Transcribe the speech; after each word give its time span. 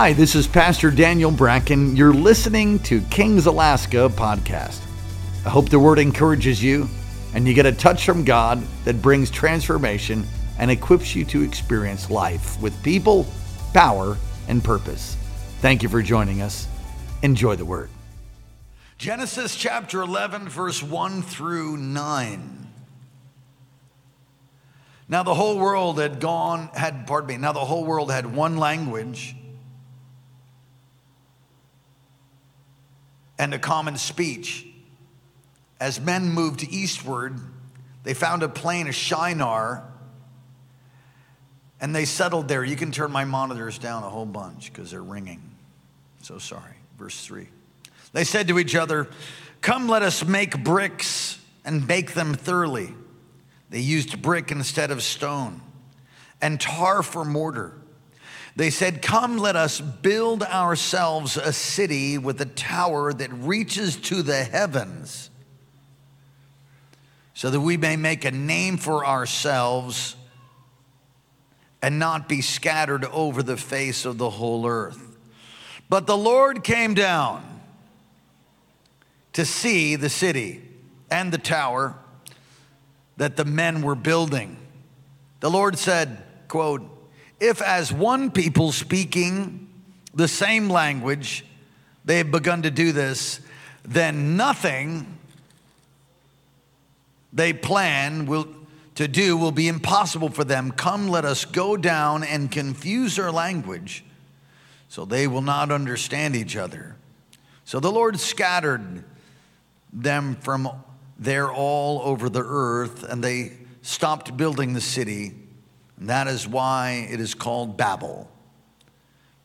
Hi, 0.00 0.12
this 0.12 0.36
is 0.36 0.46
Pastor 0.46 0.92
Daniel 0.92 1.32
Bracken. 1.32 1.96
You're 1.96 2.14
listening 2.14 2.78
to 2.84 3.00
Kings 3.10 3.46
Alaska 3.46 4.08
podcast. 4.08 4.80
I 5.44 5.48
hope 5.48 5.70
the 5.70 5.80
word 5.80 5.98
encourages 5.98 6.62
you 6.62 6.88
and 7.34 7.48
you 7.48 7.52
get 7.52 7.66
a 7.66 7.72
touch 7.72 8.06
from 8.06 8.24
God 8.24 8.62
that 8.84 9.02
brings 9.02 9.28
transformation 9.28 10.24
and 10.56 10.70
equips 10.70 11.16
you 11.16 11.24
to 11.24 11.42
experience 11.42 12.10
life 12.10 12.62
with 12.62 12.80
people, 12.84 13.26
power, 13.74 14.16
and 14.46 14.62
purpose. 14.62 15.16
Thank 15.62 15.82
you 15.82 15.88
for 15.88 16.00
joining 16.00 16.42
us. 16.42 16.68
Enjoy 17.22 17.56
the 17.56 17.64
word. 17.64 17.90
Genesis 18.98 19.56
chapter 19.56 20.00
11, 20.00 20.48
verse 20.48 20.80
1 20.80 21.22
through 21.22 21.76
9. 21.76 22.68
Now 25.08 25.24
the 25.24 25.34
whole 25.34 25.58
world 25.58 25.98
had 25.98 26.20
gone, 26.20 26.70
had, 26.72 27.08
pardon 27.08 27.26
me, 27.26 27.36
now 27.38 27.50
the 27.50 27.58
whole 27.58 27.84
world 27.84 28.12
had 28.12 28.32
one 28.32 28.58
language 28.58 29.34
and 33.38 33.54
a 33.54 33.58
common 33.58 33.96
speech. 33.96 34.66
As 35.80 36.00
men 36.00 36.30
moved 36.30 36.64
eastward, 36.64 37.38
they 38.02 38.14
found 38.14 38.42
a 38.42 38.48
plain 38.48 38.88
of 38.88 38.94
Shinar 38.94 39.84
and 41.80 41.94
they 41.94 42.04
settled 42.04 42.48
there. 42.48 42.64
You 42.64 42.76
can 42.76 42.90
turn 42.90 43.12
my 43.12 43.24
monitors 43.24 43.78
down 43.78 44.02
a 44.02 44.08
whole 44.08 44.26
bunch 44.26 44.72
because 44.72 44.90
they're 44.90 45.02
ringing. 45.02 45.40
So 46.22 46.38
sorry. 46.38 46.74
Verse 46.98 47.24
3. 47.24 47.48
They 48.12 48.24
said 48.24 48.48
to 48.48 48.58
each 48.58 48.74
other, 48.74 49.08
Come, 49.60 49.88
let 49.88 50.02
us 50.02 50.24
make 50.24 50.62
bricks 50.64 51.38
and 51.64 51.86
bake 51.86 52.14
them 52.14 52.34
thoroughly. 52.34 52.92
They 53.70 53.80
used 53.80 54.20
brick 54.22 54.50
instead 54.50 54.90
of 54.90 55.02
stone 55.02 55.60
and 56.40 56.60
tar 56.60 57.02
for 57.02 57.24
mortar. 57.24 57.72
They 58.58 58.70
said, 58.70 59.02
Come, 59.02 59.36
let 59.38 59.54
us 59.54 59.80
build 59.80 60.42
ourselves 60.42 61.36
a 61.36 61.52
city 61.52 62.18
with 62.18 62.40
a 62.40 62.44
tower 62.44 63.12
that 63.12 63.32
reaches 63.32 63.94
to 63.94 64.20
the 64.20 64.42
heavens, 64.42 65.30
so 67.34 67.50
that 67.50 67.60
we 67.60 67.76
may 67.76 67.94
make 67.94 68.24
a 68.24 68.32
name 68.32 68.76
for 68.76 69.06
ourselves 69.06 70.16
and 71.80 72.00
not 72.00 72.28
be 72.28 72.40
scattered 72.40 73.04
over 73.04 73.44
the 73.44 73.56
face 73.56 74.04
of 74.04 74.18
the 74.18 74.28
whole 74.28 74.66
earth. 74.66 75.16
But 75.88 76.08
the 76.08 76.18
Lord 76.18 76.64
came 76.64 76.94
down 76.94 77.60
to 79.34 79.44
see 79.44 79.94
the 79.94 80.10
city 80.10 80.62
and 81.12 81.30
the 81.30 81.38
tower 81.38 81.94
that 83.18 83.36
the 83.36 83.44
men 83.44 83.82
were 83.82 83.94
building. 83.94 84.56
The 85.38 85.48
Lord 85.48 85.78
said, 85.78 86.24
quote, 86.48 86.97
if 87.40 87.62
as 87.62 87.92
one 87.92 88.30
people 88.30 88.72
speaking 88.72 89.68
the 90.14 90.28
same 90.28 90.68
language, 90.68 91.44
they 92.04 92.18
have 92.18 92.30
begun 92.30 92.62
to 92.62 92.70
do 92.70 92.92
this, 92.92 93.40
then 93.84 94.36
nothing 94.36 95.18
they 97.32 97.52
plan 97.52 98.26
will 98.26 98.48
to 98.94 99.06
do 99.06 99.36
will 99.36 99.52
be 99.52 99.68
impossible 99.68 100.28
for 100.28 100.42
them. 100.42 100.72
Come, 100.72 101.06
let 101.06 101.24
us 101.24 101.44
go 101.44 101.76
down 101.76 102.24
and 102.24 102.50
confuse 102.50 103.14
their 103.14 103.30
language 103.30 104.04
so 104.88 105.04
they 105.04 105.28
will 105.28 105.42
not 105.42 105.70
understand 105.70 106.34
each 106.34 106.56
other. 106.56 106.96
So 107.64 107.78
the 107.78 107.92
Lord 107.92 108.18
scattered 108.18 109.04
them 109.92 110.34
from 110.36 110.68
there 111.16 111.48
all 111.48 112.00
over 112.02 112.28
the 112.28 112.42
earth, 112.44 113.04
and 113.04 113.22
they 113.22 113.52
stopped 113.82 114.36
building 114.36 114.72
the 114.72 114.80
city. 114.80 115.32
And 115.98 116.08
that 116.08 116.28
is 116.28 116.46
why 116.46 117.08
it 117.10 117.20
is 117.20 117.34
called 117.34 117.76
Babel, 117.76 118.30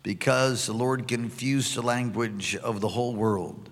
because 0.04 0.68
the 0.68 0.74
Lord 0.74 1.08
confused 1.08 1.76
the 1.76 1.82
language 1.82 2.56
of 2.56 2.80
the 2.80 2.90
whole 2.90 3.16
world. 3.16 3.70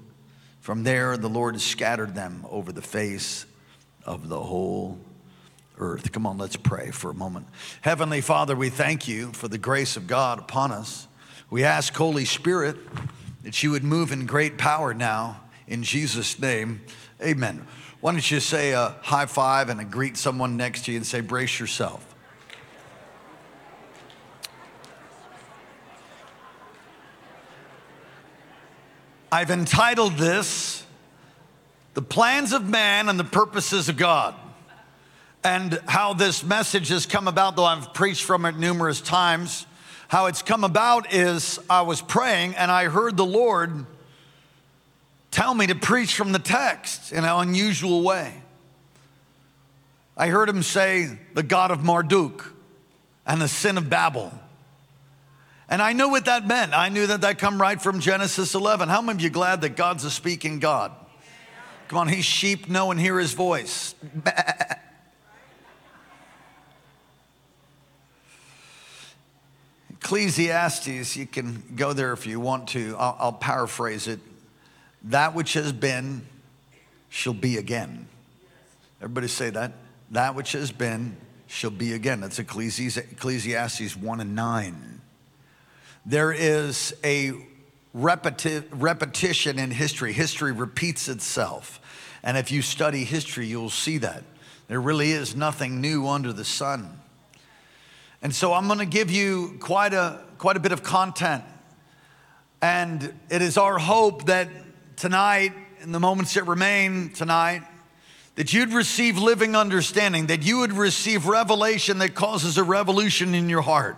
From 0.60 0.84
there, 0.84 1.18
the 1.18 1.30
Lord 1.30 1.60
scattered 1.62 2.16
them 2.16 2.46
over 2.50 2.72
the 2.72 2.82
face 2.82 3.46
of 4.06 4.30
the 4.30 4.40
whole 4.40 5.00
earth. 5.78 6.12
Come 6.12 6.26
on, 6.26 6.38
let's 6.38 6.56
pray 6.56 6.92
for 6.92 7.12
a 7.12 7.14
moment. 7.14 7.48
Heavenly 7.82 8.22
Father, 8.22 8.56
we 8.56 8.70
thank 8.70 9.08
you 9.08 9.32
for 9.34 9.48
the 9.48 9.58
grace 9.58 9.98
of 9.98 10.08
God 10.08 10.40
upon 10.40 10.72
us. 10.72 11.08
We 11.50 11.64
ask, 11.64 11.94
Holy 11.96 12.26
Spirit, 12.26 12.78
that 13.44 13.62
you 13.62 13.72
would 13.72 13.84
move 13.84 14.12
in 14.12 14.26
great 14.26 14.58
power 14.58 14.94
now. 14.94 15.42
In 15.68 15.84
Jesus' 15.84 16.40
name, 16.40 16.82
amen. 17.22 17.68
Why 18.00 18.12
don't 18.12 18.32
you 18.32 18.40
say 18.40 18.72
a 18.72 18.96
high 19.02 19.26
five 19.26 19.70
and 19.70 19.92
greet 19.92 20.18
someone 20.18 20.58
next 20.58 20.86
to 20.86 20.92
you 20.92 20.98
and 20.98 21.06
say, 21.06 21.22
brace 21.22 21.60
yourself. 21.60 22.11
I've 29.34 29.50
entitled 29.50 30.18
this, 30.18 30.84
The 31.94 32.02
Plans 32.02 32.52
of 32.52 32.68
Man 32.68 33.08
and 33.08 33.18
the 33.18 33.24
Purposes 33.24 33.88
of 33.88 33.96
God 33.96 34.36
and 35.42 35.80
how 35.88 36.14
this 36.14 36.44
message 36.44 36.90
has 36.90 37.06
come 37.06 37.30
about, 37.30 37.56
though 37.56 37.64
I've 37.64 37.94
preached 37.94 38.26
from 38.26 38.46
it 38.46 38.58
numerous 38.58 39.00
times. 39.00 39.66
How 40.10 40.26
it's 40.26 40.42
come 40.42 40.66
about 40.66 41.14
is 41.14 41.60
I 41.70 41.84
was 41.84 42.02
praying 42.02 42.56
and 42.56 42.70
I 42.70 42.90
heard 42.90 43.16
the 43.16 43.26
Lord 43.26 43.86
tell 45.32 45.54
me 45.54 45.66
to 45.68 45.76
preach 45.76 46.14
from 46.14 46.34
the 46.34 46.40
text 46.40 47.14
in 47.14 47.20
an 47.20 47.30
unusual 47.30 48.02
way. 48.04 48.34
I 50.18 50.28
heard 50.28 50.50
him 50.50 50.62
say, 50.62 51.18
the 51.36 51.44
God 51.44 51.72
of 51.72 51.86
Marduk 51.86 52.54
and 53.26 53.42
the 53.42 53.48
sin 53.48 53.78
of 53.78 53.90
Babel. 53.90 54.34
And 55.72 55.82
I 55.82 55.94
knew 55.94 56.10
what 56.10 56.26
that 56.26 56.46
meant. 56.46 56.74
I 56.74 56.90
knew 56.90 57.08
that 57.08 57.22
that 57.22 57.40
come 57.40 57.60
right 57.60 57.82
from 57.82 58.02
Genesis 58.02 58.54
11. 58.56 58.90
How 58.90 59.02
many 59.02 59.16
of 59.16 59.22
you 59.22 59.30
glad 59.30 59.62
that 59.62 59.78
God's 59.78 60.04
a 60.04 60.12
speaking 60.12 60.60
God? 60.60 60.92
Come 61.88 62.00
on, 62.00 62.10
he's 62.10 62.26
sheep 62.26 62.68
know 62.68 62.92
and 62.92 63.00
hear 63.00 63.18
his 63.18 63.32
voice. 63.32 63.96
Ecclesiastes, 69.92 71.16
you 71.16 71.26
can 71.26 71.64
go 71.78 71.94
there 71.94 72.12
if 72.12 72.28
you 72.28 72.42
want 72.42 72.68
to. 72.70 72.98
I'll, 73.00 73.16
I'll, 73.18 73.32
paraphrase 73.32 74.10
it. 74.10 74.20
That 75.04 75.34
which 75.34 75.54
has 75.54 75.72
been 75.72 76.24
shall 77.08 77.34
be 77.34 77.56
again. 77.56 78.10
Everybody 78.98 79.30
say 79.30 79.50
that. 79.52 79.72
That 80.12 80.36
which 80.36 80.52
has 80.52 80.70
been 80.70 81.16
shall 81.48 81.72
be 81.72 81.94
again. 81.94 82.20
That's 82.20 82.40
Ecclesiastes 82.40 83.96
1 83.96 84.20
and 84.20 84.36
9. 84.36 84.91
There 86.06 86.32
is 86.32 86.96
a 87.04 87.34
repeti- 87.96 88.66
repetition 88.72 89.60
in 89.60 89.72
history. 89.72 90.14
History 90.14 90.52
repeats 90.52 91.08
itself. 91.08 91.80
And 92.24 92.38
if 92.38 92.52
you 92.52 92.62
study 92.62 93.04
history, 93.04 93.48
you'll 93.48 93.70
see 93.70 93.98
that. 94.00 94.24
There 94.68 94.80
really 94.80 95.12
is 95.12 95.36
nothing 95.36 95.82
new 95.82 96.08
under 96.08 96.34
the 96.34 96.46
sun. 96.46 97.00
And 98.22 98.34
so 98.34 98.54
I'm 98.54 98.68
going 98.68 98.80
to 98.80 98.86
give 98.86 99.12
you 99.12 99.58
quite 99.60 99.94
a, 99.94 100.22
quite 100.38 100.58
a 100.58 100.60
bit 100.60 100.72
of 100.72 100.84
content. 100.84 101.44
And 102.62 103.14
it 103.30 103.42
is 103.42 103.58
our 103.58 103.80
hope 103.80 104.26
that 104.26 104.48
tonight, 104.96 105.54
in 105.82 105.92
the 105.92 106.00
moments 106.00 106.36
that 106.36 106.46
remain 106.46 107.12
tonight, 107.12 107.64
that 108.36 108.54
you'd 108.54 108.74
receive 108.74 109.18
living 109.18 109.56
understanding, 109.56 110.28
that 110.28 110.44
you 110.44 110.60
would 110.60 110.74
receive 110.74 111.26
revelation 111.26 111.98
that 111.98 112.16
causes 112.16 112.58
a 112.58 112.64
revolution 112.64 113.36
in 113.36 113.50
your 113.50 113.62
heart. 113.62 113.98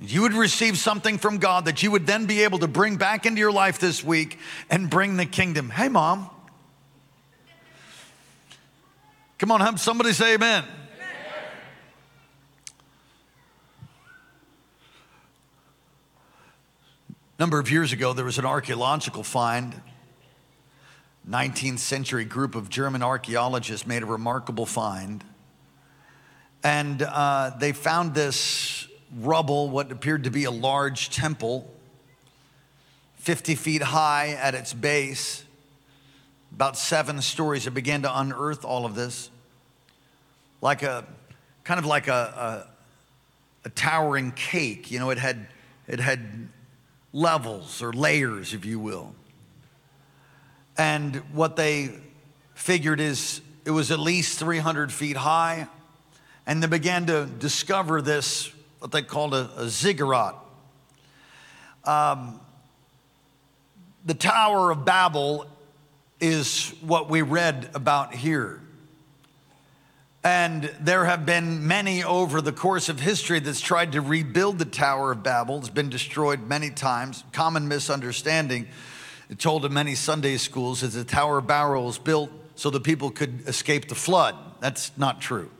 You 0.00 0.22
would 0.22 0.34
receive 0.34 0.76
something 0.76 1.18
from 1.18 1.38
God 1.38 1.66
that 1.66 1.82
you 1.82 1.90
would 1.90 2.06
then 2.06 2.26
be 2.26 2.42
able 2.42 2.58
to 2.58 2.68
bring 2.68 2.96
back 2.96 3.26
into 3.26 3.38
your 3.38 3.52
life 3.52 3.78
this 3.78 4.02
week 4.02 4.38
and 4.68 4.90
bring 4.90 5.16
the 5.16 5.26
kingdom. 5.26 5.70
Hey, 5.70 5.88
mom. 5.88 6.28
Come 9.38 9.50
on, 9.50 9.78
somebody 9.78 10.12
say 10.12 10.34
amen. 10.34 10.64
A 17.36 17.42
number 17.42 17.58
of 17.58 17.70
years 17.70 17.92
ago, 17.92 18.12
there 18.12 18.24
was 18.24 18.38
an 18.38 18.44
archaeological 18.44 19.22
find. 19.22 19.80
19th 21.28 21.78
century 21.78 22.24
group 22.24 22.54
of 22.54 22.68
German 22.68 23.02
archaeologists 23.02 23.86
made 23.86 24.02
a 24.02 24.06
remarkable 24.06 24.66
find. 24.66 25.24
And 26.62 27.02
uh, 27.02 27.50
they 27.58 27.72
found 27.72 28.14
this 28.14 28.73
rubble, 29.18 29.68
what 29.68 29.92
appeared 29.92 30.24
to 30.24 30.30
be 30.30 30.44
a 30.44 30.50
large 30.50 31.10
temple, 31.10 31.70
50 33.16 33.54
feet 33.54 33.82
high 33.82 34.30
at 34.30 34.54
its 34.54 34.72
base, 34.72 35.44
about 36.52 36.76
seven 36.76 37.20
stories. 37.20 37.64
They 37.64 37.70
began 37.70 38.02
to 38.02 38.18
unearth 38.20 38.64
all 38.64 38.84
of 38.84 38.94
this, 38.94 39.30
like 40.60 40.82
a 40.82 41.04
kind 41.64 41.78
of 41.78 41.86
like 41.86 42.08
a, 42.08 42.66
a, 43.64 43.66
a 43.66 43.70
towering 43.70 44.32
cake. 44.32 44.90
You 44.90 44.98
know, 44.98 45.10
it 45.10 45.18
had, 45.18 45.46
it 45.88 46.00
had 46.00 46.48
levels 47.12 47.82
or 47.82 47.92
layers, 47.92 48.52
if 48.52 48.64
you 48.64 48.78
will. 48.78 49.14
And 50.76 51.16
what 51.32 51.56
they 51.56 51.90
figured 52.54 53.00
is 53.00 53.40
it 53.64 53.70
was 53.70 53.90
at 53.90 53.98
least 53.98 54.38
300 54.38 54.92
feet 54.92 55.16
high. 55.16 55.68
And 56.46 56.62
they 56.62 56.66
began 56.66 57.06
to 57.06 57.26
discover 57.26 58.02
this, 58.02 58.52
what 58.84 58.92
they 58.92 59.00
called 59.00 59.32
a, 59.32 59.48
a 59.56 59.70
ziggurat. 59.70 60.34
Um, 61.84 62.38
the 64.04 64.12
Tower 64.12 64.70
of 64.70 64.84
Babel 64.84 65.46
is 66.20 66.68
what 66.82 67.08
we 67.08 67.22
read 67.22 67.70
about 67.72 68.14
here. 68.14 68.60
And 70.22 70.64
there 70.80 71.06
have 71.06 71.24
been 71.24 71.66
many 71.66 72.04
over 72.04 72.42
the 72.42 72.52
course 72.52 72.90
of 72.90 73.00
history 73.00 73.40
that's 73.40 73.62
tried 73.62 73.92
to 73.92 74.02
rebuild 74.02 74.58
the 74.58 74.66
Tower 74.66 75.12
of 75.12 75.22
Babel. 75.22 75.56
It's 75.60 75.70
been 75.70 75.88
destroyed 75.88 76.46
many 76.46 76.68
times. 76.68 77.24
Common 77.32 77.66
misunderstanding, 77.66 78.68
told 79.38 79.64
in 79.64 79.72
many 79.72 79.94
Sunday 79.94 80.36
schools, 80.36 80.82
is 80.82 80.92
the 80.92 81.04
Tower 81.04 81.38
of 81.38 81.46
Babel 81.46 81.86
was 81.86 81.96
built 81.96 82.30
so 82.54 82.68
the 82.68 82.80
people 82.80 83.10
could 83.10 83.48
escape 83.48 83.88
the 83.88 83.94
flood. 83.94 84.36
That's 84.60 84.92
not 84.98 85.22
true. 85.22 85.50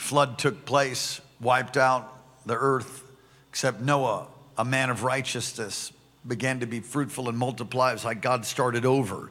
Flood 0.00 0.38
took 0.38 0.64
place, 0.64 1.20
wiped 1.40 1.76
out 1.76 2.12
the 2.46 2.56
earth, 2.56 3.04
except 3.50 3.80
Noah, 3.80 4.26
a 4.56 4.64
man 4.64 4.90
of 4.90 5.04
righteousness, 5.04 5.92
began 6.26 6.60
to 6.60 6.66
be 6.66 6.80
fruitful 6.80 7.28
and 7.28 7.38
multiply. 7.38 7.92
It's 7.92 8.04
like 8.04 8.20
God 8.20 8.44
started 8.44 8.84
over. 8.84 9.30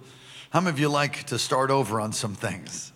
How 0.51 0.61
many 0.61 0.73
of 0.73 0.79
you 0.79 0.89
like 0.89 1.25
to 1.25 1.39
start 1.39 1.69
over 1.69 1.99
on 1.99 2.13
some 2.13 2.33
things? 2.33 2.91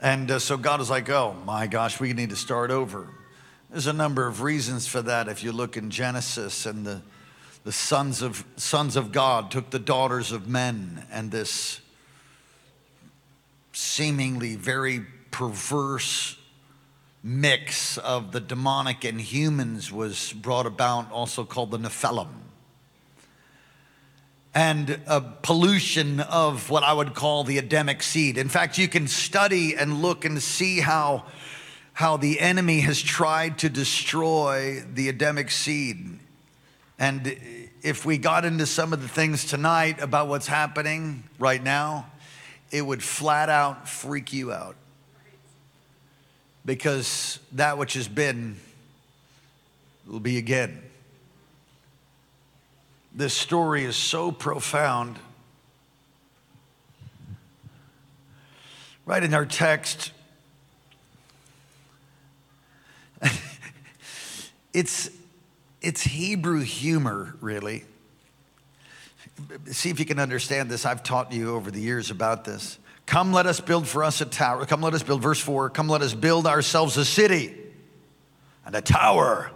And 0.00 0.30
uh, 0.30 0.38
so 0.38 0.56
God 0.56 0.80
is 0.80 0.90
like, 0.90 1.08
oh 1.08 1.36
my 1.46 1.66
gosh, 1.66 2.00
we 2.00 2.12
need 2.12 2.30
to 2.30 2.36
start 2.36 2.70
over. 2.70 3.08
There's 3.70 3.86
a 3.86 3.92
number 3.92 4.26
of 4.26 4.42
reasons 4.42 4.86
for 4.86 5.00
that. 5.02 5.28
If 5.28 5.44
you 5.44 5.52
look 5.52 5.76
in 5.76 5.90
Genesis 5.90 6.66
and 6.66 6.84
the, 6.84 7.02
the 7.64 7.72
sons 7.72 8.20
of, 8.20 8.44
sons 8.56 8.96
of 8.96 9.12
God 9.12 9.50
took 9.50 9.70
the 9.70 9.78
daughters 9.78 10.32
of 10.32 10.48
men 10.48 11.06
and 11.12 11.30
this 11.30 11.80
seemingly 13.72 14.56
very 14.56 15.00
perverse 15.30 16.36
mix 17.22 17.98
of 17.98 18.32
the 18.32 18.40
demonic 18.40 19.04
and 19.04 19.20
humans 19.20 19.92
was 19.92 20.32
brought 20.32 20.66
about, 20.66 21.10
also 21.12 21.44
called 21.44 21.70
the 21.70 21.78
Nephilim 21.78 22.42
and 24.54 25.00
a 25.06 25.20
pollution 25.20 26.20
of 26.20 26.68
what 26.68 26.82
I 26.82 26.92
would 26.92 27.14
call 27.14 27.44
the 27.44 27.58
Adamic 27.58 28.02
seed. 28.02 28.36
In 28.36 28.48
fact, 28.48 28.76
you 28.76 28.86
can 28.86 29.08
study 29.08 29.74
and 29.74 30.02
look 30.02 30.24
and 30.24 30.42
see 30.42 30.80
how, 30.80 31.24
how 31.94 32.18
the 32.18 32.38
enemy 32.38 32.80
has 32.80 33.00
tried 33.00 33.58
to 33.58 33.70
destroy 33.70 34.82
the 34.92 35.08
Adamic 35.08 35.50
seed. 35.50 36.18
And 36.98 37.36
if 37.82 38.04
we 38.04 38.18
got 38.18 38.44
into 38.44 38.66
some 38.66 38.92
of 38.92 39.00
the 39.00 39.08
things 39.08 39.46
tonight 39.46 40.02
about 40.02 40.28
what's 40.28 40.46
happening 40.46 41.24
right 41.38 41.62
now, 41.62 42.06
it 42.70 42.82
would 42.82 43.02
flat 43.02 43.48
out 43.48 43.88
freak 43.88 44.32
you 44.34 44.52
out. 44.52 44.76
Because 46.64 47.40
that 47.52 47.76
which 47.78 47.94
has 47.94 48.06
been 48.06 48.56
will 50.06 50.20
be 50.20 50.38
again. 50.38 50.82
This 53.14 53.34
story 53.34 53.84
is 53.84 53.96
so 53.96 54.32
profound. 54.32 55.18
Right 59.04 59.22
in 59.22 59.34
our 59.34 59.44
text, 59.44 60.12
it's, 64.72 65.10
it's 65.80 66.02
Hebrew 66.02 66.60
humor, 66.60 67.34
really. 67.40 67.84
See 69.66 69.90
if 69.90 69.98
you 69.98 70.06
can 70.06 70.18
understand 70.18 70.70
this. 70.70 70.86
I've 70.86 71.02
taught 71.02 71.32
you 71.32 71.54
over 71.54 71.70
the 71.70 71.80
years 71.80 72.10
about 72.10 72.44
this. 72.44 72.78
Come, 73.06 73.32
let 73.32 73.46
us 73.46 73.60
build 73.60 73.86
for 73.86 74.04
us 74.04 74.20
a 74.20 74.24
tower. 74.24 74.64
Come, 74.66 74.80
let 74.80 74.94
us 74.94 75.02
build, 75.02 75.22
verse 75.22 75.40
4 75.40 75.70
come, 75.70 75.88
let 75.88 76.02
us 76.02 76.14
build 76.14 76.46
ourselves 76.46 76.96
a 76.96 77.04
city 77.04 77.54
and 78.64 78.74
a 78.74 78.80
tower 78.80 79.50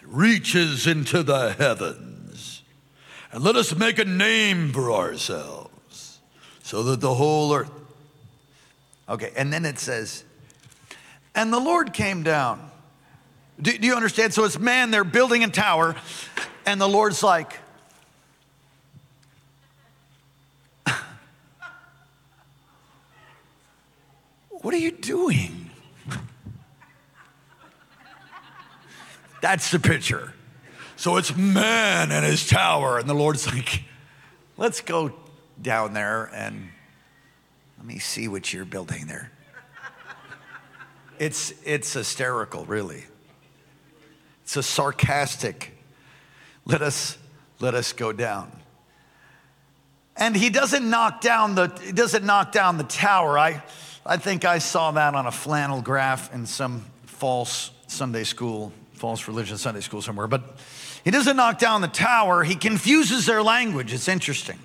that 0.00 0.08
reaches 0.08 0.86
into 0.86 1.22
the 1.22 1.52
heavens 1.52 2.62
and 3.32 3.42
let 3.42 3.56
us 3.56 3.74
make 3.74 3.98
a 3.98 4.04
name 4.04 4.72
for 4.72 4.92
ourselves 4.92 6.20
so 6.62 6.82
that 6.84 7.00
the 7.00 7.14
whole 7.14 7.54
earth. 7.54 7.70
Okay, 9.08 9.32
and 9.36 9.52
then 9.52 9.64
it 9.64 9.78
says, 9.78 10.24
and 11.34 11.52
the 11.52 11.58
Lord 11.58 11.92
came 11.92 12.22
down. 12.22 12.70
Do, 13.60 13.76
do 13.76 13.86
you 13.86 13.94
understand? 13.94 14.32
So 14.34 14.44
it's 14.44 14.58
man, 14.58 14.90
they're 14.90 15.04
building 15.04 15.44
a 15.44 15.48
tower, 15.48 15.96
and 16.66 16.80
the 16.80 16.88
Lord's 16.88 17.22
like, 17.22 17.58
What 24.60 24.74
are 24.74 24.78
you 24.78 24.90
doing? 24.90 25.70
That's 29.40 29.70
the 29.70 29.78
picture. 29.78 30.34
So 30.96 31.16
it's 31.16 31.34
man 31.34 32.12
and 32.12 32.26
his 32.26 32.46
tower. 32.46 32.98
And 32.98 33.08
the 33.08 33.14
Lord's 33.14 33.46
like, 33.46 33.84
let's 34.58 34.82
go 34.82 35.14
down 35.60 35.94
there 35.94 36.30
and 36.34 36.68
let 37.78 37.86
me 37.86 37.98
see 37.98 38.28
what 38.28 38.52
you're 38.52 38.66
building 38.66 39.06
there. 39.06 39.32
It's, 41.18 41.54
it's 41.64 41.92
hysterical, 41.92 42.66
really. 42.66 43.04
It's 44.44 44.56
a 44.56 44.62
sarcastic, 44.62 45.72
let 46.66 46.82
us, 46.82 47.16
let 47.60 47.74
us 47.74 47.92
go 47.92 48.12
down. 48.12 48.50
And 50.16 50.36
he 50.36 50.50
doesn't 50.50 50.88
knock 50.88 51.20
down 51.20 51.54
the, 51.54 51.68
he 51.82 51.92
doesn't 51.92 52.24
knock 52.24 52.52
down 52.52 52.78
the 52.78 52.84
tower. 52.84 53.38
I, 53.38 53.62
I 54.04 54.16
think 54.16 54.44
I 54.44 54.58
saw 54.58 54.92
that 54.92 55.14
on 55.14 55.26
a 55.26 55.32
flannel 55.32 55.82
graph 55.82 56.32
in 56.32 56.46
some 56.46 56.84
false 57.04 57.70
Sunday 57.86 58.24
school, 58.24 58.72
false 58.92 59.28
religion 59.28 59.58
Sunday 59.58 59.80
school 59.80 60.00
somewhere. 60.00 60.26
But 60.26 60.56
he 61.04 61.10
doesn't 61.10 61.36
knock 61.36 61.58
down 61.58 61.82
the 61.82 61.88
tower, 61.88 62.42
he 62.42 62.54
confuses 62.54 63.26
their 63.26 63.42
language. 63.42 63.92
It's 63.92 64.08
interesting. 64.08 64.58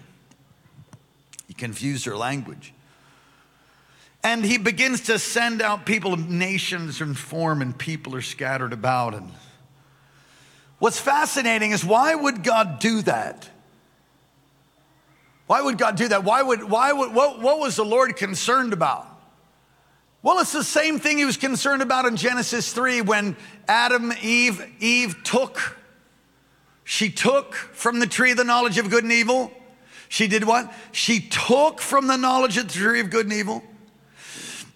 He 1.48 1.54
confused 1.54 2.06
their 2.06 2.18
language. 2.18 2.74
And 4.24 4.44
he 4.44 4.58
begins 4.58 5.02
to 5.02 5.20
send 5.20 5.62
out 5.62 5.86
people, 5.86 6.18
nations 6.18 7.00
and 7.00 7.16
form, 7.16 7.62
and 7.62 7.78
people 7.78 8.16
are 8.16 8.24
scattered 8.24 8.74
about. 8.74 9.14
And 9.14 9.30
what's 10.80 11.00
fascinating 11.00 11.72
is 11.72 11.86
why 11.86 12.16
would 12.16 12.44
God 12.44 12.80
do 12.80 13.02
that? 13.04 13.50
Why 15.46 15.62
would 15.62 15.78
God 15.78 15.96
do 15.96 16.08
that? 16.08 16.24
Why 16.24 16.42
would, 16.42 16.64
why 16.64 16.92
would, 16.92 17.14
what, 17.14 17.40
what 17.40 17.60
was 17.60 17.76
the 17.76 17.86
Lord 17.86 18.16
concerned 18.16 18.74
about? 18.74 19.15
Well, 20.26 20.40
it's 20.40 20.54
the 20.54 20.64
same 20.64 20.98
thing 20.98 21.20
he 21.20 21.26
was 21.26 21.38
concerned 21.38 21.84
about 21.84 22.06
in 22.06 22.16
Genesis 22.16 22.74
3 22.74 23.02
when 23.02 23.38
Adam, 23.68 24.12
Eve, 24.24 24.60
Eve 24.80 25.22
took 25.24 25.78
she 26.84 27.12
took 27.12 27.54
from 27.54 28.00
the 28.00 28.08
tree 28.08 28.34
the 28.34 28.44
knowledge 28.44 28.80
of 28.80 28.90
good 28.90 29.04
and 29.04 29.14
evil. 29.14 29.52
She 30.10 30.28
did 30.28 30.44
what? 30.44 30.74
She 30.92 31.20
took 31.20 31.80
from 31.80 32.08
the 32.08 32.18
knowledge 32.18 32.58
of 32.58 32.70
the 32.70 32.74
tree 32.74 33.02
of 33.02 33.12
good 33.12 33.28
and 33.28 33.34
evil. 33.34 33.64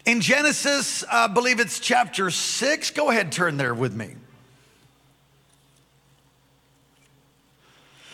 In 0.06 0.22
Genesis, 0.22 1.02
uh, 1.02 1.08
I 1.12 1.28
believe 1.28 1.60
it's 1.60 1.80
chapter 1.80 2.30
six. 2.30 2.92
Go 2.92 3.10
ahead, 3.10 3.32
turn 3.32 3.58
there 3.58 3.74
with 3.74 3.96
me. 3.96 4.14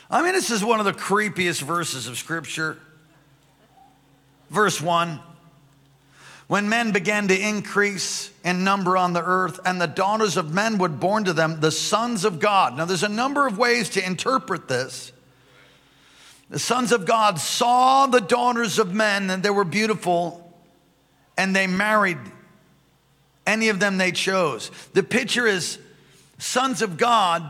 I 0.10 0.22
mean, 0.22 0.32
this 0.32 0.52
is 0.52 0.64
one 0.64 0.80
of 0.80 0.86
the 0.86 0.94
creepiest 0.94 1.64
verses 1.64 2.08
of 2.08 2.18
Scripture. 2.18 2.78
Verse 4.50 4.80
one 4.80 5.20
when 6.48 6.70
men 6.70 6.92
began 6.92 7.28
to 7.28 7.40
increase 7.40 8.30
in 8.44 8.64
number 8.64 8.98
on 8.98 9.14
the 9.14 9.24
earth, 9.24 9.60
and 9.66 9.82
the 9.82 9.88
daughters 9.88 10.38
of 10.38 10.54
men 10.54 10.78
were 10.78 10.90
born 10.90 11.24
to 11.24 11.34
them, 11.34 11.60
the 11.60 11.72
sons 11.72 12.24
of 12.24 12.40
God. 12.40 12.78
Now, 12.78 12.86
there's 12.86 13.04
a 13.04 13.10
number 13.10 13.48
of 13.48 13.58
ways 13.58 13.90
to 13.90 14.06
interpret 14.06 14.68
this. 14.68 15.12
The 16.52 16.60
sons 16.60 16.92
of 16.92 17.08
God 17.08 17.40
saw 17.40 18.06
the 18.06 18.22
daughters 18.22 18.78
of 18.78 18.94
men, 18.94 19.32
and 19.32 19.42
they 19.42 19.50
were 19.50 19.64
beautiful, 19.64 20.54
and 21.36 21.56
they 21.56 21.66
married 21.66 22.20
any 23.48 23.70
of 23.70 23.80
them 23.80 23.98
they 23.98 24.12
chose. 24.12 24.70
The 24.94 25.04
picture 25.04 25.48
is 25.48 25.80
sons 26.38 26.84
of 26.84 26.98
God 26.98 27.44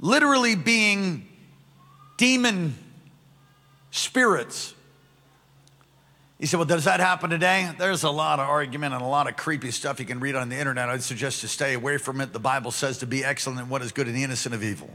literally 0.00 0.54
being 0.54 1.28
demon 2.16 2.76
spirits 3.90 4.74
he 6.38 6.46
said, 6.46 6.58
Well, 6.58 6.66
does 6.66 6.84
that 6.84 7.00
happen 7.00 7.30
today? 7.30 7.70
There's 7.78 8.04
a 8.04 8.10
lot 8.10 8.38
of 8.38 8.48
argument 8.48 8.94
and 8.94 9.02
a 9.02 9.06
lot 9.06 9.28
of 9.28 9.36
creepy 9.36 9.72
stuff 9.72 9.98
you 9.98 10.06
can 10.06 10.20
read 10.20 10.36
on 10.36 10.48
the 10.48 10.56
internet. 10.56 10.88
I'd 10.88 11.02
suggest 11.02 11.40
to 11.40 11.48
stay 11.48 11.74
away 11.74 11.98
from 11.98 12.20
it. 12.20 12.32
The 12.32 12.38
Bible 12.38 12.70
says 12.70 12.98
to 12.98 13.06
be 13.06 13.24
excellent 13.24 13.60
in 13.60 13.68
what 13.68 13.82
is 13.82 13.90
good 13.90 14.06
and 14.06 14.16
innocent 14.16 14.54
of 14.54 14.62
evil. 14.62 14.90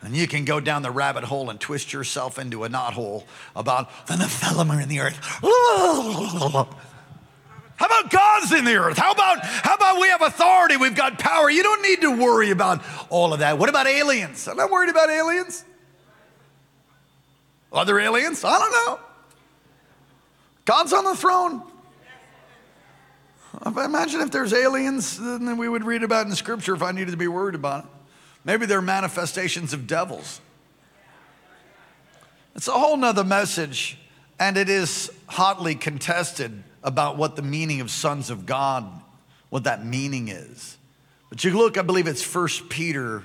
And 0.00 0.16
you 0.16 0.28
can 0.28 0.44
go 0.44 0.60
down 0.60 0.82
the 0.82 0.92
rabbit 0.92 1.24
hole 1.24 1.50
and 1.50 1.60
twist 1.60 1.92
yourself 1.92 2.38
into 2.38 2.62
a 2.62 2.68
knothole 2.68 3.24
about 3.56 4.06
the 4.06 4.14
Nephilim 4.14 4.70
are 4.70 4.80
in 4.80 4.88
the 4.88 5.00
earth. 5.00 5.18
How 7.78 7.86
about 7.86 8.10
God's 8.10 8.52
in 8.52 8.64
the 8.64 8.76
earth? 8.76 8.98
How 8.98 9.12
about, 9.12 9.38
how 9.44 9.74
about 9.74 10.00
we 10.00 10.08
have 10.08 10.22
authority? 10.22 10.76
We've 10.76 10.94
got 10.94 11.18
power. 11.18 11.50
You 11.50 11.64
don't 11.64 11.82
need 11.82 12.00
to 12.02 12.16
worry 12.16 12.50
about 12.50 12.82
all 13.08 13.32
of 13.32 13.40
that. 13.40 13.58
What 13.58 13.68
about 13.68 13.88
aliens? 13.88 14.46
I'm 14.46 14.56
not 14.56 14.70
worried 14.70 14.90
about 14.90 15.10
aliens. 15.10 15.64
Other 17.72 17.98
aliens? 17.98 18.44
I 18.44 18.58
don't 18.58 18.72
know. 18.72 19.07
God's 20.68 20.92
on 20.92 21.04
the 21.04 21.16
throne. 21.16 21.62
Imagine 23.64 24.20
if 24.20 24.30
there's 24.30 24.52
aliens, 24.52 25.18
then 25.18 25.56
we 25.56 25.66
would 25.66 25.82
read 25.82 26.02
about 26.02 26.26
in 26.26 26.34
Scripture 26.34 26.74
if 26.74 26.82
I 26.82 26.92
needed 26.92 27.12
to 27.12 27.16
be 27.16 27.26
worried 27.26 27.54
about 27.54 27.84
it. 27.84 27.90
Maybe 28.44 28.66
they're 28.66 28.82
manifestations 28.82 29.72
of 29.72 29.86
devils. 29.86 30.42
It's 32.54 32.68
a 32.68 32.72
whole 32.72 32.98
nother 32.98 33.24
message, 33.24 33.96
and 34.38 34.58
it 34.58 34.68
is 34.68 35.10
hotly 35.26 35.74
contested 35.74 36.62
about 36.84 37.16
what 37.16 37.34
the 37.34 37.40
meaning 37.40 37.80
of 37.80 37.90
sons 37.90 38.28
of 38.28 38.44
God, 38.44 38.84
what 39.48 39.64
that 39.64 39.86
meaning 39.86 40.28
is. 40.28 40.76
But 41.30 41.44
you 41.44 41.56
look, 41.56 41.78
I 41.78 41.82
believe 41.82 42.06
it's 42.06 42.22
First 42.22 42.68
Peter, 42.68 43.22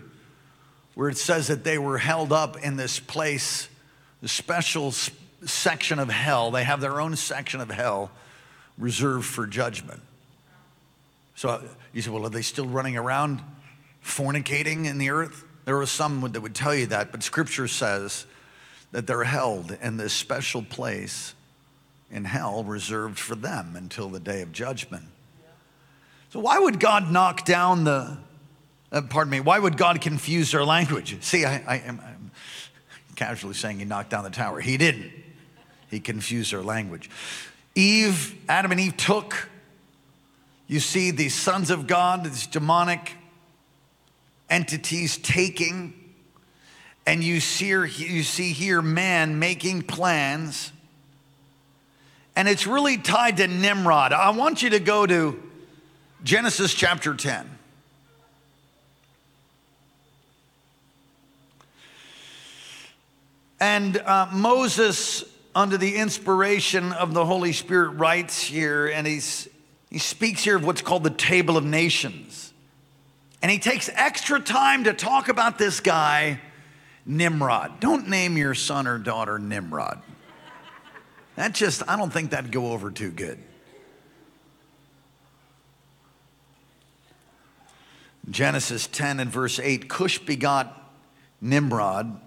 where 0.95 1.09
it 1.09 1.17
says 1.17 1.47
that 1.47 1.65
they 1.65 1.77
were 1.77 1.97
held 1.97 2.31
up 2.31 2.63
in 2.63 2.77
this 2.77 3.01
place, 3.01 3.67
the 4.21 4.29
special 4.29 4.93
section 5.45 5.99
of 5.99 6.09
hell. 6.09 6.51
They 6.51 6.63
have 6.63 6.81
their 6.81 6.99
own 6.99 7.15
section 7.15 7.61
of 7.61 7.69
hell 7.69 8.11
reserved 8.77 9.25
for 9.25 9.45
judgment. 9.45 10.01
So 11.35 11.63
you 11.93 12.01
say, 12.01 12.09
well, 12.09 12.25
are 12.25 12.29
they 12.29 12.41
still 12.41 12.67
running 12.67 12.97
around 12.97 13.41
fornicating 14.03 14.85
in 14.85 14.97
the 14.97 15.09
earth? 15.09 15.43
There 15.65 15.79
are 15.79 15.85
some 15.85 16.21
that 16.31 16.41
would 16.41 16.55
tell 16.55 16.75
you 16.75 16.87
that, 16.87 17.11
but 17.11 17.23
scripture 17.23 17.67
says 17.67 18.25
that 18.91 19.07
they're 19.07 19.23
held 19.23 19.77
in 19.81 19.97
this 19.97 20.13
special 20.13 20.61
place 20.61 21.33
in 22.11 22.25
hell 22.25 22.63
reserved 22.63 23.17
for 23.17 23.35
them 23.35 23.75
until 23.75 24.09
the 24.09 24.19
day 24.19 24.41
of 24.41 24.51
judgment. 24.51 25.05
So, 26.29 26.39
why 26.39 26.59
would 26.59 26.79
God 26.79 27.11
knock 27.11 27.45
down 27.45 27.83
the, 27.83 28.17
uh, 28.91 29.01
pardon 29.09 29.31
me, 29.31 29.39
why 29.39 29.59
would 29.59 29.77
God 29.77 30.01
confuse 30.01 30.51
their 30.51 30.65
language? 30.65 31.15
See, 31.23 31.45
I, 31.45 31.83
I'm 31.87 32.31
casually 33.15 33.53
saying 33.53 33.79
he 33.79 33.85
knocked 33.85 34.09
down 34.09 34.23
the 34.23 34.29
tower. 34.29 34.59
He 34.59 34.77
didn't, 34.77 35.11
he 35.93 35.99
confused 35.99 36.51
their 36.51 36.63
language. 36.63 37.09
Eve, 37.75 38.35
Adam 38.49 38.71
and 38.71 38.79
Eve 38.79 38.97
took, 38.97 39.49
you 40.67 40.79
see, 40.79 41.11
these 41.11 41.35
sons 41.35 41.69
of 41.69 41.87
God, 41.87 42.23
these 42.23 42.47
demonic 42.47 43.13
entities 44.49 45.17
taking, 45.17 45.93
and 47.05 47.23
you 47.23 47.39
see, 47.39 47.67
you 47.67 48.23
see 48.23 48.53
here 48.53 48.81
man 48.81 49.39
making 49.39 49.83
plans. 49.83 50.71
And 52.35 52.47
it's 52.47 52.65
really 52.65 52.97
tied 52.97 53.37
to 53.37 53.47
Nimrod. 53.47 54.13
I 54.13 54.31
want 54.31 54.63
you 54.63 54.71
to 54.71 54.79
go 54.79 55.05
to 55.05 55.41
Genesis 56.23 56.73
chapter 56.73 57.13
10. 57.13 57.49
And 63.59 63.97
uh, 63.97 64.27
Moses, 64.31 65.23
under 65.55 65.77
the 65.77 65.95
inspiration 65.95 66.91
of 66.93 67.13
the 67.13 67.25
Holy 67.25 67.53
Spirit, 67.53 67.91
writes 67.91 68.43
here, 68.43 68.87
and 68.87 69.05
he's, 69.05 69.47
he 69.89 69.99
speaks 69.99 70.43
here 70.43 70.55
of 70.55 70.65
what's 70.65 70.81
called 70.81 71.03
the 71.03 71.09
Table 71.09 71.57
of 71.57 71.63
Nations. 71.63 72.53
And 73.41 73.51
he 73.51 73.59
takes 73.59 73.89
extra 73.93 74.39
time 74.39 74.85
to 74.85 74.93
talk 74.93 75.27
about 75.27 75.57
this 75.57 75.79
guy, 75.79 76.39
Nimrod. 77.05 77.79
Don't 77.79 78.07
name 78.07 78.37
your 78.37 78.55
son 78.55 78.87
or 78.87 78.97
daughter 78.97 79.37
Nimrod. 79.37 80.01
That 81.35 81.53
just, 81.53 81.83
I 81.87 81.97
don't 81.97 82.11
think 82.11 82.31
that'd 82.31 82.51
go 82.51 82.71
over 82.71 82.89
too 82.91 83.11
good. 83.11 83.39
Genesis 88.29 88.87
10 88.87 89.19
and 89.19 89.29
verse 89.29 89.59
8 89.59 89.89
Cush 89.89 90.19
begot 90.19 90.91
Nimrod. 91.41 92.19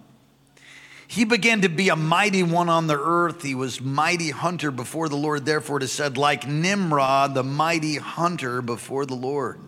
He 1.09 1.25
began 1.25 1.63
to 1.63 1.69
be 1.69 1.89
a 1.89 1.97
mighty 1.97 2.43
one 2.43 2.69
on 2.69 2.87
the 2.89 2.99
earth. 2.99 3.43
He 3.43 3.55
was 3.55 3.81
mighty 3.81 4.31
hunter 4.31 4.71
before 4.71 5.09
the 5.09 5.17
Lord. 5.17 5.45
Therefore, 5.47 5.77
it 5.79 5.85
is 5.85 5.93
said, 5.93 6.17
like 6.17 6.47
Nimrod, 6.47 7.35
the 7.35 7.45
mighty 7.45 7.97
hunter 7.97 8.61
before 8.61 9.07
the 9.07 9.15
Lord. 9.15 9.61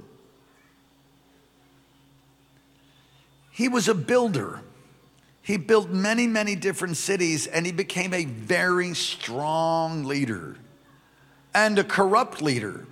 He 3.50 3.68
was 3.68 3.88
a 3.88 3.94
builder. 3.94 4.60
He 5.42 5.56
built 5.56 5.88
many, 5.88 6.26
many 6.26 6.54
different 6.54 6.96
cities, 6.96 7.46
and 7.46 7.64
he 7.64 7.72
became 7.72 8.12
a 8.12 8.24
very 8.26 8.94
strong 8.94 10.04
leader 10.04 10.56
and 11.54 11.78
a 11.78 11.84
corrupt 11.84 12.42
leader. 12.42 12.86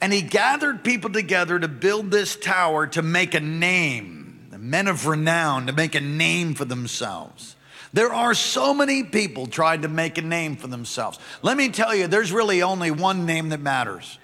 And 0.00 0.12
he 0.12 0.22
gathered 0.22 0.82
people 0.82 1.10
together 1.10 1.58
to 1.58 1.68
build 1.68 2.10
this 2.10 2.34
tower 2.34 2.86
to 2.88 3.02
make 3.02 3.34
a 3.34 3.40
name, 3.40 4.23
men 4.64 4.88
of 4.88 5.06
renown, 5.06 5.66
to 5.66 5.72
make 5.72 5.94
a 5.94 6.00
name 6.00 6.54
for 6.54 6.64
themselves. 6.64 7.56
There 7.92 8.12
are 8.12 8.34
so 8.34 8.74
many 8.74 9.04
people 9.04 9.46
trying 9.46 9.82
to 9.82 9.88
make 9.88 10.18
a 10.18 10.22
name 10.22 10.56
for 10.56 10.66
themselves. 10.66 11.18
Let 11.42 11.56
me 11.56 11.68
tell 11.68 11.94
you, 11.94 12.08
there's 12.08 12.32
really 12.32 12.62
only 12.62 12.90
one 12.90 13.26
name 13.26 13.50
that 13.50 13.60
matters, 13.60 14.18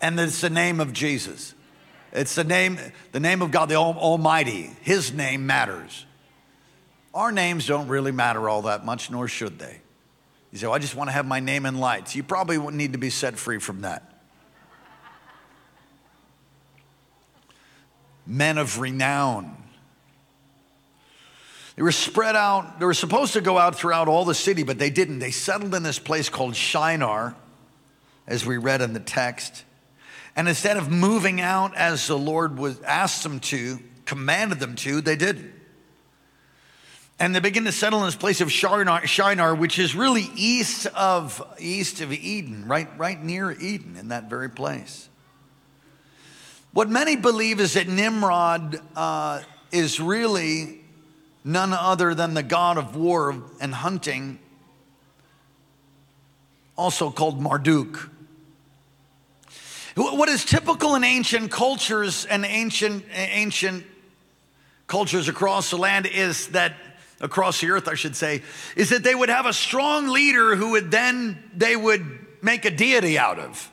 and 0.00 0.18
it's 0.18 0.40
the 0.40 0.50
name 0.50 0.80
of 0.80 0.92
Jesus. 0.92 1.54
It's 2.12 2.34
the 2.34 2.44
name, 2.44 2.78
the 3.12 3.20
name 3.20 3.42
of 3.42 3.50
God, 3.50 3.68
the 3.68 3.76
Almighty. 3.76 4.70
His 4.80 5.12
name 5.12 5.46
matters. 5.46 6.06
Our 7.14 7.30
names 7.30 7.66
don't 7.66 7.88
really 7.88 8.12
matter 8.12 8.48
all 8.48 8.62
that 8.62 8.84
much, 8.84 9.10
nor 9.10 9.28
should 9.28 9.58
they. 9.58 9.80
You 10.50 10.58
say, 10.58 10.66
well, 10.66 10.74
I 10.74 10.78
just 10.78 10.94
want 10.94 11.08
to 11.08 11.12
have 11.12 11.26
my 11.26 11.40
name 11.40 11.66
in 11.66 11.78
lights. 11.78 12.16
You 12.16 12.22
probably 12.22 12.58
need 12.72 12.92
to 12.92 12.98
be 12.98 13.10
set 13.10 13.38
free 13.38 13.58
from 13.58 13.82
that. 13.82 14.07
Men 18.28 18.58
of 18.58 18.78
renown. 18.78 19.56
They 21.74 21.82
were 21.82 21.92
spread 21.92 22.36
out, 22.36 22.78
they 22.78 22.86
were 22.86 22.92
supposed 22.92 23.32
to 23.32 23.40
go 23.40 23.56
out 23.56 23.76
throughout 23.76 24.06
all 24.08 24.24
the 24.24 24.34
city, 24.34 24.64
but 24.64 24.78
they 24.78 24.90
didn't. 24.90 25.20
They 25.20 25.30
settled 25.30 25.74
in 25.74 25.82
this 25.82 25.98
place 25.98 26.28
called 26.28 26.54
Shinar, 26.54 27.34
as 28.26 28.44
we 28.44 28.58
read 28.58 28.82
in 28.82 28.92
the 28.92 29.00
text. 29.00 29.64
And 30.36 30.48
instead 30.48 30.76
of 30.76 30.90
moving 30.90 31.40
out 31.40 31.74
as 31.76 32.06
the 32.06 32.18
Lord 32.18 32.58
was 32.58 32.80
asked 32.82 33.22
them 33.22 33.40
to, 33.40 33.78
commanded 34.04 34.60
them 34.60 34.74
to, 34.76 35.00
they 35.00 35.16
didn't. 35.16 35.52
And 37.20 37.34
they 37.34 37.40
begin 37.40 37.64
to 37.64 37.72
settle 37.72 38.00
in 38.00 38.06
this 38.06 38.14
place 38.14 38.40
of 38.40 38.52
Shinar, 38.52 39.06
Shinar, 39.06 39.54
which 39.54 39.78
is 39.78 39.94
really 39.96 40.28
east 40.36 40.86
of 40.88 41.42
east 41.58 42.00
of 42.00 42.12
Eden, 42.12 42.66
right, 42.68 42.88
right 42.98 43.22
near 43.22 43.52
Eden, 43.52 43.96
in 43.96 44.08
that 44.08 44.28
very 44.28 44.50
place. 44.50 45.08
What 46.78 46.88
many 46.88 47.16
believe 47.16 47.58
is 47.58 47.74
that 47.74 47.88
Nimrod 47.88 48.80
uh, 48.94 49.42
is 49.72 49.98
really 49.98 50.78
none 51.42 51.72
other 51.72 52.14
than 52.14 52.34
the 52.34 52.42
god 52.44 52.78
of 52.78 52.94
war 52.94 53.42
and 53.60 53.74
hunting, 53.74 54.38
also 56.76 57.10
called 57.10 57.42
Marduk. 57.42 58.08
What 59.96 60.28
is 60.28 60.44
typical 60.44 60.94
in 60.94 61.02
ancient 61.02 61.50
cultures 61.50 62.26
and 62.26 62.44
ancient, 62.44 63.04
ancient 63.12 63.84
cultures 64.86 65.28
across 65.28 65.70
the 65.70 65.78
land 65.78 66.06
is 66.06 66.46
that, 66.50 66.74
across 67.20 67.60
the 67.60 67.72
earth, 67.72 67.88
I 67.88 67.94
should 67.94 68.14
say, 68.14 68.42
is 68.76 68.90
that 68.90 69.02
they 69.02 69.16
would 69.16 69.30
have 69.30 69.46
a 69.46 69.52
strong 69.52 70.06
leader 70.06 70.54
who 70.54 70.70
would 70.70 70.92
then, 70.92 71.42
they 71.56 71.74
would 71.74 72.06
make 72.40 72.64
a 72.64 72.70
deity 72.70 73.18
out 73.18 73.40
of 73.40 73.68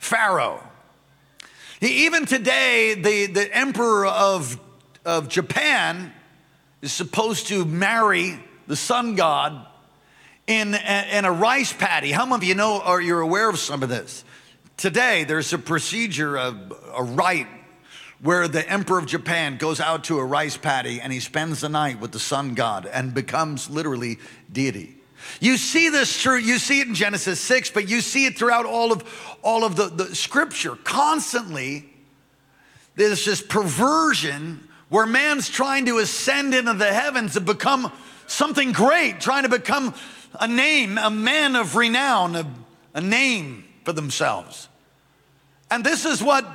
Pharaoh. 0.00 0.64
Even 1.80 2.26
today, 2.26 2.94
the, 2.94 3.26
the 3.26 3.56
emperor 3.56 4.06
of, 4.06 4.60
of 5.04 5.28
Japan 5.28 6.12
is 6.82 6.92
supposed 6.92 7.46
to 7.46 7.64
marry 7.64 8.38
the 8.66 8.76
sun 8.76 9.14
god 9.14 9.66
in, 10.46 10.74
in 10.74 11.24
a 11.24 11.32
rice 11.32 11.72
paddy. 11.72 12.12
How 12.12 12.26
many 12.26 12.36
of 12.36 12.44
you 12.44 12.54
know 12.54 12.82
or 12.86 13.00
you're 13.00 13.20
aware 13.20 13.48
of 13.48 13.58
some 13.58 13.82
of 13.82 13.88
this? 13.88 14.24
Today, 14.76 15.24
there's 15.24 15.52
a 15.54 15.58
procedure, 15.58 16.36
a, 16.36 16.54
a 16.94 17.02
rite, 17.02 17.48
where 18.20 18.46
the 18.46 18.68
emperor 18.68 18.98
of 18.98 19.06
Japan 19.06 19.56
goes 19.56 19.80
out 19.80 20.04
to 20.04 20.18
a 20.18 20.24
rice 20.24 20.58
paddy 20.58 21.00
and 21.00 21.10
he 21.10 21.20
spends 21.20 21.62
the 21.62 21.70
night 21.70 21.98
with 21.98 22.12
the 22.12 22.18
sun 22.18 22.52
god 22.54 22.84
and 22.84 23.14
becomes 23.14 23.70
literally 23.70 24.18
deity. 24.52 24.99
You 25.40 25.56
see 25.56 25.88
this 25.88 26.20
true, 26.20 26.36
you 26.36 26.58
see 26.58 26.80
it 26.80 26.88
in 26.88 26.94
Genesis 26.94 27.40
6, 27.40 27.70
but 27.70 27.88
you 27.88 28.00
see 28.00 28.26
it 28.26 28.38
throughout 28.38 28.66
all 28.66 28.92
of 28.92 29.36
all 29.42 29.64
of 29.64 29.76
the, 29.76 29.88
the 29.88 30.14
scripture. 30.14 30.76
Constantly, 30.76 31.88
there's 32.96 33.24
this 33.24 33.42
perversion 33.42 34.68
where 34.88 35.06
man's 35.06 35.48
trying 35.48 35.86
to 35.86 35.98
ascend 35.98 36.54
into 36.54 36.74
the 36.74 36.92
heavens 36.92 37.34
to 37.34 37.40
become 37.40 37.92
something 38.26 38.72
great, 38.72 39.20
trying 39.20 39.44
to 39.44 39.48
become 39.48 39.94
a 40.38 40.48
name, 40.48 40.98
a 40.98 41.10
man 41.10 41.56
of 41.56 41.76
renown, 41.76 42.36
a, 42.36 42.46
a 42.94 43.00
name 43.00 43.64
for 43.84 43.92
themselves. 43.92 44.68
And 45.70 45.84
this 45.84 46.04
is 46.04 46.22
what 46.22 46.46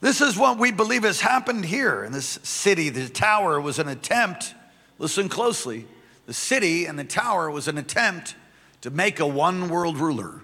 this 0.00 0.20
is 0.20 0.36
what 0.36 0.58
we 0.58 0.72
believe 0.72 1.04
has 1.04 1.20
happened 1.20 1.64
here 1.64 2.02
in 2.02 2.10
this 2.10 2.40
city. 2.42 2.88
The 2.88 3.08
tower 3.08 3.60
was 3.60 3.78
an 3.78 3.86
attempt, 3.86 4.52
listen 4.98 5.28
closely. 5.28 5.86
The 6.26 6.34
city 6.34 6.86
and 6.86 6.98
the 6.98 7.04
tower 7.04 7.50
was 7.50 7.68
an 7.68 7.78
attempt 7.78 8.36
to 8.82 8.90
make 8.90 9.20
a 9.20 9.26
one 9.26 9.68
world 9.68 9.98
ruler. 9.98 10.42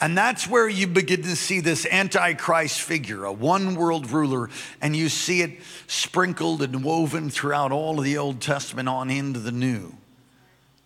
And 0.00 0.16
that's 0.16 0.48
where 0.48 0.66
you 0.66 0.86
begin 0.86 1.22
to 1.22 1.36
see 1.36 1.60
this 1.60 1.84
antichrist 1.84 2.80
figure, 2.80 3.24
a 3.24 3.32
one 3.32 3.74
world 3.74 4.10
ruler, 4.10 4.48
and 4.80 4.96
you 4.96 5.10
see 5.10 5.42
it 5.42 5.58
sprinkled 5.88 6.62
and 6.62 6.82
woven 6.82 7.28
throughout 7.28 7.70
all 7.70 7.98
of 7.98 8.04
the 8.04 8.16
Old 8.16 8.40
Testament 8.40 8.88
on 8.88 9.10
into 9.10 9.40
the 9.40 9.52
New. 9.52 9.94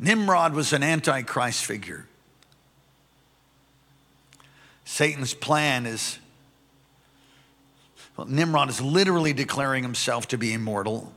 Nimrod 0.01 0.53
was 0.53 0.73
an 0.73 0.83
antichrist 0.83 1.65
figure. 1.65 2.07
Satan's 4.85 5.33
plan 5.33 5.87
is 5.87 6.19
Well, 8.17 8.27
Nimrod 8.27 8.69
is 8.69 8.81
literally 8.81 9.33
declaring 9.33 9.85
himself 9.85 10.29
to 10.29 10.39
be 10.39 10.53
immortal, 10.53 11.13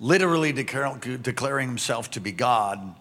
literally 0.00 0.52
declaring 0.52 1.68
himself 1.68 2.10
to 2.12 2.20
be 2.20 2.32
God, 2.32 2.94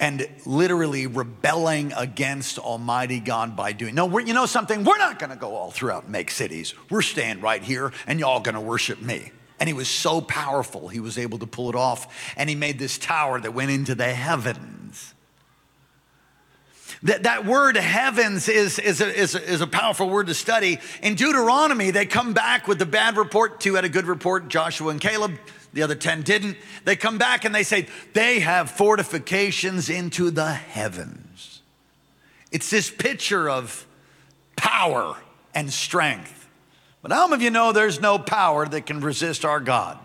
and 0.00 0.28
literally 0.44 1.06
rebelling 1.06 1.92
against 1.92 2.58
Almighty 2.58 3.20
God 3.20 3.54
by 3.56 3.72
doing. 3.72 3.94
No, 3.94 4.18
you 4.18 4.34
know 4.34 4.46
something? 4.46 4.82
We're 4.82 4.98
not 4.98 5.20
going 5.20 5.30
to 5.30 5.36
go 5.36 5.54
all 5.54 5.70
throughout 5.70 6.02
and 6.02 6.12
make 6.12 6.30
cities. 6.32 6.74
We're 6.90 7.02
staying 7.02 7.40
right 7.40 7.62
here, 7.62 7.92
and 8.08 8.18
y'all 8.18 8.40
going 8.40 8.56
to 8.56 8.60
worship 8.60 9.00
me. 9.00 9.30
And 9.60 9.68
he 9.68 9.74
was 9.74 9.88
so 9.88 10.20
powerful, 10.20 10.88
he 10.88 10.98
was 10.98 11.18
able 11.18 11.38
to 11.38 11.46
pull 11.46 11.68
it 11.68 11.76
off. 11.76 12.34
And 12.36 12.50
he 12.50 12.56
made 12.56 12.80
this 12.80 12.98
tower 12.98 13.40
that 13.40 13.54
went 13.54 13.70
into 13.70 13.94
the 13.94 14.12
heavens. 14.12 14.81
That, 17.04 17.24
that 17.24 17.44
word 17.44 17.76
heavens 17.76 18.48
is, 18.48 18.78
is, 18.78 19.00
a, 19.00 19.08
is, 19.08 19.34
a, 19.34 19.42
is 19.42 19.60
a 19.60 19.66
powerful 19.66 20.08
word 20.08 20.28
to 20.28 20.34
study. 20.34 20.78
In 21.02 21.16
Deuteronomy, 21.16 21.90
they 21.90 22.06
come 22.06 22.32
back 22.32 22.68
with 22.68 22.78
the 22.78 22.86
bad 22.86 23.16
report. 23.16 23.60
Two 23.60 23.74
had 23.74 23.84
a 23.84 23.88
good 23.88 24.06
report, 24.06 24.48
Joshua 24.48 24.90
and 24.90 25.00
Caleb. 25.00 25.32
The 25.72 25.82
other 25.82 25.96
10 25.96 26.22
didn't. 26.22 26.58
They 26.84 26.94
come 26.94 27.18
back 27.18 27.44
and 27.44 27.54
they 27.54 27.64
say, 27.64 27.88
they 28.12 28.40
have 28.40 28.70
fortifications 28.70 29.90
into 29.90 30.30
the 30.30 30.52
heavens. 30.52 31.62
It's 32.52 32.70
this 32.70 32.90
picture 32.90 33.48
of 33.48 33.86
power 34.54 35.16
and 35.54 35.72
strength. 35.72 36.48
But 37.00 37.10
how 37.10 37.26
many 37.26 37.34
of 37.34 37.42
you 37.42 37.50
know 37.50 37.72
there's 37.72 38.00
no 38.00 38.18
power 38.18 38.66
that 38.66 38.86
can 38.86 39.00
resist 39.00 39.44
our 39.44 39.58
God? 39.58 39.98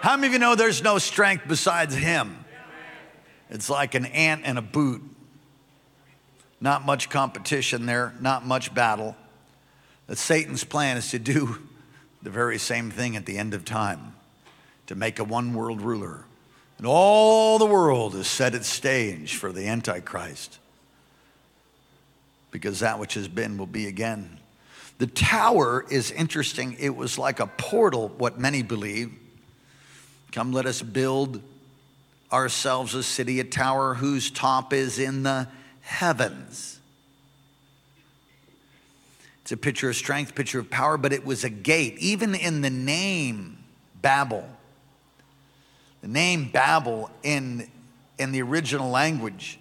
How 0.00 0.16
many 0.16 0.26
of 0.26 0.32
you 0.34 0.38
know 0.40 0.56
there's 0.56 0.82
no 0.82 0.98
strength 0.98 1.44
besides 1.48 1.94
Him? 1.94 2.44
It's 3.48 3.70
like 3.70 3.94
an 3.94 4.04
ant 4.06 4.42
and 4.44 4.58
a 4.58 4.62
boot. 4.62 5.02
Not 6.64 6.86
much 6.86 7.10
competition 7.10 7.84
there, 7.84 8.14
not 8.20 8.46
much 8.46 8.72
battle. 8.72 9.14
That 10.06 10.16
Satan's 10.16 10.64
plan 10.64 10.96
is 10.96 11.10
to 11.10 11.18
do 11.18 11.58
the 12.22 12.30
very 12.30 12.56
same 12.56 12.90
thing 12.90 13.16
at 13.16 13.26
the 13.26 13.36
end 13.36 13.52
of 13.52 13.66
time 13.66 14.14
to 14.86 14.94
make 14.94 15.18
a 15.18 15.24
one 15.24 15.52
world 15.52 15.82
ruler. 15.82 16.24
And 16.78 16.86
all 16.86 17.58
the 17.58 17.66
world 17.66 18.14
is 18.14 18.26
set 18.26 18.54
at 18.54 18.64
stage 18.64 19.36
for 19.36 19.52
the 19.52 19.68
Antichrist 19.68 20.58
because 22.50 22.80
that 22.80 22.98
which 22.98 23.12
has 23.12 23.28
been 23.28 23.58
will 23.58 23.66
be 23.66 23.86
again. 23.86 24.38
The 24.96 25.06
tower 25.06 25.84
is 25.90 26.10
interesting. 26.12 26.78
It 26.80 26.96
was 26.96 27.18
like 27.18 27.40
a 27.40 27.46
portal, 27.46 28.08
what 28.16 28.38
many 28.38 28.62
believe. 28.62 29.12
Come, 30.32 30.54
let 30.54 30.64
us 30.64 30.80
build 30.80 31.42
ourselves 32.32 32.94
a 32.94 33.02
city, 33.02 33.38
a 33.38 33.44
tower 33.44 33.92
whose 33.92 34.30
top 34.30 34.72
is 34.72 34.98
in 34.98 35.24
the 35.24 35.46
heavens. 35.84 36.80
It's 39.42 39.52
a 39.52 39.56
picture 39.56 39.90
of 39.90 39.96
strength, 39.96 40.34
picture 40.34 40.58
of 40.58 40.70
power, 40.70 40.96
but 40.96 41.12
it 41.12 41.24
was 41.24 41.44
a 41.44 41.50
gate. 41.50 41.98
Even 41.98 42.34
in 42.34 42.62
the 42.62 42.70
name 42.70 43.58
Babel, 44.00 44.48
the 46.00 46.08
name 46.08 46.50
Babel 46.50 47.10
in, 47.22 47.70
in 48.18 48.32
the 48.32 48.40
original 48.42 48.90
language 48.90 49.58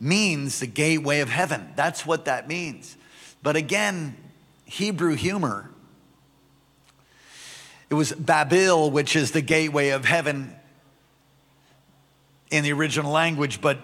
means 0.00 0.60
the 0.60 0.66
gateway 0.66 1.20
of 1.20 1.28
heaven. 1.28 1.68
That's 1.76 2.06
what 2.06 2.26
that 2.26 2.48
means. 2.48 2.96
But 3.42 3.56
again, 3.56 4.16
Hebrew 4.64 5.14
humor. 5.14 5.68
It 7.90 7.94
was 7.94 8.12
Babel, 8.12 8.90
which 8.90 9.16
is 9.16 9.32
the 9.32 9.42
gateway 9.42 9.90
of 9.90 10.04
heaven 10.04 10.54
in 12.50 12.64
the 12.64 12.72
original 12.72 13.10
language, 13.10 13.60
but 13.60 13.78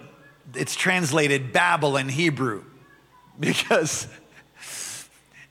it's 0.55 0.75
translated 0.75 1.51
Babel 1.51 1.97
in 1.97 2.09
Hebrew 2.09 2.63
because 3.39 4.07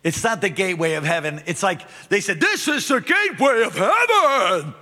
it's 0.04 0.22
not 0.22 0.40
the 0.40 0.48
gateway 0.48 0.94
of 0.94 1.04
heaven. 1.04 1.42
It's 1.46 1.62
like 1.62 1.82
they 2.08 2.20
said, 2.20 2.40
This 2.40 2.68
is 2.68 2.86
the 2.88 3.00
gateway 3.00 3.62
of 3.62 3.74
heaven. 3.74 4.74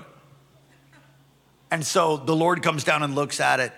And 1.71 1.85
so 1.85 2.17
the 2.17 2.37
Lord 2.37 2.63
comes 2.63 2.85
down 2.85 3.03
and 3.03 3.15
looks 3.15 3.41
at 3.41 3.61
it 3.61 3.73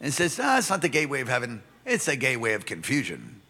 and 0.00 0.12
says, 0.12 0.38
No, 0.38 0.56
it's 0.58 0.70
not 0.70 0.82
the 0.82 0.88
gateway 0.88 1.20
of 1.20 1.28
heaven, 1.28 1.62
it's 1.84 2.08
a 2.08 2.16
gateway 2.16 2.54
of 2.54 2.66
confusion. 2.66 3.40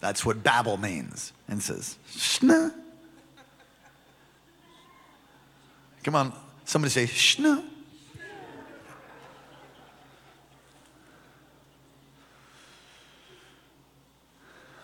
That's 0.00 0.26
what 0.26 0.42
Babel 0.42 0.76
means. 0.76 1.32
And 1.48 1.62
says, 1.62 1.96
Shna. 2.10 2.74
Come 6.02 6.16
on, 6.16 6.32
somebody 6.64 6.90
say, 6.90 7.04
Shna. 7.04 7.64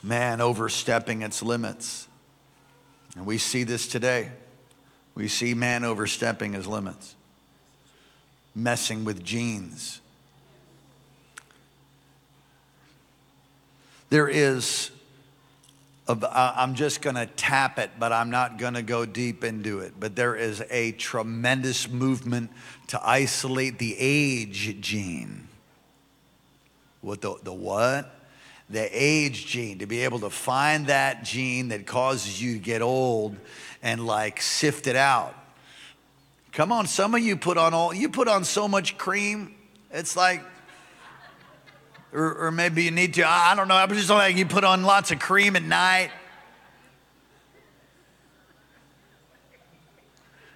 Man 0.03 0.41
overstepping 0.41 1.23
its 1.23 1.43
limits. 1.43 2.09
And 3.17 3.27
we 3.27 3.39
see 3.39 3.65
this 3.65 3.89
today. 3.89 4.31
We 5.15 5.29
see 5.29 5.55
man 5.55 5.83
overstepping 5.85 6.53
his 6.53 6.67
limits, 6.67 7.17
messing 8.55 9.05
with 9.05 9.25
genes. 9.25 10.01
There 14.11 14.29
is 14.29 14.93
I'm 16.09 16.75
just 16.75 17.03
going 17.03 17.17
to 17.17 17.27
tap 17.27 17.79
it, 17.79 17.91
but 17.99 18.13
I'm 18.13 18.31
not 18.31 18.57
going 18.57 18.75
to 18.75 18.83
go 18.83 19.05
deep 19.05 19.45
into 19.45 19.81
it. 19.81 19.93
But 20.01 20.17
there 20.17 20.35
is 20.35 20.63
a 20.71 20.93
tremendous 20.93 21.87
movement 21.87 22.51
to 22.87 23.01
isolate 23.07 23.79
the 23.79 23.95
age 23.99 24.81
gene. 24.81 25.49
What 27.03 27.21
the, 27.21 27.37
the 27.43 27.53
what? 27.53 28.18
The 28.71 28.89
age 28.93 29.47
gene, 29.47 29.79
to 29.79 29.87
be 29.87 30.05
able 30.05 30.21
to 30.21 30.31
find 30.31 30.89
that 30.89 31.25
gene 31.25 31.69
that 31.69 31.87
causes 31.87 32.43
you 32.43 32.55
to 32.55 32.59
get 32.59 32.83
old 32.83 33.37
and 33.83 34.07
like 34.07 34.43
sift 34.43 34.87
it 34.87 34.97
out. 34.97 35.35
Come 36.53 36.73
on, 36.73 36.87
some 36.87 37.15
of 37.15 37.21
you 37.21 37.37
put 37.37 37.57
on 37.57 37.73
all, 37.73 37.95
you 37.95 38.09
put 38.09 38.29
on 38.29 38.45
so 38.45 38.69
much 38.69 38.99
cream, 38.99 39.55
it's 39.91 40.17
like 40.17 40.43
or, 42.13 42.47
or 42.47 42.51
maybe 42.51 42.85
you 42.85 42.91
need 42.91 43.15
to, 43.15 43.29
I 43.29 43.55
don't 43.55 43.69
know, 43.69 43.77
I'm 43.77 43.89
just 43.91 44.11
like 44.11 44.37
you 44.37 44.47
put 44.47 44.65
on 44.65 44.83
lots 44.83 45.11
of 45.11 45.19
cream 45.19 45.57
at 45.57 45.63
night. 45.63 46.11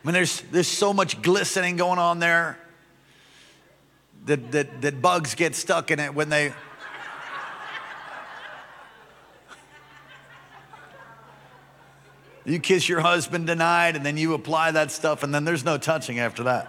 I 0.02 0.06
mean, 0.06 0.14
there's, 0.14 0.40
there's 0.50 0.68
so 0.68 0.92
much 0.92 1.22
glistening 1.22 1.76
going 1.76 1.98
on 1.98 2.18
there 2.18 2.58
that, 4.26 4.50
that, 4.52 4.82
that 4.82 5.02
bugs 5.02 5.34
get 5.34 5.54
stuck 5.54 5.90
in 5.90 6.00
it 6.00 6.14
when 6.14 6.28
they. 6.28 6.52
You 12.44 12.58
kiss 12.58 12.88
your 12.88 13.00
husband 13.00 13.46
tonight 13.46 13.96
and 13.96 14.04
then 14.04 14.16
you 14.16 14.34
apply 14.34 14.72
that 14.72 14.90
stuff, 14.90 15.22
and 15.22 15.34
then 15.34 15.44
there's 15.44 15.64
no 15.64 15.78
touching 15.78 16.18
after 16.18 16.44
that. 16.44 16.68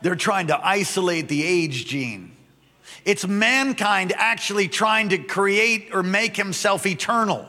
They're 0.00 0.14
trying 0.14 0.46
to 0.48 0.66
isolate 0.66 1.28
the 1.28 1.42
age 1.42 1.86
gene. 1.86 2.36
It's 3.04 3.26
mankind 3.26 4.12
actually 4.16 4.68
trying 4.68 5.08
to 5.10 5.18
create 5.18 5.90
or 5.92 6.02
make 6.02 6.36
himself 6.36 6.86
eternal. 6.86 7.46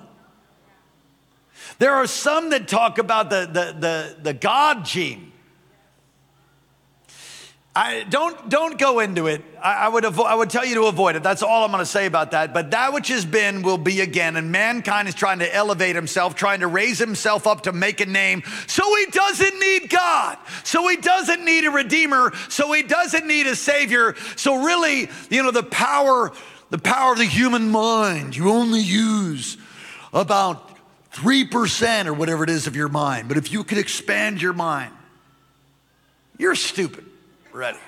There 1.78 1.94
are 1.94 2.08
some 2.08 2.50
that 2.50 2.68
talk 2.68 2.98
about 2.98 3.30
the, 3.30 3.46
the, 3.46 3.80
the, 3.80 4.16
the 4.22 4.34
God 4.34 4.84
gene. 4.84 5.32
I, 7.80 8.04
don't, 8.04 8.50
don't 8.50 8.78
go 8.78 9.00
into 9.00 9.28
it. 9.28 9.42
I, 9.64 9.86
I 9.86 9.88
would 9.88 10.04
avo- 10.04 10.26
I 10.26 10.36
would 10.36 10.50
tell 10.50 10.66
you 10.66 10.76
to 10.76 10.88
avoid 10.88 11.16
it. 11.16 11.24
That's 11.24 11.42
all 11.42 11.64
I'm 11.64 11.72
going 11.72 11.80
to 11.80 11.86
say 11.86 12.08
about 12.08 12.32
that. 12.32 12.54
But 12.54 12.72
that 12.72 12.92
which 12.92 13.08
has 13.08 13.24
been 13.24 13.62
will 13.62 13.78
be 13.78 14.02
again. 14.02 14.36
And 14.36 14.52
mankind 14.52 15.08
is 15.08 15.16
trying 15.16 15.40
to 15.40 15.56
elevate 15.56 15.96
himself, 15.96 16.36
trying 16.36 16.60
to 16.60 16.68
raise 16.68 17.00
himself 17.00 17.48
up 17.48 17.62
to 17.64 17.72
make 17.72 18.02
a 18.02 18.06
name. 18.06 18.44
So 18.68 18.84
he 18.98 19.06
doesn't 19.06 19.60
need 19.62 19.90
God. 19.90 20.38
So 20.66 20.90
he 20.90 20.98
doesn't 20.98 21.46
need 21.46 21.64
a 21.64 21.72
redeemer. 21.72 22.34
So 22.50 22.70
he 22.74 22.84
doesn't 22.84 23.26
need 23.26 23.48
a 23.48 23.56
savior. 23.56 24.14
So 24.36 24.66
really, 24.66 25.10
you 25.30 25.42
know, 25.42 25.52
the 25.52 25.64
power, 25.64 26.34
the 26.72 26.80
power 26.80 27.14
of 27.14 27.18
the 27.18 27.24
human 27.24 27.70
mind, 27.70 28.36
you 28.36 28.50
only 28.50 28.82
use 28.82 29.56
about 30.12 30.70
3% 31.14 32.08
or 32.08 32.14
whatever 32.14 32.44
it 32.44 32.50
is 32.50 32.68
of 32.68 32.76
your 32.76 32.90
mind. 32.90 33.30
But 33.30 33.38
if 33.38 33.54
you 33.54 33.64
could 33.64 33.78
expand 33.78 34.42
your 34.42 34.52
mind, 34.52 34.92
you're 36.38 36.56
stupid. 36.56 37.06
Ready. 37.52 37.80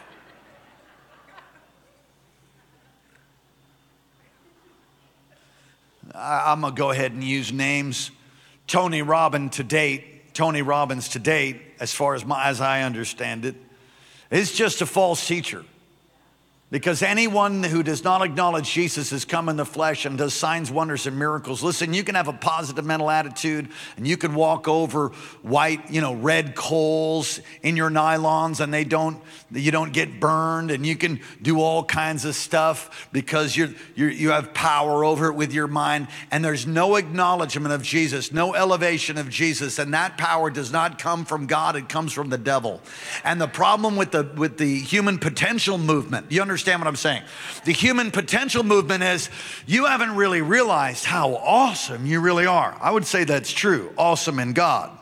I'm 6.16 6.62
going 6.62 6.74
to 6.74 6.78
go 6.78 6.90
ahead 6.90 7.12
and 7.12 7.24
use 7.24 7.54
names. 7.54 8.12
Tony 8.68 9.02
Robbins 9.02 9.58
to 9.58 9.64
date, 9.64 10.34
Tony 10.34 10.62
Robbins 10.62 11.10
to 11.10 11.20
date, 11.20 11.62
as 11.80 11.94
far 11.94 12.16
as, 12.16 12.26
my, 12.26 12.48
as 12.48 12.60
I 12.60 12.82
understand 12.82 13.46
it, 13.46 13.56
is 14.32 14.52
just 14.52 14.82
a 14.82 14.86
false 14.86 15.26
teacher. 15.28 15.64
Because 16.72 17.02
anyone 17.02 17.64
who 17.64 17.84
does 17.84 18.02
not 18.02 18.22
acknowledge 18.22 18.72
Jesus 18.72 19.10
has 19.10 19.26
come 19.26 19.50
in 19.50 19.58
the 19.58 19.66
flesh 19.66 20.06
and 20.06 20.18
does 20.18 20.34
signs, 20.34 20.72
wonders, 20.72 21.06
and 21.06 21.20
miracles. 21.20 21.62
Listen, 21.62 21.94
you 21.94 22.02
can 22.02 22.16
have 22.16 22.30
a 22.30 22.34
positive 22.34 22.86
mental 22.86 23.10
attitude 23.10 23.68
and 23.98 24.08
you 24.08 24.16
can 24.16 24.34
walk 24.34 24.70
over 24.70 25.10
white, 25.42 25.92
you 25.92 26.00
know, 26.00 26.14
red 26.14 26.56
coals 26.56 27.42
in 27.62 27.76
your 27.76 27.90
nylons 27.90 28.62
and 28.62 28.74
they 28.74 28.86
don't, 28.86 29.22
you 29.52 29.70
don't 29.70 29.92
get 29.92 30.22
burned 30.22 30.72
and 30.72 30.86
you 30.86 30.96
can 30.96 31.20
do 31.42 31.60
all 31.60 31.84
kinds 31.84 32.24
of 32.24 32.36
stuff 32.36 33.10
because 33.12 33.58
you're, 33.58 33.72
you're, 33.96 34.10
you 34.10 34.30
have 34.30 34.54
power 34.54 35.04
over 35.04 35.28
it 35.28 35.34
with 35.34 35.52
your 35.52 35.68
mind 35.68 36.08
and 36.32 36.44
there's 36.44 36.66
no 36.66 36.96
acknowledgement 36.96 37.74
of 37.74 37.84
Jesus, 37.84 38.32
no 38.32 38.56
elevation 38.56 39.18
of 39.18 39.30
Jesus. 39.30 39.78
And 39.78 39.94
that 39.94 40.18
power 40.18 40.50
does 40.50 40.72
not 40.72 41.00
come 41.00 41.26
from 41.26 41.48
God, 41.48 41.76
it 41.76 41.90
comes 41.90 42.14
from 42.14 42.30
the 42.30 42.38
devil. 42.38 42.80
And 43.26 43.42
the 43.42 43.50
problem 43.50 43.98
with 43.98 44.12
the, 44.12 44.24
with 44.38 44.58
the 44.58 44.80
human 44.80 45.18
potential 45.18 45.78
movement, 45.78 46.32
you 46.32 46.42
understand? 46.42 46.61
Understand 46.62 46.80
what 46.80 46.88
I'm 46.88 46.96
saying? 46.96 47.24
The 47.66 47.74
human 47.74 48.12
potential 48.12 48.64
movement 48.64 49.04
is 49.04 49.32
you 49.66 49.86
haven't 49.86 50.16
really 50.16 50.42
realized 50.42 51.06
how 51.06 51.34
awesome 51.36 52.06
you 52.06 52.20
really 52.20 52.46
are. 52.46 52.78
I 52.80 52.92
would 52.92 53.08
say 53.08 53.24
that's 53.24 53.52
true, 53.52 53.92
awesome 53.98 54.38
in 54.38 54.54
God. 54.54 54.96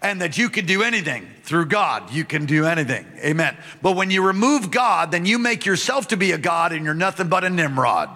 And 0.00 0.22
that 0.22 0.38
you 0.38 0.48
can 0.48 0.64
do 0.64 0.82
anything 0.82 1.26
through 1.42 1.66
God. 1.66 2.12
You 2.12 2.24
can 2.24 2.46
do 2.46 2.66
anything. 2.66 3.04
Amen. 3.18 3.56
But 3.82 3.96
when 3.96 4.12
you 4.12 4.24
remove 4.24 4.70
God, 4.70 5.10
then 5.10 5.26
you 5.26 5.38
make 5.38 5.66
yourself 5.66 6.08
to 6.08 6.16
be 6.16 6.30
a 6.32 6.38
God 6.38 6.72
and 6.72 6.84
you're 6.84 6.94
nothing 6.94 7.28
but 7.28 7.42
a 7.42 7.50
Nimrod. 7.50 8.08